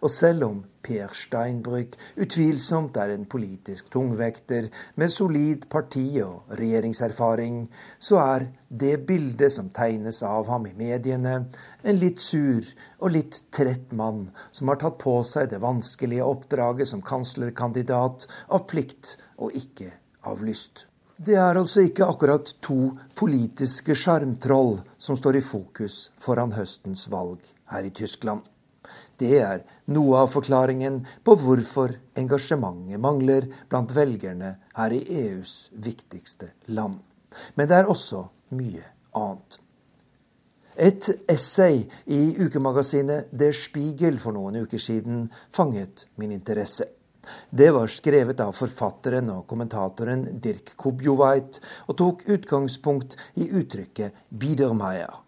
Og 0.02 0.10
selv 0.10 0.44
om 0.46 0.56
Per 0.82 1.12
Steinbrück 1.14 1.94
utvilsomt 2.18 2.96
er 2.98 3.12
en 3.14 3.26
politisk 3.30 3.90
tungvekter 3.92 4.70
med 4.98 5.12
solid 5.12 5.68
parti- 5.70 6.22
og 6.24 6.50
regjeringserfaring, 6.58 7.60
så 7.98 8.18
er 8.22 8.46
det 8.68 9.06
bildet 9.06 9.54
som 9.54 9.70
tegnes 9.74 10.22
av 10.26 10.48
ham 10.50 10.66
i 10.66 10.74
mediene, 10.78 11.36
en 11.84 12.00
litt 12.02 12.18
sur 12.24 12.66
og 12.98 13.14
litt 13.14 13.42
trett 13.54 13.92
mann 13.92 14.28
som 14.50 14.72
har 14.72 14.82
tatt 14.82 14.98
på 15.04 15.20
seg 15.22 15.52
det 15.52 15.62
vanskelige 15.62 16.26
oppdraget 16.26 16.90
som 16.90 17.04
kanslerkandidat 17.04 18.26
av 18.48 18.66
plikt 18.70 19.16
og 19.36 19.54
ikke 19.54 19.92
av 20.26 20.42
lyst. 20.42 20.87
Det 21.18 21.34
er 21.34 21.58
altså 21.58 21.82
ikke 21.82 22.06
akkurat 22.06 22.52
to 22.62 22.92
politiske 23.18 23.96
sjarmtroll 23.98 24.76
som 25.02 25.16
står 25.18 25.40
i 25.40 25.42
fokus 25.42 25.96
foran 26.22 26.52
høstens 26.54 27.08
valg 27.10 27.42
her 27.72 27.88
i 27.88 27.90
Tyskland. 27.90 28.44
Det 29.18 29.32
er 29.42 29.64
noe 29.90 30.20
av 30.20 30.30
forklaringen 30.30 31.00
på 31.26 31.34
hvorfor 31.40 31.96
engasjementet 32.22 33.02
mangler 33.02 33.48
blant 33.66 33.90
velgerne 33.96 34.52
her 34.78 34.94
i 34.94 35.00
EUs 35.24 35.72
viktigste 35.74 36.52
land. 36.70 37.00
Men 37.58 37.66
det 37.66 37.80
er 37.80 37.90
også 37.90 38.28
mye 38.54 38.84
annet. 39.18 39.58
Et 40.78 41.10
essay 41.26 41.82
i 42.06 42.20
ukemagasinet 42.38 43.34
Der 43.34 43.50
Spiegel 43.50 44.22
for 44.22 44.38
noen 44.38 44.62
uker 44.62 44.78
siden 44.78 45.26
fanget 45.50 46.06
min 46.14 46.30
interesse. 46.38 46.86
Det 47.50 47.70
var 47.74 47.90
skrevet 47.92 48.40
av 48.40 48.52
forfatteren 48.56 49.30
og 49.34 49.46
kommentatoren 49.50 50.26
Dirk 50.40 50.74
Kubjovait, 50.76 51.60
og 51.86 51.96
tok 52.00 52.26
utgangspunkt 52.28 53.16
i 53.36 53.48
uttrykket 53.48 54.12
'Biedermeier'. 54.30 55.24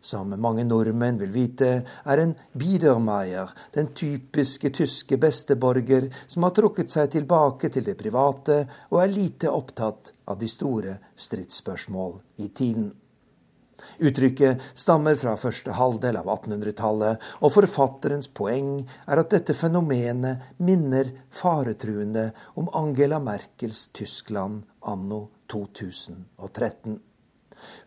Som 0.00 0.30
mange 0.40 0.62
nordmenn 0.64 1.18
vil 1.18 1.32
vite, 1.34 1.70
er 2.06 2.22
en 2.22 2.34
Biedermeier 2.54 3.50
den 3.74 3.90
typiske 3.98 4.70
tyske 4.70 5.18
besteborger 5.18 6.06
som 6.26 6.46
har 6.46 6.54
trukket 6.54 6.94
seg 6.94 7.10
tilbake 7.16 7.70
til 7.74 7.86
det 7.88 7.96
private 7.98 8.60
og 8.92 9.02
er 9.02 9.12
lite 9.12 9.50
opptatt 9.50 10.12
av 10.28 10.38
de 10.38 10.48
store 10.48 10.98
stridsspørsmål 11.18 12.20
i 12.38 12.48
tiden. 12.48 12.92
Uttrykket 13.98 14.62
stammer 14.74 15.18
fra 15.18 15.36
første 15.40 15.74
halvdel 15.78 16.20
av 16.20 16.30
1800-tallet, 16.34 17.24
og 17.42 17.54
forfatterens 17.54 18.30
poeng 18.30 18.82
er 19.06 19.22
at 19.22 19.32
dette 19.34 19.56
fenomenet 19.56 20.54
minner 20.62 21.12
faretruende 21.34 22.30
om 22.58 22.70
Angela 22.78 23.20
Merkels 23.22 23.88
Tyskland 23.96 24.64
anno 24.86 25.26
2013. 25.52 26.98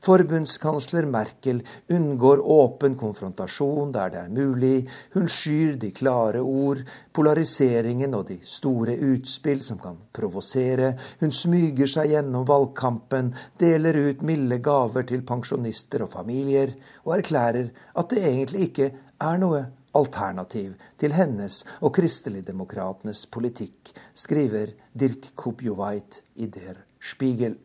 Forbundskansler 0.01 1.05
Merkel 1.05 1.61
unngår 1.93 2.41
åpen 2.41 2.95
konfrontasjon 2.99 3.91
der 3.95 4.13
det 4.13 4.21
er 4.23 4.31
mulig. 4.33 4.87
Hun 5.13 5.27
skyr 5.29 5.75
de 5.81 5.91
klare 5.95 6.41
ord, 6.41 6.81
polariseringen 7.13 8.15
og 8.17 8.27
de 8.31 8.39
store 8.45 8.97
utspill 9.11 9.61
som 9.65 9.79
kan 9.81 9.99
provosere. 10.13 10.93
Hun 11.21 11.33
smyger 11.35 11.89
seg 11.91 12.15
gjennom 12.15 12.47
valgkampen, 12.49 13.33
deler 13.61 13.99
ut 14.09 14.25
milde 14.25 14.61
gaver 14.63 15.05
til 15.09 15.25
pensjonister 15.27 16.05
og 16.05 16.13
familier, 16.15 16.73
og 17.05 17.19
erklærer 17.19 17.69
at 17.95 18.09
det 18.11 18.25
egentlig 18.25 18.67
ikke 18.71 18.91
er 19.21 19.41
noe 19.41 19.65
alternativ 19.97 20.75
til 20.99 21.15
hennes 21.15 21.61
og 21.81 21.93
kristeligdemokratenes 21.97 23.25
politikk, 23.31 23.91
skriver 24.13 24.73
Dirk 24.93 25.33
Kubjovait 25.35 26.21
i 26.35 26.47
Der 26.47 26.85
Spiegel. 27.01 27.57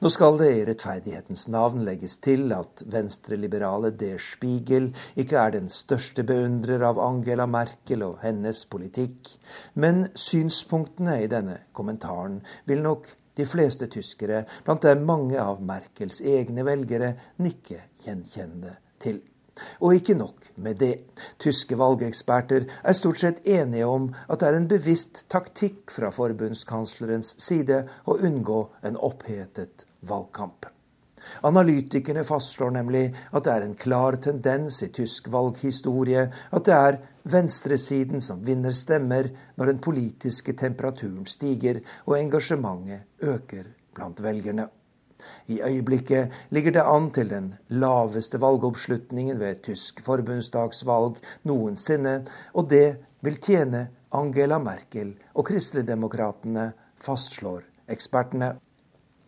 Nå 0.00 0.10
skal 0.12 0.38
det 0.40 0.48
i 0.54 0.64
rettferdighetens 0.68 1.46
navn 1.52 1.84
legges 1.86 2.18
til 2.24 2.52
at 2.56 2.82
venstreliberale 2.90 3.90
Der 3.98 4.20
Spiegel 4.22 4.90
ikke 5.18 5.38
er 5.40 5.54
den 5.56 5.70
største 5.72 6.24
beundrer 6.28 6.84
av 6.88 7.00
Angela 7.02 7.48
Merkel 7.50 8.04
og 8.06 8.20
hennes 8.22 8.64
politikk, 8.70 9.32
men 9.74 10.06
synspunktene 10.18 11.20
i 11.24 11.30
denne 11.30 11.62
kommentaren 11.72 12.40
vil 12.68 12.84
nok 12.84 13.08
de 13.38 13.46
fleste 13.46 13.86
tyskere, 13.90 14.44
blant 14.66 14.82
dem 14.82 15.04
mange 15.06 15.38
av 15.38 15.62
Merkels 15.62 16.20
egne 16.26 16.66
velgere, 16.66 17.14
nikke 17.38 17.84
gjenkjennende 18.04 18.74
til. 19.02 19.22
Og 19.80 19.98
ikke 19.98 20.16
nok 20.18 20.48
med 20.56 20.80
det. 20.82 20.94
Tyske 21.38 21.78
valgeksperter 21.78 22.66
er 22.82 22.96
stort 22.96 23.20
sett 23.22 23.44
enige 23.48 23.86
om 23.86 24.10
at 24.28 24.40
det 24.40 24.48
er 24.48 24.58
en 24.58 24.70
bevisst 24.70 25.24
taktikk 25.32 25.92
fra 25.94 26.10
forbundskanslerens 26.14 27.34
side 27.42 27.84
å 28.06 28.18
unngå 28.18 28.64
en 28.88 28.98
opphetet 29.10 29.86
valgkamp. 30.08 30.66
Analytikerne 31.44 32.24
fastslår 32.24 32.72
nemlig 32.78 33.04
at 33.32 33.44
det 33.44 33.54
er 33.54 33.66
en 33.66 33.76
klar 33.78 34.16
tendens 34.22 34.80
i 34.86 34.90
tysk 34.94 35.28
valghistorie 35.32 36.24
at 36.28 36.68
det 36.68 36.76
er 36.76 37.00
venstresiden 37.28 38.24
som 38.24 38.40
vinner 38.44 38.72
stemmer 38.76 39.30
når 39.58 39.72
den 39.72 39.82
politiske 39.84 40.54
temperaturen 40.58 41.26
stiger 41.28 41.82
og 42.06 42.18
engasjementet 42.20 43.28
øker 43.34 43.72
blant 43.94 44.22
velgerne. 44.24 44.68
I 45.48 45.60
øyeblikket 45.62 46.34
ligger 46.50 46.76
det 46.78 46.84
an 46.84 47.10
til 47.14 47.30
den 47.30 47.54
laveste 47.68 48.40
valgoppslutningen 48.40 49.40
ved 49.40 49.62
tysk 49.66 50.02
forbundsdagsvalg 50.06 51.18
noensinne, 51.48 52.22
og 52.54 52.70
det 52.70 52.98
vil 53.24 53.40
tjene 53.42 53.88
Angela 54.14 54.58
Merkel 54.62 55.14
og 55.34 55.48
kristeligdemokratene, 55.50 56.70
fastslår 56.98 57.62
ekspertene. 57.90 58.54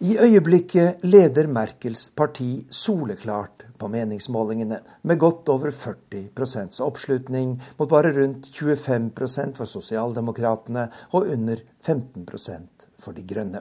I 0.01 0.16
øyeblikket 0.16 1.03
leder 1.05 1.47
Merkels 1.47 2.07
parti 2.16 2.64
soleklart 2.72 3.66
på 3.80 3.88
meningsmålingene, 3.93 4.78
med 5.03 5.18
godt 5.20 5.49
over 5.53 5.72
40% 5.76 6.80
oppslutning 6.84 7.59
mot 7.78 7.88
bare 7.88 8.14
rundt 8.16 8.49
25% 8.49 9.59
for 9.61 9.68
sosialdemokratene 9.68 10.86
og 11.12 11.28
under 11.34 11.61
15% 11.84 12.88
for 13.01 13.12
De 13.12 13.26
grønne. 13.28 13.61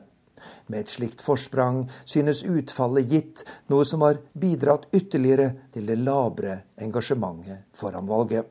Med 0.67 0.83
et 0.83 0.93
slikt 0.93 1.23
forsprang 1.25 1.83
synes 2.03 2.43
utfallet 2.43 3.09
gitt, 3.09 3.43
noe 3.69 3.85
som 3.85 4.05
har 4.05 4.21
bidratt 4.33 4.87
ytterligere 4.93 5.51
til 5.73 5.89
det 5.89 5.99
labre 6.01 6.59
engasjementet 6.81 7.67
foran 7.77 8.07
valget. 8.09 8.45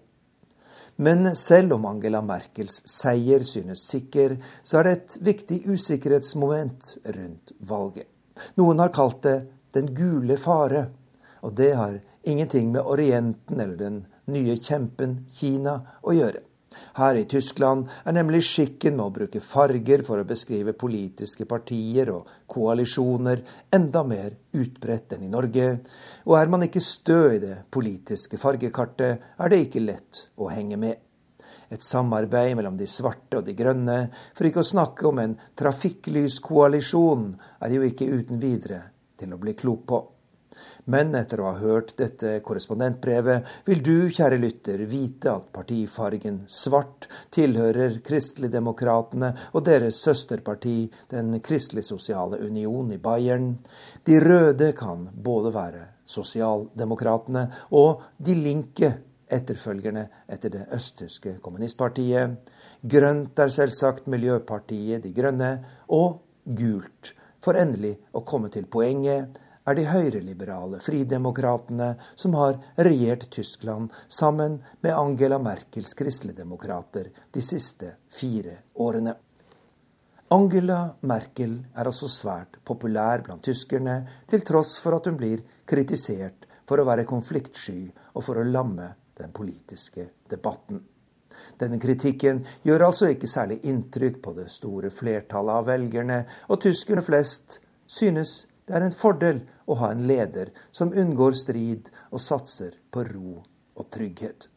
Men 1.00 1.36
selv 1.36 1.76
om 1.76 1.84
Angela 1.86 2.22
Merkels 2.26 2.80
seier 2.90 3.44
synes 3.46 3.84
sikker, 3.86 4.34
så 4.62 4.80
er 4.80 4.88
det 4.88 4.94
et 4.96 5.16
viktig 5.28 5.58
usikkerhetsmoment 5.70 6.96
rundt 7.14 7.52
valget. 7.60 8.08
Noen 8.58 8.82
har 8.82 8.90
kalt 8.94 9.22
det 9.22 9.38
den 9.76 9.92
gule 9.94 10.34
fare, 10.42 10.88
og 11.46 11.54
det 11.54 11.70
har 11.78 12.00
ingenting 12.26 12.72
med 12.74 12.82
Orienten 12.82 13.60
eller 13.60 13.78
den 13.78 14.00
nye 14.26 14.58
kjempen 14.58 15.20
Kina 15.30 15.78
å 16.02 16.16
gjøre. 16.16 16.42
Her 16.98 17.18
i 17.18 17.26
Tyskland 17.30 17.88
er 18.04 18.16
nemlig 18.16 18.42
skikken 18.46 18.96
med 18.98 19.06
å 19.06 19.14
bruke 19.14 19.42
farger 19.44 20.02
for 20.06 20.20
å 20.20 20.26
beskrive 20.28 20.76
politiske 20.78 21.46
partier 21.48 22.12
og 22.14 22.28
koalisjoner 22.50 23.42
enda 23.74 24.04
mer 24.06 24.36
utbredt 24.58 25.16
enn 25.16 25.26
i 25.28 25.32
Norge, 25.32 25.68
og 26.26 26.38
er 26.38 26.50
man 26.52 26.66
ikke 26.66 26.82
stø 26.84 27.20
i 27.36 27.42
det 27.42 27.56
politiske 27.74 28.40
fargekartet, 28.40 29.28
er 29.38 29.52
det 29.52 29.62
ikke 29.66 29.84
lett 29.84 30.24
å 30.38 30.50
henge 30.52 30.80
med. 30.80 30.96
Et 31.68 31.84
samarbeid 31.84 32.56
mellom 32.56 32.78
de 32.80 32.86
svarte 32.88 33.40
og 33.40 33.44
de 33.44 33.54
grønne, 33.56 33.98
for 34.34 34.48
ikke 34.48 34.64
å 34.64 34.70
snakke 34.72 35.08
om 35.10 35.20
en 35.20 35.34
trafikklyskoalisjon, 35.58 37.34
er 37.60 37.76
jo 37.76 37.84
ikke 37.84 38.08
uten 38.08 38.40
videre 38.40 38.86
til 39.18 39.34
å 39.34 39.40
bli 39.40 39.56
klok 39.58 39.84
på. 39.88 40.00
Men 40.88 41.12
etter 41.18 41.42
å 41.42 41.50
ha 41.50 41.56
hørt 41.60 41.92
dette 41.98 42.38
korrespondentbrevet, 42.44 43.48
vil 43.68 43.82
du, 43.84 43.96
kjære 44.08 44.38
lytter, 44.40 44.80
vite 44.88 45.34
at 45.34 45.50
partifargen 45.52 46.40
svart 46.48 47.10
tilhører 47.34 47.98
Kristeligdemokratene 48.06 49.34
og 49.52 49.66
deres 49.66 50.00
søsterparti, 50.00 50.78
Den 51.10 51.34
kristelig-sosiale 51.44 52.40
union 52.40 52.88
i 52.92 52.98
Bayern. 52.98 53.50
De 54.04 54.16
røde 54.22 54.72
kan 54.72 55.08
både 55.12 55.52
være 55.52 55.82
Sosialdemokratene 56.08 57.42
og 57.76 58.06
De 58.16 58.36
Linke, 58.38 58.90
etterfølgerne 59.28 60.06
etter 60.24 60.54
det 60.54 60.62
østtyske 60.72 61.34
kommunistpartiet. 61.44 62.38
Grønt 62.80 63.44
er 63.44 63.52
selvsagt 63.52 64.08
Miljøpartiet 64.08 65.04
De 65.04 65.12
Grønne, 65.12 65.50
og 65.92 66.22
gult, 66.48 67.12
for 67.44 67.60
endelig 67.60 67.98
å 68.16 68.24
komme 68.24 68.48
til 68.48 68.64
poenget, 68.72 69.36
er 69.68 69.76
de 69.76 69.84
høyreliberale 69.88 70.80
fridemokratene 70.80 71.92
som 72.16 72.36
har 72.38 72.58
regjert 72.88 73.28
Tyskland 73.34 73.92
sammen 74.08 74.58
med 74.80 74.96
Angela 74.96 75.38
Merkels 75.42 75.94
kristeligdemokrater 75.98 77.10
de 77.34 77.44
siste 77.44 77.94
fire 78.12 78.58
årene. 78.80 79.14
Angela 80.32 80.80
Merkel 81.08 81.54
er 81.72 81.88
altså 81.88 82.08
svært 82.12 82.58
populær 82.64 83.22
blant 83.24 83.44
tyskerne, 83.44 84.02
til 84.28 84.44
tross 84.44 84.76
for 84.82 84.98
at 84.98 85.08
hun 85.08 85.16
blir 85.20 85.44
kritisert 85.68 86.44
for 86.68 86.80
å 86.80 86.88
være 86.88 87.08
konfliktsky 87.08 87.86
og 88.12 88.24
for 88.26 88.40
å 88.40 88.44
lamme 88.44 88.90
den 89.18 89.32
politiske 89.32 90.10
debatten. 90.28 90.82
Denne 91.60 91.78
kritikken 91.80 92.42
gjør 92.66 92.88
altså 92.88 93.08
ikke 93.12 93.30
særlig 93.30 93.60
inntrykk 93.70 94.20
på 94.24 94.34
det 94.36 94.48
store 94.52 94.90
flertallet 94.92 95.60
av 95.62 95.68
velgerne, 95.70 96.22
og 96.50 96.60
tyskerne 96.64 97.04
flest 97.06 97.60
synes 97.88 98.42
det 98.68 98.76
er 98.76 98.84
en 98.84 98.94
fordel 98.94 99.40
å 99.66 99.78
ha 99.80 99.90
en 99.92 100.04
leder 100.08 100.52
som 100.72 100.92
unngår 100.92 101.36
strid 101.40 101.88
og 102.12 102.20
satser 102.20 102.76
på 102.92 103.04
ro 103.08 103.40
og 103.78 103.90
trygghet. 103.94 104.48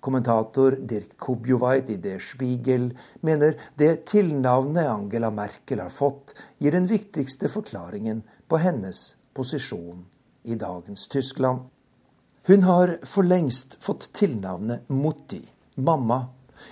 Kommentator 0.00 0.76
Dirk 0.80 1.16
Kubjovait 1.20 1.90
i 1.92 1.96
Der 2.00 2.20
Spiegel 2.24 2.90
mener 3.20 3.56
det 3.76 4.06
tilnavnet 4.08 4.88
Angela 4.88 5.30
Merkel 5.30 5.80
har 5.84 5.92
fått, 5.92 6.34
gir 6.58 6.72
den 6.72 6.88
viktigste 6.88 7.52
forklaringen 7.52 8.22
på 8.48 8.60
hennes 8.60 9.14
posisjon 9.36 10.06
i 10.42 10.56
dagens 10.56 11.08
Tyskland. 11.08 11.68
Hun 12.48 12.62
har 12.64 12.96
for 13.04 13.28
lengst 13.28 13.76
fått 13.80 14.08
tilnavnet 14.16 14.88
Mutti, 14.88 15.42
mamma. 15.74 16.22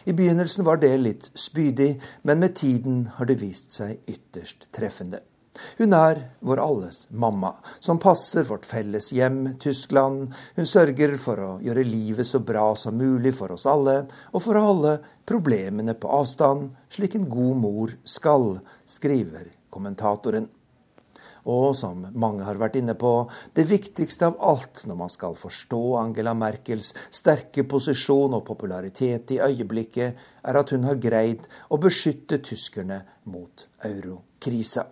I 0.05 0.13
begynnelsen 0.13 0.65
var 0.65 0.81
det 0.81 0.97
litt 1.01 1.31
spydig, 1.37 1.99
men 2.23 2.41
med 2.41 2.57
tiden 2.57 3.07
har 3.17 3.29
det 3.29 3.41
vist 3.41 3.77
seg 3.77 4.01
ytterst 4.09 4.71
treffende. 4.73 5.21
Hun 5.79 5.95
er 5.97 6.23
vår 6.45 6.63
alles 6.63 7.05
mamma, 7.11 7.55
som 7.81 8.01
passer 8.03 8.47
vårt 8.49 8.67
felles 8.69 9.13
hjem, 9.13 9.55
Tyskland. 9.61 10.35
Hun 10.57 10.69
sørger 10.69 11.17
for 11.21 11.45
å 11.45 11.51
gjøre 11.65 11.87
livet 11.87 12.29
så 12.29 12.41
bra 12.41 12.71
som 12.77 12.99
mulig 12.99 13.35
for 13.39 13.55
oss 13.57 13.67
alle, 13.71 14.03
og 14.33 14.45
for 14.45 14.59
å 14.59 14.67
holde 14.69 14.99
problemene 15.29 15.95
på 15.99 16.11
avstand, 16.21 16.71
slik 16.93 17.19
en 17.19 17.29
god 17.29 17.65
mor 17.65 17.97
skal, 18.09 18.55
skriver 18.89 19.53
kommentatoren. 19.71 20.49
Og 21.49 21.73
som 21.77 22.03
mange 22.19 22.45
har 22.45 22.59
vært 22.61 22.77
inne 22.81 22.95
på, 22.99 23.13
det 23.57 23.65
viktigste 23.71 24.29
av 24.29 24.37
alt 24.45 24.83
når 24.89 24.99
man 24.99 25.13
skal 25.13 25.37
forstå 25.39 25.81
Angela 26.01 26.35
Merkels 26.37 26.93
sterke 27.15 27.65
posisjon 27.69 28.37
og 28.37 28.45
popularitet 28.49 29.33
i 29.37 29.41
øyeblikket, 29.45 30.19
er 30.45 30.61
at 30.61 30.75
hun 30.75 30.85
har 30.89 31.01
greid 31.01 31.49
å 31.73 31.81
beskytte 31.81 32.43
tyskerne 32.45 33.01
mot 33.33 33.69
eurokrisa. 33.89 34.89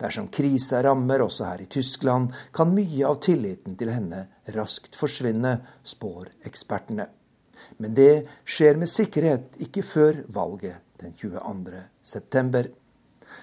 Dersom 0.00 0.28
krisa 0.32 0.82
rammer 0.84 1.24
også 1.24 1.48
her 1.48 1.64
i 1.64 1.70
Tyskland, 1.70 2.32
kan 2.52 2.72
mye 2.74 3.06
av 3.08 3.20
tilliten 3.24 3.76
til 3.78 3.92
henne 3.92 4.26
raskt 4.56 4.96
forsvinne, 4.98 5.58
spår 5.82 6.32
ekspertene. 6.48 7.08
Men 7.78 7.94
det 7.94 8.26
skjer 8.44 8.78
med 8.80 8.90
sikkerhet 8.90 9.58
ikke 9.62 9.84
før 9.86 10.22
valget 10.34 10.82
den 11.02 11.14
22. 11.18 11.82
september. 12.02 12.68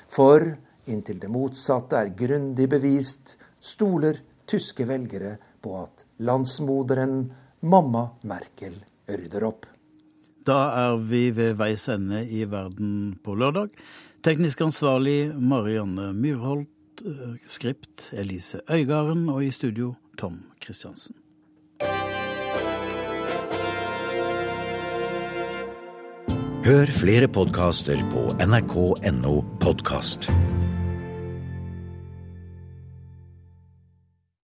For 0.10 0.45
inntil 0.89 1.20
det 1.22 1.32
motsatte 1.32 2.00
er 2.00 2.14
grundig 2.18 2.70
bevist, 2.72 3.36
stoler 3.60 4.22
tyske 4.50 4.88
velgere 4.89 5.36
på 5.62 5.76
at 5.82 6.06
landsmoderen, 6.26 7.28
mamma 7.62 8.06
Merkel, 8.30 8.80
rydder 9.10 9.45
opp. 9.50 9.68
Da 10.47 10.60
er 10.88 10.95
vi 11.04 11.28
ved 11.36 11.58
veis 11.60 11.84
ende 11.91 12.24
i 12.26 12.45
Verden 12.50 13.20
på 13.24 13.36
lørdag. 13.38 13.74
Teknisk 14.24 14.61
ansvarlig 14.61 15.32
Marianne 15.39 16.13
Myrholt. 16.13 16.67
Eh, 17.05 17.38
skript 17.45 18.09
Elise 18.13 18.59
Øygarden. 18.72 19.30
Og 19.30 19.45
i 19.45 19.51
studio 19.51 19.93
Tom 20.17 20.43
Christiansen. 20.63 21.15
Hør 26.65 26.86
flere 26.91 27.28
podkaster 27.28 27.97
på 28.11 28.36
nrk.no 28.45 29.41
podkast. 29.59 30.30